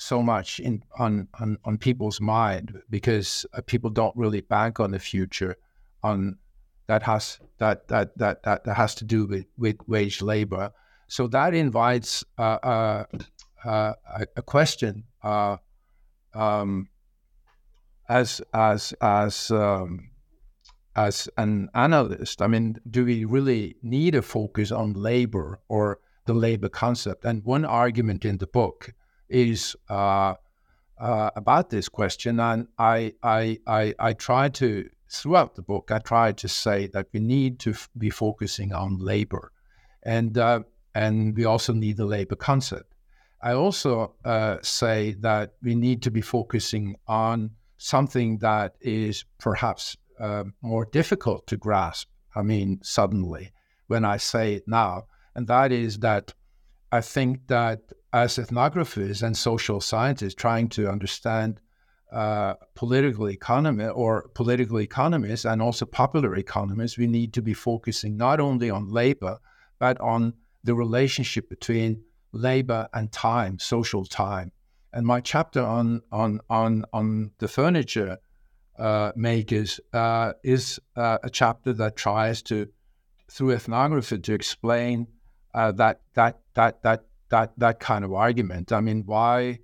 so 0.01 0.23
much 0.23 0.61
in 0.61 0.83
on 0.99 1.29
on, 1.41 1.59
on 1.65 1.77
people's 1.77 2.21
mind 2.21 2.81
because 2.89 3.45
uh, 3.53 3.61
people 3.63 3.91
don't 3.91 4.17
really 4.17 4.41
bank 4.41 4.79
on 4.79 4.93
the 4.93 4.99
future 4.99 5.57
on 6.03 6.39
that 6.87 7.03
has 7.03 7.39
that 7.59 7.87
that 7.89 8.17
that 8.17 8.43
that, 8.45 8.65
that 8.65 8.75
has 8.75 8.95
to 8.95 9.05
do 9.05 9.27
with, 9.27 9.47
with 9.57 9.77
wage 9.87 10.23
labor. 10.23 10.73
So 11.09 11.27
that 11.29 11.55
invites 11.55 12.25
uh, 12.39 12.59
uh, 12.63 13.05
uh 13.65 13.93
a 14.37 14.43
question 14.43 15.05
uh, 15.23 15.57
um, 16.35 16.89
as 18.09 18.41
as 18.55 18.95
as 19.01 19.51
um, 19.51 20.08
as 21.05 21.29
an 21.37 21.53
analyst 21.87 22.37
i 22.47 22.49
mean 22.55 22.67
do 22.97 23.05
we 23.11 23.19
really 23.37 23.63
need 23.83 24.15
a 24.15 24.23
focus 24.37 24.71
on 24.73 24.93
labor 25.11 25.49
or 25.69 25.85
the 26.29 26.35
labor 26.47 26.71
concept 26.85 27.25
and 27.25 27.45
one 27.45 27.65
argument 27.85 28.25
in 28.25 28.37
the 28.39 28.51
book 28.61 28.79
is 29.29 29.77
uh, 29.89 30.35
uh, 30.99 31.31
about 31.37 31.71
this 31.71 31.89
question, 31.89 32.41
and 32.41 32.69
I, 32.79 33.15
I, 33.23 33.59
I, 33.67 33.95
I 33.99 34.13
try 34.15 34.49
to 34.51 34.89
throughout 35.11 35.55
the 35.55 35.63
book, 35.63 35.91
I 35.91 36.01
try 36.01 36.33
to 36.33 36.49
say 36.49 36.87
that 36.89 37.07
we 37.13 37.21
need 37.21 37.59
to 37.61 37.71
f- 37.71 37.89
be 37.97 38.11
focusing 38.11 38.73
on 38.73 38.99
labor, 38.99 39.53
and 40.03 40.37
uh, 40.37 40.61
and 40.95 41.37
we 41.37 41.45
also 41.45 41.73
need 41.73 41.97
the 41.97 42.05
labor 42.05 42.37
concept. 42.37 42.95
I 43.41 43.53
also 43.53 44.15
uh, 44.25 44.57
say 44.63 45.13
that 45.21 45.55
we 45.63 45.75
need 45.75 46.03
to 46.03 46.11
be 46.11 46.21
focusing 46.21 46.97
on 47.07 47.53
something 47.77 48.39
that 48.39 48.75
is 48.81 49.25
perhaps 49.39 49.97
uh, 50.21 50.45
more 50.63 50.87
difficult 50.87 51.47
to 51.49 51.57
grasp. 51.57 52.09
I 52.35 52.43
mean, 52.43 52.81
suddenly 52.83 53.53
when 53.87 54.05
I 54.05 54.19
say 54.19 54.55
it 54.55 54.65
now, 54.67 55.07
and 55.35 55.47
that 55.49 55.73
is 55.73 56.01
that 56.01 56.35
I 56.93 57.01
think 57.01 57.49
that 57.49 57.81
as 58.13 58.37
ethnographers 58.37 59.23
and 59.23 59.37
social 59.37 59.81
scientists 59.81 60.35
trying 60.35 60.69
to 60.71 60.89
understand 60.89 61.61
uh, 62.13 62.55
political 62.75 63.29
economy 63.29 63.87
or 63.87 64.29
political 64.35 64.81
economists 64.81 65.45
and 65.45 65.61
also 65.61 65.85
popular 65.85 66.37
economists, 66.37 66.97
we 66.97 67.07
need 67.07 67.35
to 67.35 67.43
be 67.43 67.53
focusing 67.53 68.17
not 68.17 68.41
only 68.41 68.71
on 68.71 68.89
labor, 68.89 69.39
but 69.79 70.01
on 70.01 70.33
the 70.65 70.75
relationship 70.75 71.49
between 71.51 72.03
labor 72.33 72.89
and 72.95 73.13
time, 73.13 73.59
social 73.59 74.05
time. 74.05 74.53
And 74.93 75.07
my 75.07 75.21
chapter 75.21 75.63
on 75.63 76.01
on 76.11 76.41
on 76.49 76.85
on 76.93 77.33
the 77.39 77.49
furniture 77.49 78.19
uh, 78.79 79.13
makers 79.17 79.81
uh, 79.93 80.33
is 80.43 80.81
uh, 80.97 81.19
a 81.23 81.31
chapter 81.31 81.73
that 81.73 81.97
tries 81.97 82.43
to, 82.43 82.69
through 83.31 83.53
ethnography, 83.53 84.19
to 84.19 84.35
explain 84.35 85.07
uh, 85.55 85.73
that 85.73 86.01
that 86.15 86.41
that 86.55 86.83
that 86.83 87.05
that 87.31 87.53
that 87.59 87.81
kind 87.81 88.05
of 88.05 88.13
argument. 88.13 88.73
I 88.73 88.81
mean, 88.81 89.03
why 89.07 89.59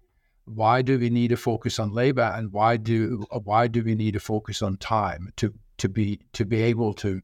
why 0.47 0.83
do 0.83 0.99
we 0.99 1.11
need 1.11 1.29
to 1.29 1.37
focus 1.37 1.79
on 1.79 1.93
labor, 1.93 2.33
and 2.35 2.53
why 2.53 2.77
do 2.77 3.25
why 3.31 3.67
do 3.69 3.83
we 3.83 3.95
need 3.95 4.15
to 4.15 4.21
focus 4.21 4.63
on 4.63 4.77
time 4.77 5.33
to 5.37 5.55
to 5.79 5.89
be 5.89 6.21
to 6.33 6.45
be 6.45 6.63
able 6.63 6.95
to 6.95 7.21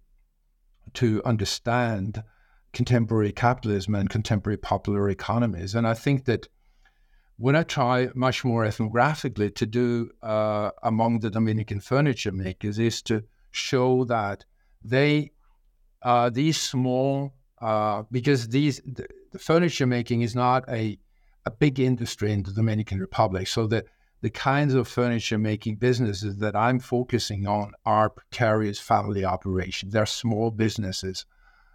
to 0.94 1.22
understand 1.24 2.22
contemporary 2.72 3.32
capitalism 3.32 3.94
and 3.94 4.08
contemporary 4.10 4.56
popular 4.56 5.08
economies? 5.10 5.74
And 5.74 5.86
I 5.86 5.94
think 5.94 6.24
that 6.26 6.48
when 7.40 7.56
I 7.56 7.62
try 7.62 8.10
much 8.14 8.44
more 8.44 8.66
ethnographically 8.66 9.54
to 9.54 9.64
do 9.64 10.10
uh, 10.22 10.72
among 10.82 11.20
the 11.20 11.30
Dominican 11.30 11.80
furniture 11.80 12.32
makers 12.32 12.78
is 12.78 13.00
to 13.02 13.24
show 13.50 14.04
that 14.04 14.44
they 14.84 15.30
uh, 16.02 16.28
these 16.28 16.60
small 16.60 17.32
uh, 17.62 18.02
because 18.12 18.48
these 18.48 18.82
the, 18.84 19.06
the, 19.32 19.38
furniture 19.38 19.86
making 19.86 20.20
is 20.20 20.34
not 20.34 20.68
a 20.68 20.98
a 21.46 21.50
big 21.50 21.80
industry 21.80 22.30
in 22.30 22.42
the 22.42 22.52
Dominican 22.52 22.98
Republic. 23.00 23.48
So 23.48 23.66
the 23.66 23.86
the 24.20 24.30
kinds 24.30 24.74
of 24.74 24.86
furniture 24.86 25.38
making 25.38 25.76
businesses 25.76 26.36
that 26.36 26.54
I'm 26.54 26.78
focusing 26.78 27.46
on 27.46 27.72
are 27.86 28.10
precarious 28.10 28.78
family 28.78 29.24
operations. 29.24 29.94
They're 29.94 30.04
small 30.04 30.50
businesses 30.50 31.24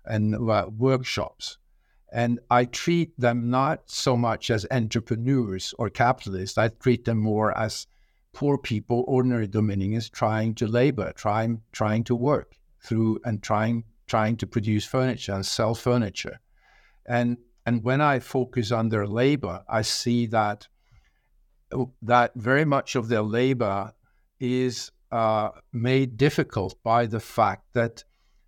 and 0.06 0.36
uh, 0.36 0.70
workshops. 0.78 1.58
And 2.16 2.40
I 2.50 2.64
treat 2.64 3.12
them 3.20 3.50
not 3.50 3.92
so 3.92 4.16
much 4.16 4.50
as 4.50 4.66
entrepreneurs 4.72 5.76
or 5.78 5.90
capitalists. 5.90 6.58
I 6.58 6.70
treat 6.70 7.04
them 7.04 7.18
more 7.18 7.56
as 7.58 7.88
poor 8.32 8.58
people, 8.58 9.04
ordinary 9.06 9.48
Dominicans 9.48 10.10
trying 10.10 10.56
to 10.56 10.66
labor, 10.66 11.12
trying 11.18 11.62
trying 11.74 12.06
to 12.06 12.16
work 12.16 12.56
through 12.80 13.20
and 13.26 13.44
trying 13.44 13.84
trying 14.08 14.38
to 14.38 14.48
produce 14.48 14.86
furniture 14.86 15.34
and 15.34 15.46
sell 15.46 15.76
furniture. 15.76 16.40
And 17.06 17.38
and 17.66 17.84
when 17.84 18.00
I 18.00 18.20
focus 18.20 18.72
on 18.72 18.88
their 18.88 19.08
labor, 19.08 19.66
I 19.68 19.82
see 19.82 20.26
that 20.28 20.70
that 22.02 22.32
very 22.36 22.64
much 22.64 22.96
of 22.96 23.10
their 23.10 23.24
labor 23.24 23.94
is 24.40 24.90
uh, 25.12 25.50
made 25.74 26.16
difficult 26.16 26.82
by 26.82 27.08
the 27.08 27.20
fact 27.20 27.74
that 27.74 28.06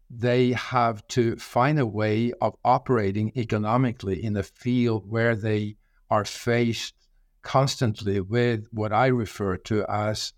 they 0.09 0.51
have 0.51 1.05
to 1.07 1.35
find 1.35 1.79
a 1.79 1.85
way 1.85 2.31
of 2.41 2.55
operating 2.63 3.31
economically 3.35 4.23
in 4.23 4.37
a 4.37 4.43
field 4.43 5.09
where 5.09 5.35
they 5.35 5.75
are 6.09 6.25
faced 6.25 6.93
constantly 7.41 8.19
with 8.21 8.67
what 8.71 8.93
I 8.93 9.07
refer 9.07 9.57
to 9.57 9.85
as 9.89 10.33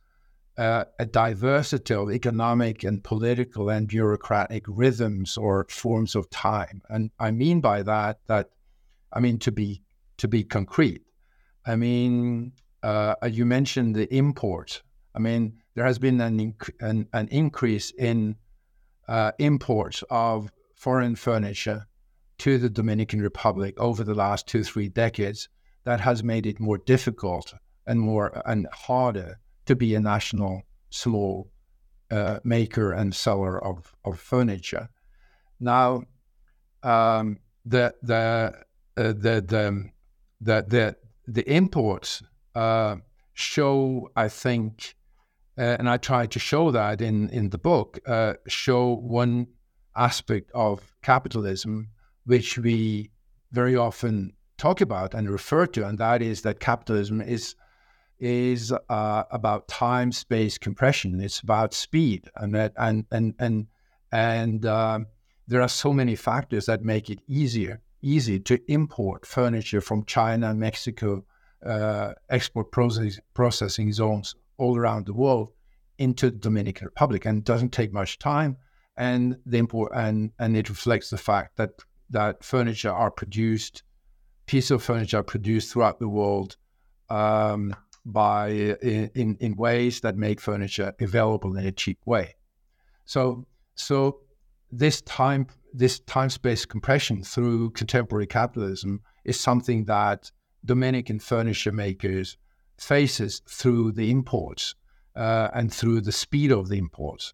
uh, 0.59 0.83
a 0.99 1.05
diversity 1.05 1.93
of 1.93 2.11
economic 2.11 2.83
and 2.83 3.03
political 3.03 3.69
and 3.69 3.87
bureaucratic 3.87 4.65
rhythms 4.67 5.37
or 5.37 5.65
forms 5.69 6.15
of 6.15 6.29
time. 6.29 6.81
And 6.89 7.11
I 7.17 7.31
mean 7.31 7.61
by 7.61 7.81
that 7.83 8.19
that 8.27 8.49
I 9.13 9.21
mean 9.21 9.39
to 9.39 9.51
be 9.51 9.81
to 10.17 10.27
be 10.27 10.43
concrete. 10.43 11.03
I 11.65 11.77
mean 11.77 12.51
uh, 12.83 13.15
you 13.29 13.45
mentioned 13.45 13.95
the 13.95 14.13
import. 14.13 14.81
I 15.15 15.19
mean 15.19 15.61
there 15.75 15.85
has 15.85 15.97
been 15.97 16.19
an 16.19 16.39
inc- 16.39 16.75
an, 16.81 17.07
an, 17.13 17.29
increase 17.29 17.91
in 17.91 18.35
uh, 19.09 19.31
imports 19.39 20.03
of 20.09 20.51
foreign 20.75 21.15
furniture 21.15 21.85
to 22.37 22.57
the 22.57 22.69
Dominican 22.69 23.21
Republic 23.21 23.73
over 23.77 24.03
the 24.03 24.13
last 24.13 24.47
two 24.47 24.63
three 24.63 24.87
decades. 24.87 25.49
That 25.83 25.99
has 25.99 26.23
made 26.23 26.45
it 26.45 26.59
more 26.59 26.77
difficult 26.77 27.53
and 27.87 27.99
more 27.99 28.41
and 28.45 28.67
harder 28.71 29.39
to 29.65 29.75
be 29.75 29.95
a 29.95 29.99
national 29.99 30.61
small 30.89 31.51
uh, 32.11 32.39
maker 32.43 32.91
and 32.91 33.15
seller 33.15 33.63
of, 33.63 33.95
of 34.05 34.19
furniture. 34.19 34.89
Now, 35.59 36.03
um, 36.83 37.39
the, 37.65 37.93
the, 38.03 38.53
uh, 38.95 39.13
the, 39.13 39.41
the, 39.41 39.89
the, 40.41 40.65
the, 40.67 40.95
the 41.27 41.51
imports 41.51 42.21
uh, 42.55 42.97
show, 43.33 44.09
I 44.15 44.27
think, 44.27 44.95
uh, 45.59 45.75
and 45.77 45.89
I 45.89 45.97
try 45.97 46.25
to 46.25 46.39
show 46.39 46.71
that 46.71 47.01
in, 47.01 47.29
in 47.31 47.49
the 47.49 47.57
book, 47.57 47.99
uh, 48.07 48.35
show 48.47 48.93
one 48.93 49.47
aspect 49.95 50.51
of 50.55 50.95
capitalism 51.01 51.89
which 52.25 52.57
we 52.57 53.11
very 53.51 53.75
often 53.75 54.33
talk 54.57 54.79
about 54.79 55.13
and 55.13 55.29
refer 55.29 55.65
to, 55.67 55.85
and 55.85 55.97
that 55.97 56.21
is 56.21 56.43
that 56.43 56.59
capitalism 56.59 57.21
is 57.21 57.55
is 58.19 58.73
uh, 58.89 59.23
about 59.31 59.67
time 59.67 60.11
space 60.11 60.57
compression. 60.57 61.19
It's 61.21 61.41
about 61.41 61.73
speed, 61.73 62.29
and 62.35 62.55
that, 62.55 62.73
and 62.77 63.05
and 63.11 63.33
and 63.39 63.67
and 64.11 64.65
uh, 64.65 64.99
there 65.47 65.61
are 65.61 65.69
so 65.69 65.91
many 65.91 66.15
factors 66.15 66.67
that 66.67 66.83
make 66.83 67.09
it 67.09 67.19
easier 67.27 67.81
easy 68.01 68.39
to 68.39 68.57
import 68.71 69.25
furniture 69.25 69.81
from 69.81 70.05
China, 70.05 70.53
Mexico, 70.53 71.25
uh, 71.65 72.13
export 72.29 72.71
process, 72.71 73.19
processing 73.33 73.91
zones 73.91 74.35
all 74.59 74.77
around 74.77 75.05
the 75.05 75.13
world 75.13 75.49
into 75.97 76.29
the 76.29 76.37
Dominican 76.37 76.85
Republic, 76.85 77.25
and 77.25 77.39
it 77.39 77.43
doesn't 77.45 77.71
take 77.71 77.91
much 77.91 78.19
time. 78.19 78.57
And 78.97 79.37
the 79.45 79.57
import 79.57 79.91
and 79.95 80.31
and 80.39 80.57
it 80.57 80.69
reflects 80.69 81.09
the 81.09 81.17
fact 81.17 81.57
that 81.57 81.71
that 82.09 82.43
furniture 82.43 82.91
are 82.91 83.11
produced, 83.11 83.83
pieces 84.45 84.71
of 84.71 84.83
furniture 84.83 85.19
are 85.19 85.23
produced 85.23 85.71
throughout 85.71 85.99
the 85.99 86.09
world 86.09 86.57
um, 87.09 87.73
by 88.05 88.49
in 88.49 89.37
in 89.39 89.55
ways 89.55 90.01
that 90.01 90.17
make 90.17 90.41
furniture 90.41 90.93
available 90.99 91.55
in 91.55 91.65
a 91.65 91.71
cheap 91.71 91.99
way. 92.05 92.35
So 93.05 93.45
so 93.75 94.19
this 94.71 95.01
time 95.01 95.47
this 95.73 95.99
time 96.01 96.29
space 96.29 96.65
compression 96.65 97.23
through 97.23 97.71
contemporary 97.71 98.27
capitalism 98.27 99.01
is 99.23 99.39
something 99.39 99.85
that 99.85 100.31
Dominican 100.65 101.19
furniture 101.19 101.71
makers 101.71 102.37
faces 102.79 103.41
through 103.47 103.91
the 103.91 104.09
imports 104.09 104.75
uh, 105.15 105.49
and 105.53 105.73
through 105.73 106.01
the 106.01 106.11
speed 106.11 106.51
of 106.51 106.69
the 106.69 106.77
imports. 106.77 107.33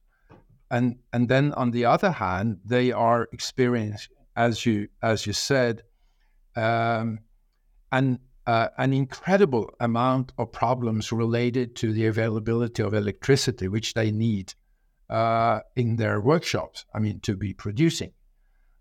And 0.72 0.98
and 1.14 1.30
then 1.30 1.54
on 1.54 1.72
the 1.72 1.86
other 1.86 2.12
hand, 2.12 2.60
they 2.66 2.91
are 2.91 3.28
experiencing, 3.32 4.16
as 4.36 4.66
you 4.66 4.88
as 5.02 5.28
you 5.28 5.34
said, 5.34 5.84
um, 6.56 7.20
an 7.91 8.20
uh, 8.48 8.70
an 8.78 8.93
incredible 8.93 9.72
amount 9.80 10.32
of 10.38 10.52
problems 10.52 11.12
related 11.12 11.76
to 11.78 11.93
the 11.93 12.08
availability 12.08 12.82
of 12.84 12.93
electricity, 12.93 13.68
which 13.68 13.93
they 13.93 14.12
need 14.12 14.54
uh, 15.10 15.60
in 15.76 15.96
their 15.96 16.20
workshops. 16.20 16.86
I 16.93 17.00
mean, 17.00 17.20
to 17.22 17.36
be 17.36 17.54
producing. 17.54 18.12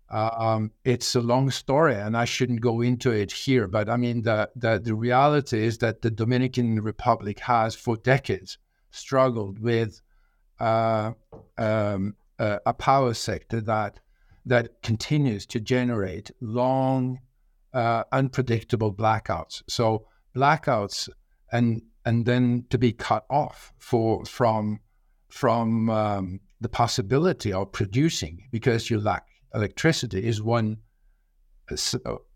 Um, 0.09 0.71
it's 0.83 1.15
a 1.15 1.21
long 1.21 1.49
story, 1.49 1.95
and 1.95 2.15
I 2.15 2.25
shouldn't 2.25 2.61
go 2.61 2.81
into 2.81 3.11
it 3.11 3.31
here. 3.31 3.67
But 3.67 3.89
I 3.89 3.97
mean, 3.97 4.21
the, 4.21 4.49
the, 4.55 4.79
the 4.79 4.93
reality 4.93 5.65
is 5.65 5.79
that 5.79 6.01
the 6.01 6.11
Dominican 6.11 6.79
Republic 6.81 7.39
has, 7.39 7.75
for 7.75 7.97
decades, 7.97 8.57
struggled 8.91 9.59
with 9.59 10.01
uh, 10.59 11.13
um, 11.57 12.15
uh, 12.39 12.59
a 12.65 12.73
power 12.73 13.13
sector 13.13 13.61
that 13.61 13.99
that 14.47 14.81
continues 14.83 15.45
to 15.47 15.59
generate 15.59 16.29
long, 16.39 17.19
uh, 17.73 18.03
unpredictable 18.11 18.93
blackouts. 18.93 19.63
So 19.67 20.07
blackouts, 20.35 21.09
and 21.51 21.81
and 22.05 22.25
then 22.25 22.65
to 22.69 22.77
be 22.77 22.93
cut 22.93 23.25
off 23.29 23.73
for 23.79 24.23
from 24.25 24.79
from 25.29 25.89
um, 25.89 26.39
the 26.61 26.69
possibility 26.69 27.51
of 27.51 27.71
producing 27.71 28.47
because 28.51 28.89
you 28.89 28.99
lack 28.99 29.25
electricity 29.55 30.27
is 30.27 30.41
one, 30.41 30.77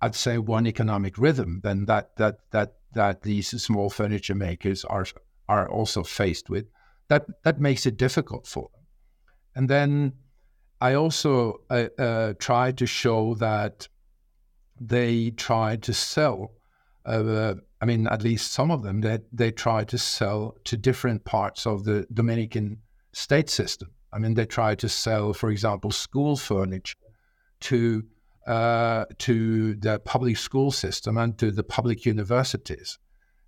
I'd 0.01 0.15
say, 0.15 0.37
one 0.37 0.65
economic 0.65 1.17
rhythm. 1.17 1.61
Then 1.63 1.85
that 1.85 2.15
that 2.15 2.37
that 2.51 2.75
that 2.93 3.21
these 3.21 3.49
small 3.61 3.89
furniture 3.89 4.35
makers 4.35 4.85
are 4.85 5.05
are 5.47 5.69
also 5.69 6.03
faced 6.03 6.49
with. 6.49 6.65
That 7.09 7.25
that 7.43 7.59
makes 7.59 7.85
it 7.85 7.97
difficult 7.97 8.47
for 8.47 8.69
them. 8.73 8.85
And 9.55 9.69
then 9.69 10.13
I 10.81 10.93
also 10.93 11.61
uh, 11.69 11.89
uh, 11.97 12.33
tried 12.39 12.77
to 12.77 12.85
show 12.85 13.35
that 13.35 13.87
they 14.79 15.31
tried 15.31 15.83
to 15.83 15.93
sell. 15.93 16.53
Uh, 17.05 17.55
I 17.81 17.85
mean, 17.85 18.07
at 18.07 18.23
least 18.23 18.51
some 18.51 18.71
of 18.71 18.83
them 18.83 19.01
that 19.01 19.23
they, 19.31 19.45
they 19.45 19.51
tried 19.51 19.89
to 19.89 19.97
sell 19.97 20.55
to 20.65 20.77
different 20.77 21.25
parts 21.25 21.65
of 21.65 21.83
the 21.83 22.07
Dominican 22.13 22.77
state 23.11 23.49
system. 23.49 23.89
I 24.13 24.19
mean, 24.19 24.33
they 24.33 24.45
tried 24.45 24.79
to 24.79 24.89
sell, 24.89 25.33
for 25.33 25.49
example, 25.49 25.91
school 25.91 26.35
furniture 26.35 26.95
to 27.61 28.03
uh, 28.47 29.05
to 29.19 29.75
the 29.75 29.99
public 29.99 30.37
school 30.37 30.71
system 30.71 31.17
and 31.17 31.37
to 31.37 31.51
the 31.51 31.63
public 31.63 32.05
universities, 32.05 32.97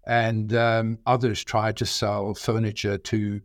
and 0.06 0.54
um, 0.54 1.00
others 1.06 1.44
tried 1.44 1.78
to 1.78 1.86
sell 1.86 2.34
furniture 2.34 2.98
to 2.98 3.42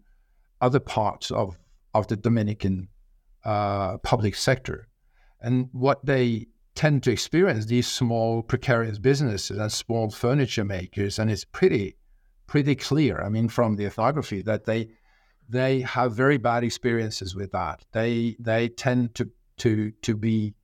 other 0.60 0.80
parts 0.80 1.30
of 1.30 1.58
of 1.94 2.06
the 2.08 2.16
Dominican 2.16 2.88
uh, 3.44 3.98
public 3.98 4.34
sector, 4.34 4.88
and 5.40 5.68
what 5.72 6.04
they 6.04 6.46
tend 6.74 7.02
to 7.02 7.10
experience 7.10 7.66
these 7.66 7.86
small 7.86 8.42
precarious 8.42 8.98
businesses 8.98 9.58
and 9.58 9.72
small 9.72 10.10
furniture 10.10 10.64
makers, 10.64 11.18
and 11.18 11.30
it's 11.30 11.44
pretty 11.44 11.96
pretty 12.46 12.74
clear. 12.74 13.20
I 13.20 13.28
mean, 13.28 13.48
from 13.48 13.76
the 13.76 13.86
ethnography 13.86 14.42
that 14.42 14.64
they 14.64 14.88
they 15.48 15.80
have 15.80 16.12
very 16.12 16.38
bad 16.38 16.64
experiences 16.64 17.34
with 17.34 17.52
that. 17.52 17.84
They 17.92 18.36
they 18.38 18.68
tend 18.68 19.14
to 19.16 19.30
to 19.58 19.90
to 20.02 20.16
be 20.16 20.54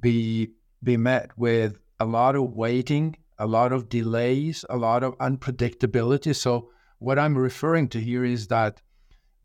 be 0.00 0.50
be 0.82 0.96
met 0.96 1.36
with 1.36 1.78
a 2.00 2.04
lot 2.04 2.36
of 2.36 2.54
waiting, 2.54 3.16
a 3.38 3.46
lot 3.46 3.72
of 3.72 3.88
delays, 3.88 4.64
a 4.70 4.76
lot 4.76 5.02
of 5.02 5.18
unpredictability. 5.18 6.34
So 6.34 6.70
what 6.98 7.18
I'm 7.18 7.36
referring 7.36 7.88
to 7.88 8.00
here 8.00 8.24
is 8.24 8.48
that 8.48 8.80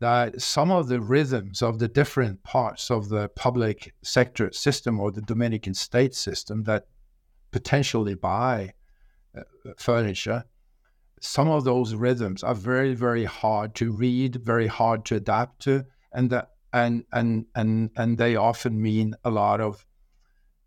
that 0.00 0.40
some 0.40 0.70
of 0.70 0.88
the 0.88 1.00
rhythms 1.00 1.62
of 1.62 1.78
the 1.78 1.88
different 1.88 2.42
parts 2.42 2.90
of 2.90 3.08
the 3.08 3.28
public 3.30 3.94
sector 4.02 4.52
system 4.52 5.00
or 5.00 5.10
the 5.10 5.22
Dominican 5.22 5.74
state 5.74 6.14
system 6.14 6.64
that 6.64 6.86
potentially 7.52 8.14
buy 8.14 8.72
uh, 9.36 9.42
furniture 9.76 10.44
some 11.24 11.48
of 11.48 11.64
those 11.64 11.94
rhythms 11.94 12.42
are 12.42 12.54
very, 12.54 12.94
very 12.94 13.24
hard 13.24 13.74
to 13.76 13.90
read, 13.90 14.36
very 14.36 14.66
hard 14.66 15.06
to 15.06 15.16
adapt 15.16 15.62
to, 15.62 15.86
and 16.12 16.28
that 16.28 16.50
and 16.74 17.04
and 17.12 17.46
and 17.54 17.90
and 17.96 18.18
they 18.18 18.34
often 18.34 18.82
mean 18.82 19.14
a 19.24 19.30
lot 19.30 19.60
of 19.60 19.86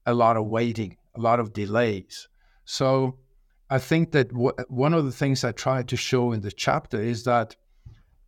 a 0.05 0.13
lot 0.13 0.37
of 0.37 0.47
waiting, 0.47 0.95
a 1.15 1.19
lot 1.19 1.39
of 1.39 1.51
delays. 1.51 2.29
So 2.63 3.19
I 3.69 3.77
think 3.77 4.13
that 4.13 4.29
w- 4.29 4.53
one 4.69 4.93
of 4.93 5.03
the 5.03 5.11
things 5.11 5.43
I 5.43 5.51
try 5.51 5.83
to 5.83 5.97
show 5.97 6.31
in 6.31 6.41
the 6.41 6.51
chapter 6.51 6.99
is 6.99 7.25
that 7.25 7.57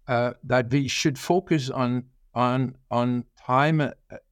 uh, 0.09 0.33
that 0.43 0.69
we 0.69 0.89
should 0.89 1.17
focus 1.17 1.69
on 1.69 2.03
on 2.35 2.75
on 2.91 3.23
time 3.37 3.79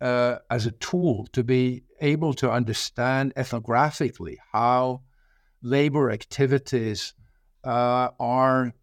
uh, 0.01 0.35
as 0.51 0.65
a 0.65 0.71
tool 0.71 1.27
to 1.31 1.43
be 1.43 1.83
able 2.01 2.33
to 2.33 2.51
understand 2.51 3.33
ethnographically 3.35 4.35
how 4.51 5.01
labor 5.61 6.11
activities 6.11 7.13
uh, 7.63 8.09
are 8.19 8.73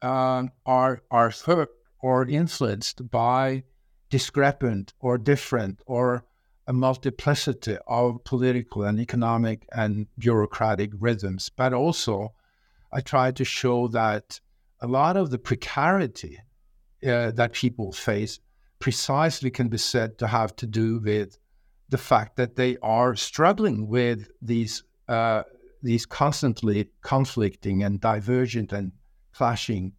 uh, 0.00 0.44
are 0.64 1.02
are 1.10 1.30
hurt 1.44 1.70
or 2.00 2.26
influenced 2.26 3.10
by 3.10 3.64
discrepant 4.12 4.92
or 5.00 5.16
different 5.16 5.80
or 5.86 6.22
a 6.66 6.72
multiplicity 6.72 7.78
of 7.86 8.22
political 8.24 8.82
and 8.84 9.00
economic 9.00 9.66
and 9.72 10.06
bureaucratic 10.18 10.90
rhythms. 11.00 11.50
But 11.56 11.72
also, 11.72 12.34
I 12.92 13.00
try 13.00 13.32
to 13.32 13.44
show 13.44 13.88
that 13.88 14.38
a 14.82 14.86
lot 14.86 15.16
of 15.16 15.30
the 15.30 15.38
precarity 15.38 16.40
uh, 17.02 17.30
that 17.30 17.54
people 17.54 17.90
face 17.90 18.38
precisely 18.78 19.50
can 19.50 19.68
be 19.68 19.78
said 19.78 20.18
to 20.18 20.26
have 20.26 20.54
to 20.56 20.66
do 20.66 20.98
with 20.98 21.38
the 21.88 21.98
fact 21.98 22.36
that 22.36 22.56
they 22.56 22.76
are 22.82 23.16
struggling 23.16 23.88
with 23.88 24.28
these 24.42 24.84
uh, 25.08 25.42
these 25.82 26.04
constantly 26.04 26.90
conflicting 27.00 27.82
and 27.82 28.00
divergent 28.00 28.72
and 28.72 28.92
clashing 29.32 29.92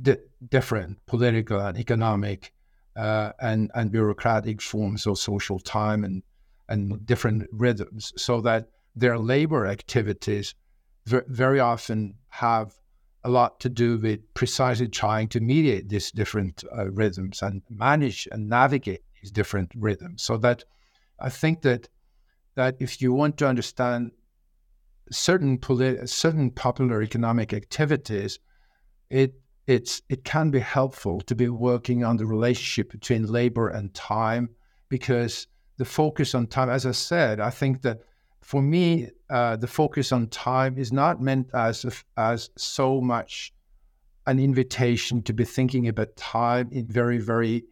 di- 0.00 0.24
different 0.48 1.04
political 1.06 1.60
and 1.60 1.76
economic 1.78 2.52
uh, 2.96 3.32
and, 3.40 3.70
and 3.74 3.92
bureaucratic 3.92 4.62
forms 4.62 5.06
of 5.06 5.18
social 5.18 5.58
time 5.58 6.04
and, 6.04 6.22
and 6.68 7.04
different 7.06 7.46
rhythms, 7.52 8.12
so 8.16 8.40
that 8.40 8.68
their 8.94 9.18
labor 9.18 9.66
activities 9.66 10.54
ver- 11.06 11.24
very 11.28 11.60
often 11.60 12.14
have 12.28 12.74
a 13.24 13.28
lot 13.28 13.58
to 13.60 13.68
do 13.68 13.98
with 13.98 14.20
precisely 14.34 14.88
trying 14.88 15.28
to 15.28 15.40
mediate 15.40 15.88
these 15.88 16.10
different 16.12 16.64
uh, 16.76 16.90
rhythms 16.92 17.42
and 17.42 17.62
manage 17.68 18.28
and 18.30 18.48
navigate 18.48 19.02
these 19.20 19.32
different 19.32 19.72
rhythms. 19.76 20.22
So 20.22 20.36
that 20.38 20.64
I 21.18 21.28
think 21.28 21.62
that 21.62 21.88
that 22.54 22.76
if 22.78 23.02
you 23.02 23.12
want 23.12 23.36
to 23.38 23.48
understand 23.48 24.12
certain 25.10 25.58
polit- 25.58 26.08
certain 26.08 26.50
popular 26.50 27.02
economic 27.02 27.52
activities, 27.52 28.38
it 29.10 29.34
it's 29.66 30.02
it 30.08 30.24
can 30.24 30.50
be 30.50 30.60
helpful 30.60 31.20
to 31.22 31.34
be 31.34 31.48
working 31.48 32.04
on 32.04 32.16
the 32.16 32.26
relationship 32.26 32.90
between 32.90 33.26
labor 33.26 33.68
and 33.68 33.92
time 33.94 34.48
because 34.88 35.48
the 35.78 35.84
focus 35.84 36.34
on 36.34 36.46
time, 36.46 36.70
as 36.70 36.86
I 36.86 36.92
said, 36.92 37.40
I 37.40 37.50
think 37.50 37.82
that 37.82 38.00
for 38.40 38.62
me, 38.62 39.10
uh, 39.28 39.56
the 39.56 39.66
focus 39.66 40.12
on 40.12 40.28
time 40.28 40.78
is 40.78 40.92
not 40.92 41.20
meant 41.20 41.50
as 41.52 41.84
as 42.16 42.50
so 42.56 43.00
much 43.00 43.52
an 44.26 44.38
invitation 44.38 45.22
to 45.22 45.32
be 45.32 45.44
thinking 45.44 45.88
about 45.88 46.16
time 46.16 46.68
in 46.70 46.86
very 46.86 47.18
very 47.18 47.64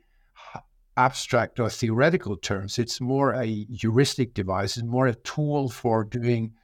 abstract 0.97 1.61
or 1.61 1.71
theoretical 1.71 2.37
terms. 2.37 2.79
It's 2.79 3.01
more 3.01 3.33
a 3.35 3.47
heuristic 3.47 4.35
device. 4.35 4.77
It's 4.77 4.87
more 4.87 5.07
a 5.07 5.15
tool 5.15 5.69
for 5.69 6.05
doing 6.05 6.55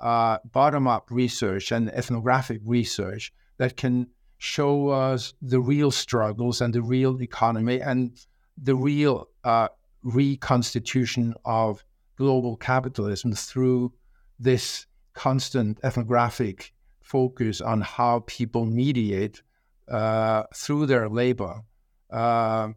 uh, 0.00 0.38
bottom 0.52 0.86
up 0.86 1.10
research 1.10 1.72
and 1.72 1.88
ethnographic 1.90 2.60
research 2.64 3.32
that 3.58 3.76
can 3.76 4.08
show 4.42 4.88
us 4.88 5.34
the 5.40 5.60
real 5.60 5.92
struggles 5.92 6.60
and 6.60 6.74
the 6.74 6.82
real 6.82 7.22
economy 7.22 7.80
and 7.80 8.26
the 8.60 8.74
real 8.74 9.28
uh, 9.44 9.68
reconstitution 10.02 11.32
of 11.44 11.84
global 12.16 12.56
capitalism 12.56 13.32
through 13.34 13.92
this 14.40 14.86
constant 15.14 15.78
ethnographic 15.84 16.72
focus 17.00 17.60
on 17.60 17.82
how 17.82 18.24
people 18.26 18.66
mediate 18.66 19.42
uh, 19.88 20.42
through 20.52 20.86
their 20.86 21.08
labor 21.08 21.62
uh, 22.10 22.68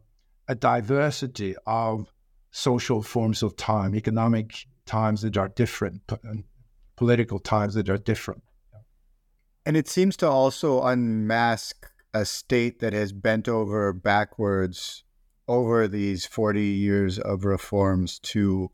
a 0.48 0.54
diversity 0.54 1.56
of 1.66 2.14
social 2.52 3.02
forms 3.02 3.42
of 3.42 3.58
time, 3.58 3.96
economic 3.96 4.68
times 4.86 5.24
that 5.24 5.36
are 5.36 5.50
different, 5.50 6.04
political 6.96 7.40
times 7.40 7.74
that 7.74 7.90
are 7.90 7.98
different. 7.98 8.44
And 9.66 9.76
it 9.76 9.88
seems 9.88 10.16
to 10.18 10.30
also 10.30 10.84
unmask 10.84 11.90
a 12.14 12.26
state 12.26 12.80
that 12.80 12.94
has 12.94 13.12
bent 13.12 13.48
over 13.48 13.92
backwards 13.92 15.04
over 15.48 15.88
these 15.88 16.26
40 16.26 16.62
years 16.62 17.20
of 17.20 17.46
reforms 17.46 18.20
to 18.20 18.72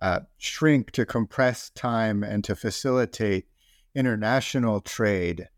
uh, 0.00 0.20
shrink, 0.38 0.90
to 0.92 1.04
compress 1.04 1.70
time, 1.70 2.22
and 2.22 2.42
to 2.44 2.56
facilitate 2.56 3.46
international 3.94 4.80
trade 4.80 5.48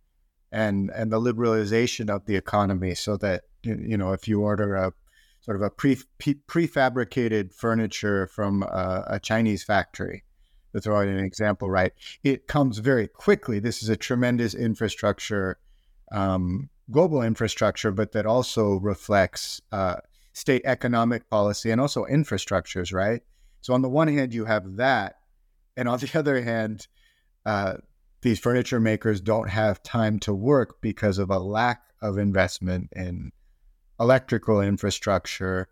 and 0.51 0.91
and 0.91 1.12
the 1.12 1.20
liberalization 1.20 2.11
of 2.11 2.26
the 2.26 2.37
economy, 2.37 2.95
so 2.95 3.16
that 3.16 3.45
you 3.62 3.97
know 3.97 4.12
if 4.12 4.26
you 4.26 4.43
order 4.43 4.74
a 4.74 4.93
sort 5.41 5.57
of 5.57 5.62
a 5.62 5.70
pre, 5.70 5.97
prefabricated 6.18 7.53
furniture 7.55 8.26
from 8.26 8.62
a, 8.62 9.05
a 9.09 9.20
Chinese 9.20 9.62
factory, 9.62 10.24
to 10.73 10.81
throw 10.81 11.01
out 11.01 11.09
an 11.09 11.18
example, 11.18 11.70
right? 11.70 11.93
It 12.25 12.47
comes 12.47 12.79
very 12.79 13.09
quickly. 13.09 13.59
This 13.59 13.83
is 13.83 13.89
a 13.89 13.97
tremendous 13.97 14.55
infrastructure, 14.55 15.59
um, 16.11 16.70
global 16.91 17.23
infrastructure, 17.23 17.91
but 17.91 18.12
that 18.12 18.27
also 18.27 18.79
reflects 18.81 19.61
uh, 19.70 19.97
state 20.33 20.62
economic 20.64 21.29
policy 21.29 21.70
and 21.70 21.81
also 21.81 22.05
infrastructures, 22.05 22.93
right? 22.93 23.23
So 23.61 23.75
on 23.75 23.83
the 23.83 23.89
one 23.89 24.09
hand, 24.09 24.35
you 24.35 24.45
have 24.47 24.77
that, 24.77 25.16
and 25.77 25.89
on 25.89 25.99
the 26.01 26.18
other 26.18 26.43
hand, 26.43 26.87
uh, 27.45 27.75
these 28.23 28.39
furniture 28.39 28.81
makers 28.81 29.20
don't 29.20 29.49
have 29.49 29.83
time 29.83 30.20
to 30.20 30.33
work 30.33 30.81
because 30.81 31.18
of 31.18 31.31
a 31.31 31.39
lack 31.39 31.83
of 32.01 32.18
investment 32.18 32.89
in 32.95 33.33
electrical 33.99 34.61
infrastructure, 34.61 35.68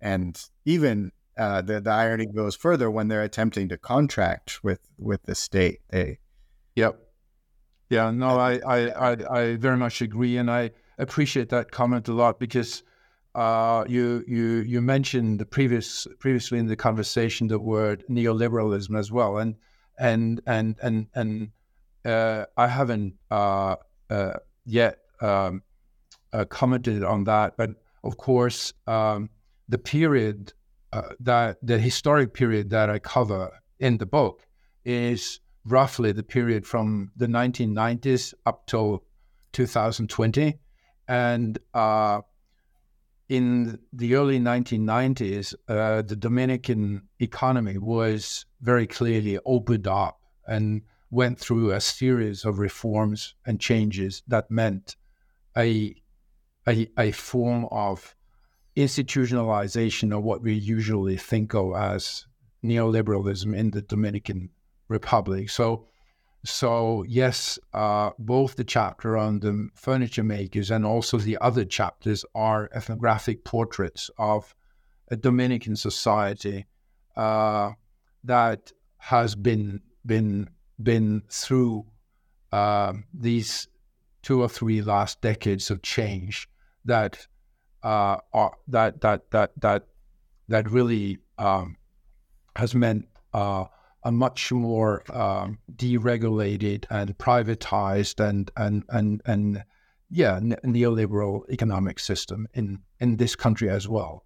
and 0.00 0.40
even 0.64 1.12
uh, 1.36 1.62
the 1.62 1.80
the 1.80 1.90
irony 1.90 2.26
goes 2.26 2.56
further 2.56 2.90
when 2.90 3.08
they're 3.08 3.22
attempting 3.22 3.68
to 3.68 3.78
contract 3.78 4.62
with 4.62 4.80
with 4.98 5.22
the 5.24 5.34
state. 5.34 5.80
They, 5.90 6.18
yep, 6.74 6.98
yeah, 7.88 8.10
no, 8.10 8.38
I 8.38 8.60
I, 8.66 8.88
I, 8.88 9.40
I 9.40 9.56
very 9.56 9.76
much 9.76 10.02
agree, 10.02 10.36
and 10.36 10.50
I 10.50 10.70
appreciate 10.98 11.48
that 11.50 11.70
comment 11.70 12.08
a 12.08 12.12
lot 12.12 12.38
because 12.38 12.82
uh, 13.34 13.84
you 13.88 14.24
you 14.26 14.60
you 14.60 14.80
mentioned 14.82 15.40
the 15.40 15.46
previous 15.46 16.06
previously 16.18 16.58
in 16.58 16.66
the 16.66 16.76
conversation 16.76 17.48
the 17.48 17.58
word 17.58 18.04
neoliberalism 18.10 18.98
as 18.98 19.10
well, 19.10 19.38
and 19.38 19.56
and 19.98 20.40
and 20.46 20.76
and 20.82 21.06
and 21.14 21.50
uh, 22.04 22.44
I 22.56 22.66
haven't 22.66 23.14
uh, 23.30 23.76
uh 24.10 24.34
yet 24.64 24.98
um, 25.20 25.62
uh, 26.32 26.44
commented 26.44 27.02
on 27.02 27.24
that, 27.24 27.56
but 27.56 27.70
of 28.04 28.16
course 28.16 28.72
um, 28.86 29.30
the 29.68 29.78
period 29.78 30.52
uh, 30.92 31.02
that 31.20 31.58
the 31.62 31.78
historic 31.78 32.34
period 32.34 32.70
that 32.70 32.90
I 32.90 32.98
cover 32.98 33.50
in 33.78 33.98
the 33.98 34.06
book 34.06 34.46
is 34.84 35.40
roughly 35.64 36.12
the 36.12 36.22
period 36.22 36.66
from 36.66 37.12
the 37.16 37.26
1990s 37.26 38.34
up 38.46 38.66
till 38.66 39.04
2020, 39.52 40.58
and 41.08 41.58
in 43.28 43.78
the 43.92 44.14
early 44.14 44.38
1990s, 44.38 45.54
uh, 45.68 46.02
the 46.02 46.16
Dominican 46.16 47.08
economy 47.18 47.78
was 47.78 48.44
very 48.60 48.86
clearly 48.86 49.38
opened 49.46 49.86
up 49.86 50.20
and 50.46 50.82
went 51.10 51.38
through 51.38 51.70
a 51.70 51.80
series 51.80 52.44
of 52.44 52.58
reforms 52.58 53.34
and 53.46 53.60
changes 53.60 54.22
that 54.26 54.50
meant 54.50 54.96
a, 55.56 55.94
a, 56.66 56.88
a 56.98 57.10
form 57.12 57.66
of 57.70 58.14
institutionalization 58.76 60.16
of 60.16 60.22
what 60.22 60.42
we 60.42 60.54
usually 60.54 61.16
think 61.16 61.54
of 61.54 61.74
as 61.74 62.26
neoliberalism 62.64 63.54
in 63.54 63.70
the 63.70 63.82
Dominican 63.82 64.50
Republic. 64.88 65.50
So 65.50 65.86
so 66.44 67.04
yes, 67.06 67.58
uh, 67.72 68.10
both 68.18 68.56
the 68.56 68.64
chapter 68.64 69.16
on 69.16 69.40
the 69.40 69.68
furniture 69.74 70.24
makers 70.24 70.70
and 70.72 70.84
also 70.84 71.18
the 71.18 71.38
other 71.40 71.64
chapters 71.64 72.24
are 72.34 72.68
ethnographic 72.74 73.44
portraits 73.44 74.10
of 74.18 74.54
a 75.08 75.16
Dominican 75.16 75.76
society 75.76 76.66
uh, 77.16 77.72
that 78.24 78.72
has 78.98 79.34
been 79.36 79.80
been 80.04 80.48
been 80.82 81.22
through 81.28 81.86
uh, 82.50 82.94
these 83.14 83.68
two 84.22 84.42
or 84.42 84.48
three 84.48 84.82
last 84.82 85.20
decades 85.20 85.70
of 85.70 85.82
change 85.82 86.48
that 86.84 87.26
uh, 87.82 88.16
are 88.32 88.56
that 88.68 89.00
that 89.00 89.30
that 89.30 89.52
that 89.60 89.86
that 90.48 90.70
really 90.70 91.18
um, 91.38 91.76
has 92.56 92.74
meant 92.74 93.06
uh, 93.32 93.64
a 94.02 94.12
much 94.12 94.52
more 94.52 95.02
um, 95.12 95.58
deregulated 95.74 96.84
and 96.90 97.16
privatized 97.18 98.24
and 98.24 98.50
and 98.56 98.84
and 98.88 99.22
and 99.24 99.64
yeah 100.10 100.38
ne- 100.42 100.56
neoliberal 100.64 101.48
economic 101.50 101.98
system 101.98 102.46
in 102.54 102.78
in 103.00 103.16
this 103.16 103.36
country 103.36 103.68
as 103.68 103.88
well. 103.88 104.24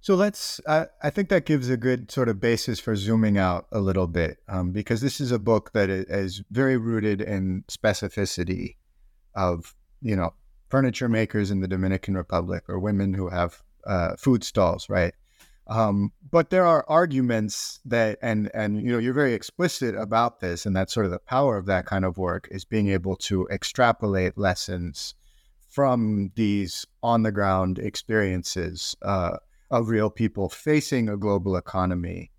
So 0.00 0.16
let's. 0.16 0.60
Uh, 0.66 0.86
I 1.00 1.10
think 1.10 1.28
that 1.28 1.46
gives 1.46 1.70
a 1.70 1.76
good 1.76 2.10
sort 2.10 2.28
of 2.28 2.40
basis 2.40 2.80
for 2.80 2.96
zooming 2.96 3.38
out 3.38 3.66
a 3.70 3.78
little 3.78 4.08
bit, 4.08 4.38
um, 4.48 4.72
because 4.72 5.00
this 5.00 5.20
is 5.20 5.30
a 5.30 5.38
book 5.38 5.70
that 5.74 5.88
is 5.90 6.42
very 6.50 6.76
rooted 6.76 7.20
in 7.20 7.62
specificity 7.70 8.74
of 9.36 9.76
you 10.00 10.16
know 10.16 10.34
furniture 10.72 11.06
makers 11.06 11.50
in 11.50 11.60
the 11.60 11.68
Dominican 11.68 12.14
Republic 12.14 12.64
or 12.66 12.78
women 12.78 13.12
who 13.12 13.28
have 13.28 13.62
uh, 13.86 14.16
food 14.16 14.42
stalls, 14.42 14.88
right? 14.88 15.12
Um, 15.66 16.12
but 16.30 16.48
there 16.48 16.64
are 16.64 16.82
arguments 16.88 17.78
that, 17.84 18.18
and 18.22 18.50
and 18.54 18.80
you 18.80 18.90
know, 18.90 18.96
you're 18.96 19.12
very 19.12 19.34
explicit 19.34 19.94
about 19.94 20.40
this, 20.40 20.64
and 20.64 20.74
that's 20.74 20.94
sort 20.94 21.04
of 21.04 21.12
the 21.12 21.18
power 21.18 21.58
of 21.58 21.66
that 21.66 21.84
kind 21.84 22.06
of 22.06 22.16
work 22.16 22.48
is 22.50 22.64
being 22.64 22.88
able 22.88 23.16
to 23.16 23.46
extrapolate 23.48 24.38
lessons 24.38 25.14
from 25.68 26.32
these 26.36 26.86
on 27.02 27.22
the 27.22 27.32
ground 27.32 27.78
experiences 27.78 28.96
uh, 29.02 29.36
of 29.70 29.90
real 29.90 30.08
people 30.08 30.48
facing 30.48 31.06
a 31.06 31.18
global 31.18 31.54
economy 31.56 32.30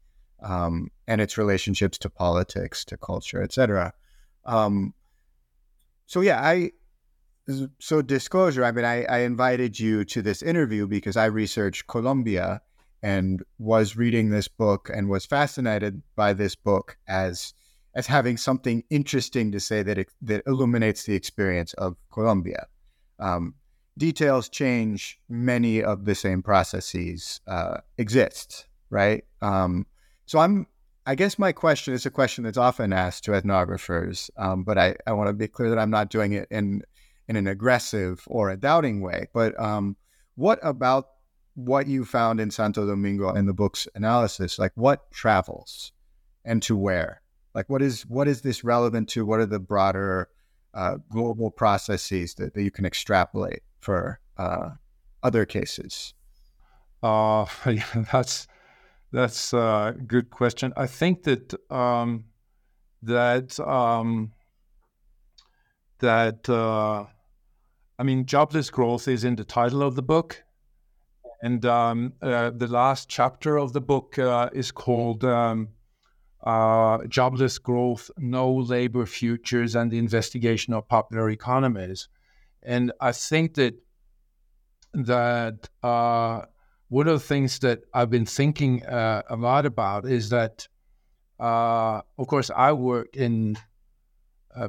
um, 0.42 0.90
and 1.06 1.22
its 1.22 1.38
relationships 1.38 2.00
to 2.00 2.10
politics, 2.10 2.84
to 2.86 2.98
culture, 2.98 3.44
etc. 3.44 3.94
Um, 4.44 4.96
so 6.08 6.22
yeah, 6.22 6.42
I 6.42 6.72
so 7.80 8.02
disclosure. 8.02 8.64
I 8.64 8.72
mean, 8.72 8.86
I, 8.86 9.04
I 9.06 9.20
invited 9.20 9.80
you 9.80 10.06
to 10.06 10.22
this 10.22 10.42
interview 10.42 10.88
because 10.88 11.18
I 11.18 11.26
researched 11.26 11.88
Colombia 11.88 12.62
and 13.02 13.44
was 13.60 13.98
reading 13.98 14.30
this 14.30 14.48
book 14.48 14.90
and 14.94 15.10
was 15.10 15.26
fascinated 15.26 16.02
by 16.16 16.34
this 16.34 16.56
book 16.56 16.98
as 17.08 17.54
as 17.96 18.08
having 18.08 18.38
something 18.38 18.84
interesting 18.90 19.52
to 19.52 19.60
say 19.60 19.84
that 19.84 19.98
it, 20.00 20.10
that 20.22 20.42
illuminates 20.48 21.04
the 21.04 21.14
experience 21.14 21.74
of 21.74 21.96
Colombia. 22.12 22.66
Um, 23.20 23.54
details 23.98 24.50
change, 24.50 25.20
many 25.30 25.84
of 25.84 26.06
the 26.06 26.16
same 26.16 26.42
processes 26.42 27.40
uh, 27.48 27.78
exist, 28.00 28.66
right? 28.90 29.24
Um, 29.42 29.86
so 30.26 30.40
I'm, 30.40 30.66
I 31.06 31.14
guess 31.16 31.38
my 31.38 31.52
question 31.52 31.94
is 31.94 32.06
a 32.06 32.10
question 32.10 32.44
that's 32.44 32.58
often 32.58 32.94
asked 32.94 33.26
to 33.26 33.32
ethnographers, 33.32 34.30
um, 34.38 34.64
but 34.64 34.78
I, 34.78 34.96
I 35.06 35.14
want 35.14 35.28
to 35.28 35.34
be 35.34 35.48
clear 35.48 35.70
that 35.70 35.78
I'm 35.78 35.92
not 35.92 36.10
doing 36.10 36.34
it 36.34 36.48
in 36.50 36.82
in 37.28 37.36
an 37.36 37.48
aggressive 37.48 38.24
or 38.28 38.50
a 38.50 38.58
doubting 38.58 39.02
way. 39.02 39.28
But 39.34 39.60
um, 39.60 39.96
what 40.36 40.60
about 40.62 41.08
what 41.56 41.88
you 41.88 42.06
found 42.06 42.40
in 42.40 42.52
Santo 42.52 42.86
Domingo 42.86 43.34
in 43.34 43.46
the 43.46 43.54
book's 43.54 43.88
analysis, 43.96 44.58
like 44.58 44.72
what 44.76 45.12
travels 45.12 45.92
and 46.44 46.62
to 46.64 46.76
where? 46.76 47.22
Like 47.54 47.70
what 47.70 47.82
is 47.82 48.04
what 48.08 48.28
is 48.28 48.42
this 48.42 48.64
relevant 48.64 49.10
to? 49.10 49.26
What 49.26 49.40
are 49.40 49.46
the 49.46 49.60
broader 49.60 50.30
uh, 50.74 50.98
global 51.12 51.52
processes 51.52 52.34
that, 52.36 52.54
that 52.56 52.64
you 52.64 52.72
can 52.72 52.86
extrapolate 52.86 53.62
for 53.80 54.20
uh, 54.38 54.72
other 55.22 55.46
cases? 55.46 56.14
Uh, 57.04 57.46
yeah, 57.68 58.06
that's 58.12 58.48
that's 59.12 59.54
a 59.54 59.96
good 60.08 60.32
question. 60.32 60.74
I 60.76 60.88
think 60.88 61.24
that 61.24 61.54
um, 61.72 62.26
that 63.04 63.60
um, 63.60 64.34
that 66.00 66.50
uh, 66.50 67.06
I 68.00 68.04
mean, 68.04 68.26
jobless 68.26 68.70
growth 68.70 69.08
is 69.08 69.24
in 69.24 69.36
the 69.36 69.44
title 69.44 69.84
of 69.84 69.96
the 69.96 70.02
book, 70.02 70.44
and 71.42 71.66
um, 71.66 72.14
uh, 72.22 72.52
the 72.52 72.68
last 72.68 73.10
chapter 73.10 73.58
of 73.58 73.74
the 73.74 73.82
book 73.82 74.18
uh, 74.18 74.50
is 74.54 74.72
called 74.72 75.24
um, 75.24 75.70
uh, 76.44 77.00
jobless 77.08 77.60
growth, 77.60 78.10
no 78.18 78.52
labor 78.54 79.06
futures, 79.06 79.76
and 79.76 79.92
the 79.92 80.00
investigation 80.00 80.74
of 80.74 80.88
popular 80.88 81.30
economies. 81.30 82.10
And 82.64 82.92
I 83.00 83.12
think 83.12 83.56
that 83.56 83.76
that 84.94 85.70
uh, 85.82 86.46
one 86.90 87.08
of 87.08 87.14
the 87.14 87.28
things 87.28 87.60
that 87.60 87.82
I've 87.94 88.10
been 88.10 88.26
thinking 88.26 88.86
uh, 88.86 89.24
a 89.30 89.36
lot 89.36 89.66
about 89.66 90.06
is 90.06 90.30
that, 90.30 90.68
uh, 91.40 92.02
of 92.18 92.28
course, 92.28 92.52
I 92.56 92.72
work 92.74 93.16
in 93.16 93.58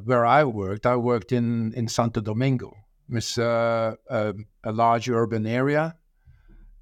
where 0.03 0.25
I 0.25 0.43
worked. 0.43 0.85
I 0.85 0.95
worked 0.95 1.31
in 1.31 1.73
in 1.73 1.87
Santo 1.87 2.21
Domingo, 2.21 2.73
it's 3.09 3.37
uh, 3.37 3.95
a, 4.09 4.33
a, 4.63 4.71
large 4.71 5.09
urban 5.09 5.45
area. 5.45 5.95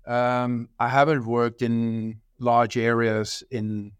Um, 0.05 0.69
I 0.79 0.89
haven't 0.89 1.25
worked 1.25 1.61
in 1.61 2.21
large 2.39 2.77
areas 2.77 3.43
in 3.51 3.93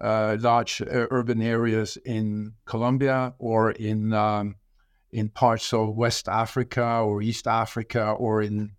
uh, 0.00 0.36
large 0.40 0.82
urban 0.86 1.42
areas 1.42 1.98
in 2.04 2.54
Colombia 2.64 3.34
or 3.38 3.72
in 3.72 4.12
um, 4.12 4.56
in 5.12 5.28
parts 5.28 5.72
of 5.72 5.96
West 5.96 6.28
Africa 6.28 7.00
or 7.04 7.20
East 7.20 7.46
Africa 7.46 8.12
or 8.12 8.42
in 8.42 8.72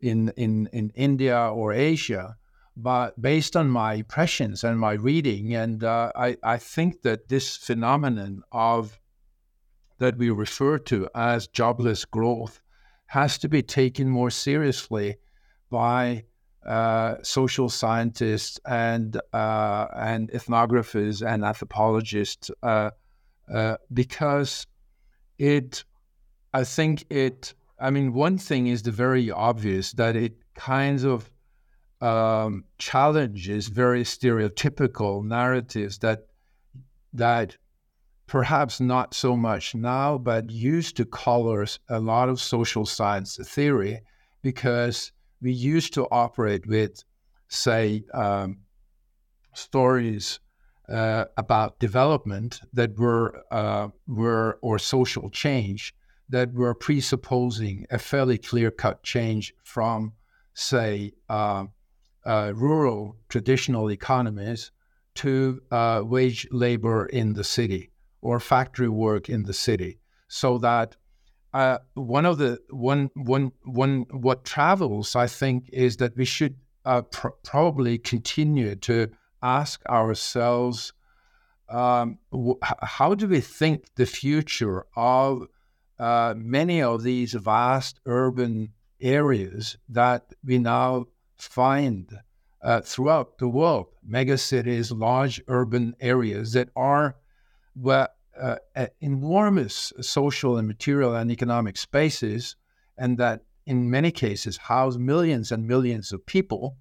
in 0.00 0.32
in 0.36 0.68
in 0.72 0.90
India 0.94 1.38
or 1.38 1.72
Asia. 1.72 2.36
But 2.76 3.20
based 3.20 3.56
on 3.56 3.68
my 3.68 3.94
impressions 3.94 4.64
and 4.64 4.78
my 4.78 4.92
reading, 4.92 5.54
and 5.54 5.82
uh, 5.82 6.12
I 6.14 6.36
I 6.42 6.58
think 6.58 7.02
that 7.02 7.28
this 7.28 7.56
phenomenon 7.56 8.42
of 8.52 8.99
that 10.00 10.16
we 10.16 10.30
refer 10.30 10.78
to 10.78 11.08
as 11.14 11.46
jobless 11.46 12.04
growth 12.04 12.60
has 13.06 13.38
to 13.38 13.48
be 13.48 13.62
taken 13.62 14.08
more 14.08 14.30
seriously 14.30 15.16
by 15.70 16.24
uh, 16.66 17.14
social 17.22 17.68
scientists 17.68 18.58
and 18.66 19.20
uh, 19.32 19.86
and 19.96 20.30
ethnographers 20.32 21.26
and 21.26 21.44
anthropologists 21.44 22.50
uh, 22.62 22.90
uh 23.52 23.76
because 23.92 24.66
it 25.38 25.84
I 26.52 26.64
think 26.64 27.04
it 27.10 27.54
I 27.78 27.90
mean 27.90 28.12
one 28.12 28.38
thing 28.38 28.66
is 28.66 28.82
the 28.82 28.90
very 28.90 29.30
obvious 29.30 29.92
that 29.92 30.16
it 30.16 30.34
kinds 30.54 31.04
of 31.04 31.30
um, 32.00 32.64
challenges 32.78 33.68
very 33.68 34.04
stereotypical 34.04 35.24
narratives 35.24 35.98
that 35.98 36.26
that 37.12 37.56
perhaps 38.30 38.80
not 38.80 39.12
so 39.12 39.36
much 39.36 39.74
now, 39.74 40.16
but 40.16 40.50
used 40.50 40.96
to 40.96 41.04
color 41.04 41.66
a 41.88 41.98
lot 41.98 42.28
of 42.28 42.40
social 42.40 42.86
science 42.86 43.36
theory 43.42 44.00
because 44.40 45.10
we 45.42 45.50
used 45.50 45.92
to 45.92 46.06
operate 46.12 46.64
with, 46.64 47.02
say, 47.48 48.04
um, 48.14 48.58
stories 49.52 50.38
uh, 50.88 51.24
about 51.36 51.80
development 51.80 52.60
that 52.72 52.96
were 52.96 53.42
uh, 53.50 53.88
were 54.06 54.60
or 54.62 54.78
social 54.78 55.28
change 55.30 55.92
that 56.28 56.52
were 56.54 56.74
presupposing 56.74 57.84
a 57.90 57.98
fairly 57.98 58.38
clear-cut 58.38 59.02
change 59.02 59.52
from, 59.64 60.12
say, 60.54 61.12
uh, 61.28 61.64
uh 62.24 62.52
rural 62.54 63.16
traditional 63.28 63.90
economies 63.90 64.70
to 65.16 65.60
uh, 65.72 66.00
wage 66.04 66.46
labor 66.52 67.06
in 67.06 67.32
the 67.32 67.44
city 67.44 67.90
or 68.22 68.40
factory 68.40 68.88
work 68.88 69.28
in 69.28 69.44
the 69.44 69.52
city 69.52 69.98
so 70.28 70.58
that 70.58 70.96
uh, 71.52 71.78
one 71.94 72.26
of 72.26 72.38
the 72.38 72.58
one 72.70 73.10
one 73.14 73.50
one 73.64 74.06
what 74.12 74.44
travels 74.44 75.16
i 75.16 75.26
think 75.26 75.68
is 75.72 75.96
that 75.96 76.16
we 76.16 76.24
should 76.24 76.56
uh, 76.84 77.02
pr- 77.02 77.28
probably 77.44 77.98
continue 77.98 78.74
to 78.74 79.08
ask 79.42 79.84
ourselves 79.86 80.92
um, 81.70 82.18
how 82.82 83.14
do 83.14 83.28
we 83.28 83.40
think 83.40 83.94
the 83.94 84.06
future 84.06 84.86
of 84.96 85.46
uh, 85.98 86.34
many 86.36 86.82
of 86.82 87.02
these 87.02 87.32
vast 87.34 88.00
urban 88.06 88.72
areas 89.00 89.76
that 89.88 90.34
we 90.44 90.58
now 90.58 91.06
find 91.38 92.10
uh, 92.62 92.80
throughout 92.80 93.38
the 93.38 93.48
world? 93.48 93.86
Megacities 94.08 94.96
large 94.96 95.40
urban 95.46 95.94
areas 96.00 96.52
that 96.54 96.70
are 96.74 97.16
were 97.74 98.08
uh, 98.40 98.56
enormous 99.00 99.92
social 100.00 100.56
and 100.56 100.66
material 100.66 101.14
and 101.14 101.30
economic 101.30 101.76
spaces, 101.76 102.56
and 102.96 103.18
that 103.18 103.42
in 103.66 103.90
many 103.90 104.10
cases 104.10 104.56
house 104.56 104.96
millions 104.96 105.52
and 105.52 105.66
millions 105.66 106.12
of 106.12 106.24
people, 106.26 106.76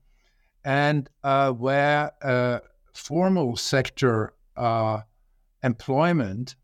and 0.63 1.09
uh, 1.23 1.51
where 1.51 2.11
uh, 2.21 2.59
formal 2.93 3.55
sector 3.55 4.33
uh, 4.57 5.01
employment 5.63 6.55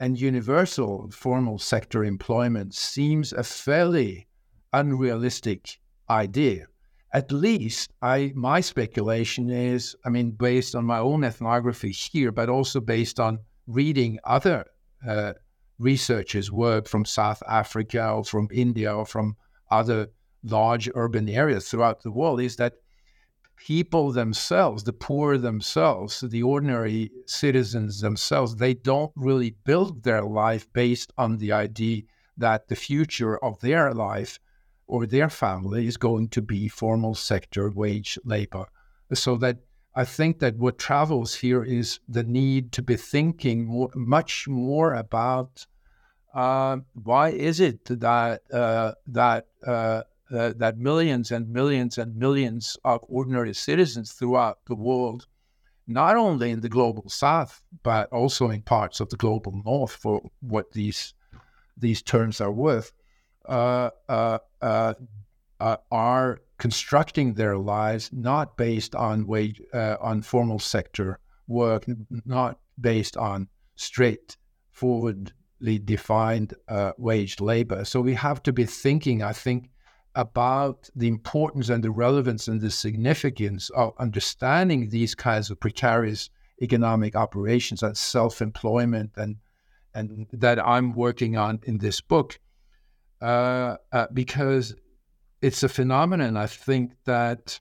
and 0.00 0.20
universal 0.20 1.08
formal 1.10 1.58
sector 1.58 2.04
employment 2.04 2.74
seems 2.74 3.32
a 3.32 3.42
fairly 3.42 4.26
unrealistic 4.72 5.78
idea. 6.10 6.66
At 7.12 7.30
least, 7.30 7.92
I 8.02 8.32
my 8.34 8.60
speculation 8.60 9.48
is, 9.48 9.94
I 10.04 10.08
mean, 10.08 10.32
based 10.32 10.74
on 10.74 10.84
my 10.84 10.98
own 10.98 11.22
ethnography 11.22 11.92
here, 11.92 12.32
but 12.32 12.48
also 12.48 12.80
based 12.80 13.20
on 13.20 13.38
reading 13.66 14.18
other 14.24 14.66
uh, 15.06 15.34
researchers' 15.78 16.50
work 16.50 16.88
from 16.88 17.04
South 17.04 17.42
Africa 17.48 18.10
or 18.10 18.24
from 18.24 18.48
India 18.52 18.94
or 18.94 19.06
from 19.06 19.36
other 19.70 20.08
large 20.42 20.90
urban 20.94 21.28
areas 21.28 21.68
throughout 21.68 22.02
the 22.02 22.10
world 22.10 22.40
is 22.40 22.56
that 22.56 22.74
people 23.56 24.12
themselves, 24.12 24.84
the 24.84 24.92
poor 24.92 25.38
themselves, 25.38 26.20
the 26.20 26.42
ordinary 26.42 27.10
citizens 27.26 28.00
themselves, 28.00 28.56
they 28.56 28.74
don't 28.74 29.12
really 29.14 29.56
build 29.64 30.02
their 30.02 30.22
life 30.22 30.70
based 30.72 31.12
on 31.16 31.38
the 31.38 31.52
idea 31.52 32.02
that 32.36 32.68
the 32.68 32.76
future 32.76 33.42
of 33.44 33.60
their 33.60 33.94
life 33.94 34.38
or 34.86 35.06
their 35.06 35.30
family 35.30 35.86
is 35.86 35.96
going 35.96 36.28
to 36.28 36.42
be 36.42 36.68
formal 36.68 37.14
sector 37.14 37.70
wage 37.70 38.18
labor. 38.24 38.66
So 39.12 39.36
that 39.36 39.58
I 39.96 40.04
think 40.04 40.40
that 40.40 40.56
what 40.56 40.78
travels 40.78 41.36
here 41.36 41.62
is 41.62 42.00
the 42.08 42.24
need 42.24 42.72
to 42.72 42.82
be 42.82 42.96
thinking 42.96 43.66
more, 43.66 43.90
much 43.94 44.48
more 44.48 44.94
about 44.94 45.66
uh, 46.34 46.78
why 46.94 47.28
is 47.28 47.60
it 47.60 47.84
that 47.84 48.42
uh, 48.52 48.92
that 49.06 49.46
uh, 49.64 50.02
uh, 50.32 50.52
that 50.56 50.78
millions 50.78 51.30
and 51.30 51.48
millions 51.48 51.96
and 51.96 52.16
millions 52.16 52.76
of 52.84 53.04
ordinary 53.08 53.54
citizens 53.54 54.12
throughout 54.12 54.58
the 54.66 54.74
world, 54.74 55.28
not 55.86 56.16
only 56.16 56.50
in 56.50 56.60
the 56.60 56.68
global 56.68 57.08
south 57.08 57.62
but 57.84 58.12
also 58.12 58.50
in 58.50 58.62
parts 58.62 58.98
of 58.98 59.10
the 59.10 59.16
global 59.16 59.62
north, 59.64 59.92
for 59.92 60.28
what 60.40 60.72
these 60.72 61.14
these 61.76 62.02
terms 62.02 62.40
are 62.40 62.50
worth, 62.52 62.90
uh, 63.48 63.90
uh, 64.08 64.38
are 65.92 66.40
constructing 66.58 67.34
their 67.34 67.58
lives 67.58 68.10
not 68.12 68.56
based 68.56 68.94
on 68.94 69.26
wage 69.26 69.60
uh, 69.72 69.96
on 70.00 70.22
formal 70.22 70.58
sector 70.58 71.18
work, 71.46 71.84
not 72.24 72.58
based 72.80 73.16
on 73.16 73.48
straightforwardly 73.76 75.78
defined 75.78 76.54
uh, 76.68 76.92
waged 76.96 77.40
labor. 77.40 77.84
So 77.84 78.00
we 78.00 78.14
have 78.14 78.42
to 78.44 78.52
be 78.52 78.64
thinking, 78.64 79.22
I 79.22 79.32
think, 79.32 79.70
about 80.14 80.88
the 80.94 81.08
importance 81.08 81.68
and 81.68 81.82
the 81.82 81.90
relevance 81.90 82.46
and 82.46 82.60
the 82.60 82.70
significance 82.70 83.68
of 83.70 83.94
understanding 83.98 84.88
these 84.88 85.14
kinds 85.14 85.50
of 85.50 85.58
precarious 85.58 86.30
economic 86.62 87.16
operations 87.16 87.82
and 87.82 87.96
self-employment 87.96 89.10
and 89.16 89.36
and 89.96 90.26
that 90.32 90.58
I'm 90.58 90.92
working 90.92 91.36
on 91.36 91.60
in 91.64 91.78
this 91.78 92.00
book 92.00 92.40
uh, 93.22 93.76
uh, 93.92 94.06
because 94.12 94.74
it's 95.44 95.62
a 95.62 95.68
phenomenon 95.68 96.38
I 96.38 96.46
think 96.46 96.92
that 97.04 97.60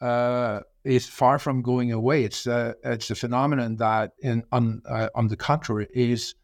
uh, 0.00 0.60
is 0.82 1.06
far 1.06 1.38
from 1.38 1.62
going 1.62 1.92
away. 1.92 2.24
It's 2.24 2.46
a, 2.48 2.74
uh, 2.84 2.90
it's 2.90 3.10
a 3.10 3.14
phenomenon 3.14 3.76
that, 3.76 4.10
in, 4.20 4.42
on 4.50 4.82
uh, 4.88 5.08
on 5.14 5.28
the 5.28 5.36
contrary, 5.36 5.86
is 5.94 6.34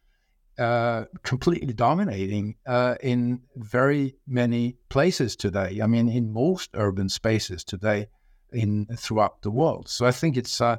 uh, 0.56 1.06
completely 1.24 1.72
dominating 1.72 2.54
uh, 2.64 2.94
in 3.00 3.40
very 3.56 4.14
many 4.28 4.76
places 4.88 5.34
today. 5.34 5.80
I 5.82 5.88
mean, 5.88 6.08
in 6.08 6.32
most 6.32 6.70
urban 6.74 7.08
spaces 7.08 7.64
today, 7.64 8.06
in 8.52 8.86
throughout 8.96 9.42
the 9.42 9.50
world. 9.50 9.88
So 9.88 10.06
I 10.06 10.12
think 10.12 10.36
it's 10.36 10.60
a, 10.60 10.78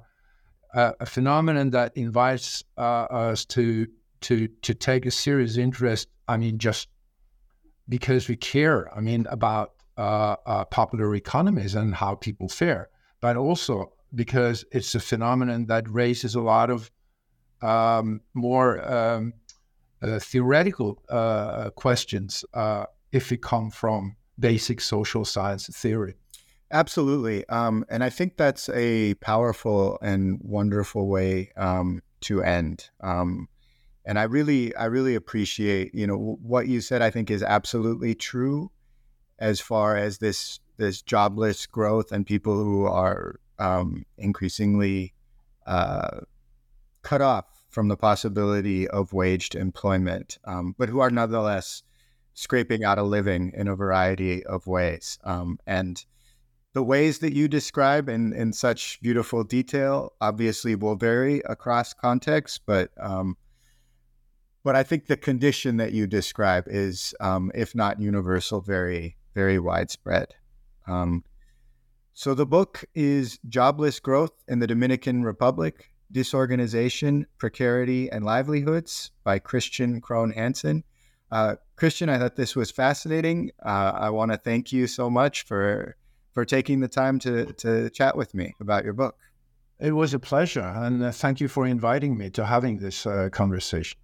a 0.73 1.05
phenomenon 1.05 1.71
that 1.71 1.91
invites 1.97 2.63
uh, 2.77 3.07
us 3.25 3.43
to 3.47 3.87
to 4.21 4.47
to 4.61 4.73
take 4.73 5.05
a 5.05 5.11
serious 5.11 5.57
interest. 5.57 6.07
I 6.25 6.37
mean, 6.37 6.57
just 6.57 6.87
because 7.89 8.29
we 8.29 8.37
care. 8.37 8.89
I 8.95 9.01
mean, 9.01 9.27
about 9.29 9.73
uh, 9.99 10.35
uh, 10.45 10.65
popular 10.65 11.13
economies 11.13 11.75
and 11.75 11.93
how 11.93 12.15
people 12.15 12.47
fare, 12.47 12.89
but 13.19 13.35
also 13.35 13.91
because 14.15 14.63
it's 14.71 14.95
a 14.95 14.99
phenomenon 14.99 15.65
that 15.65 15.89
raises 15.89 16.35
a 16.35 16.41
lot 16.41 16.69
of 16.69 16.89
um, 17.61 18.21
more 18.33 18.69
um, 18.89 19.33
uh, 20.01 20.17
theoretical 20.19 21.03
uh, 21.09 21.69
questions 21.71 22.45
uh, 22.53 22.85
if 23.11 23.29
we 23.29 23.37
come 23.37 23.69
from 23.69 24.15
basic 24.39 24.79
social 24.79 25.25
science 25.25 25.67
theory. 25.67 26.15
Absolutely. 26.71 27.47
Um, 27.49 27.83
and 27.89 28.01
I 28.01 28.09
think 28.09 28.37
that's 28.37 28.69
a 28.69 29.15
powerful 29.15 29.97
and 30.01 30.39
wonderful 30.41 31.07
way 31.07 31.51
um, 31.57 32.01
to 32.21 32.41
end. 32.41 32.89
Um, 33.01 33.49
and 34.05 34.17
I 34.17 34.23
really, 34.23 34.73
I 34.75 34.85
really 34.85 35.15
appreciate, 35.15 35.93
you 35.93 36.07
know, 36.07 36.37
what 36.41 36.67
you 36.67 36.79
said. 36.79 37.01
I 37.01 37.09
think 37.09 37.29
is 37.29 37.43
absolutely 37.43 38.15
true, 38.15 38.71
as 39.39 39.59
far 39.59 39.97
as 39.97 40.19
this 40.19 40.59
this 40.77 41.01
jobless 41.01 41.65
growth 41.65 42.11
and 42.11 42.25
people 42.25 42.55
who 42.55 42.85
are 42.85 43.39
um, 43.57 44.05
increasingly 44.17 45.13
uh, 45.67 46.21
cut 47.01 47.21
off 47.21 47.45
from 47.69 47.89
the 47.89 47.97
possibility 47.97 48.87
of 48.87 49.13
waged 49.13 49.55
employment, 49.55 50.37
um, 50.45 50.73
but 50.77 50.89
who 50.89 50.99
are 50.99 51.09
nonetheless 51.09 51.83
scraping 52.33 52.83
out 52.85 52.97
a 52.97 53.03
living 53.03 53.51
in 53.53 53.67
a 53.67 53.75
variety 53.75 54.43
of 54.45 54.65
ways. 54.67 55.19
Um, 55.25 55.59
and 55.67 56.03
the 56.73 56.83
ways 56.83 57.19
that 57.19 57.33
you 57.33 57.47
describe 57.47 58.07
in, 58.07 58.31
in 58.33 58.53
such 58.53 59.01
beautiful 59.01 59.43
detail 59.43 60.13
obviously 60.21 60.75
will 60.75 60.95
vary 60.95 61.41
across 61.41 61.93
contexts, 61.93 62.59
but 62.65 62.91
um, 62.97 63.35
but 64.63 64.75
I 64.75 64.83
think 64.83 65.07
the 65.07 65.17
condition 65.17 65.77
that 65.77 65.93
you 65.93 66.05
describe 66.05 66.65
is, 66.67 67.13
um, 67.19 67.51
if 67.55 67.73
not 67.73 67.99
universal, 67.99 68.61
very 68.61 69.15
very 69.33 69.59
widespread. 69.59 70.35
Um, 70.87 71.23
so 72.13 72.33
the 72.33 72.45
book 72.45 72.83
is 72.93 73.39
Jobless 73.47 73.99
Growth 73.99 74.33
in 74.47 74.59
the 74.59 74.67
Dominican 74.67 75.23
Republic: 75.23 75.91
Disorganization, 76.11 77.25
Precarity, 77.37 78.09
and 78.11 78.25
Livelihoods 78.25 79.11
by 79.23 79.39
Christian 79.39 80.01
Krohn 80.01 80.33
Hansen. 80.33 80.83
Uh, 81.31 81.55
Christian, 81.75 82.09
I 82.09 82.17
thought 82.17 82.35
this 82.35 82.55
was 82.55 82.71
fascinating. 82.71 83.51
Uh, 83.63 83.91
I 83.95 84.09
want 84.09 84.31
to 84.31 84.37
thank 84.37 84.71
you 84.71 84.87
so 84.87 85.09
much 85.09 85.43
for 85.43 85.95
for 86.33 86.45
taking 86.45 86.79
the 86.79 86.87
time 86.87 87.19
to, 87.19 87.45
to 87.53 87.89
chat 87.89 88.15
with 88.15 88.33
me 88.33 88.55
about 88.59 88.83
your 88.83 88.93
book. 88.93 89.17
It 89.79 89.91
was 89.91 90.13
a 90.13 90.19
pleasure, 90.19 90.73
and 90.75 91.03
uh, 91.03 91.11
thank 91.11 91.39
you 91.39 91.47
for 91.47 91.65
inviting 91.65 92.17
me 92.17 92.29
to 92.31 92.45
having 92.45 92.79
this 92.79 93.05
uh, 93.05 93.29
conversation. 93.31 93.97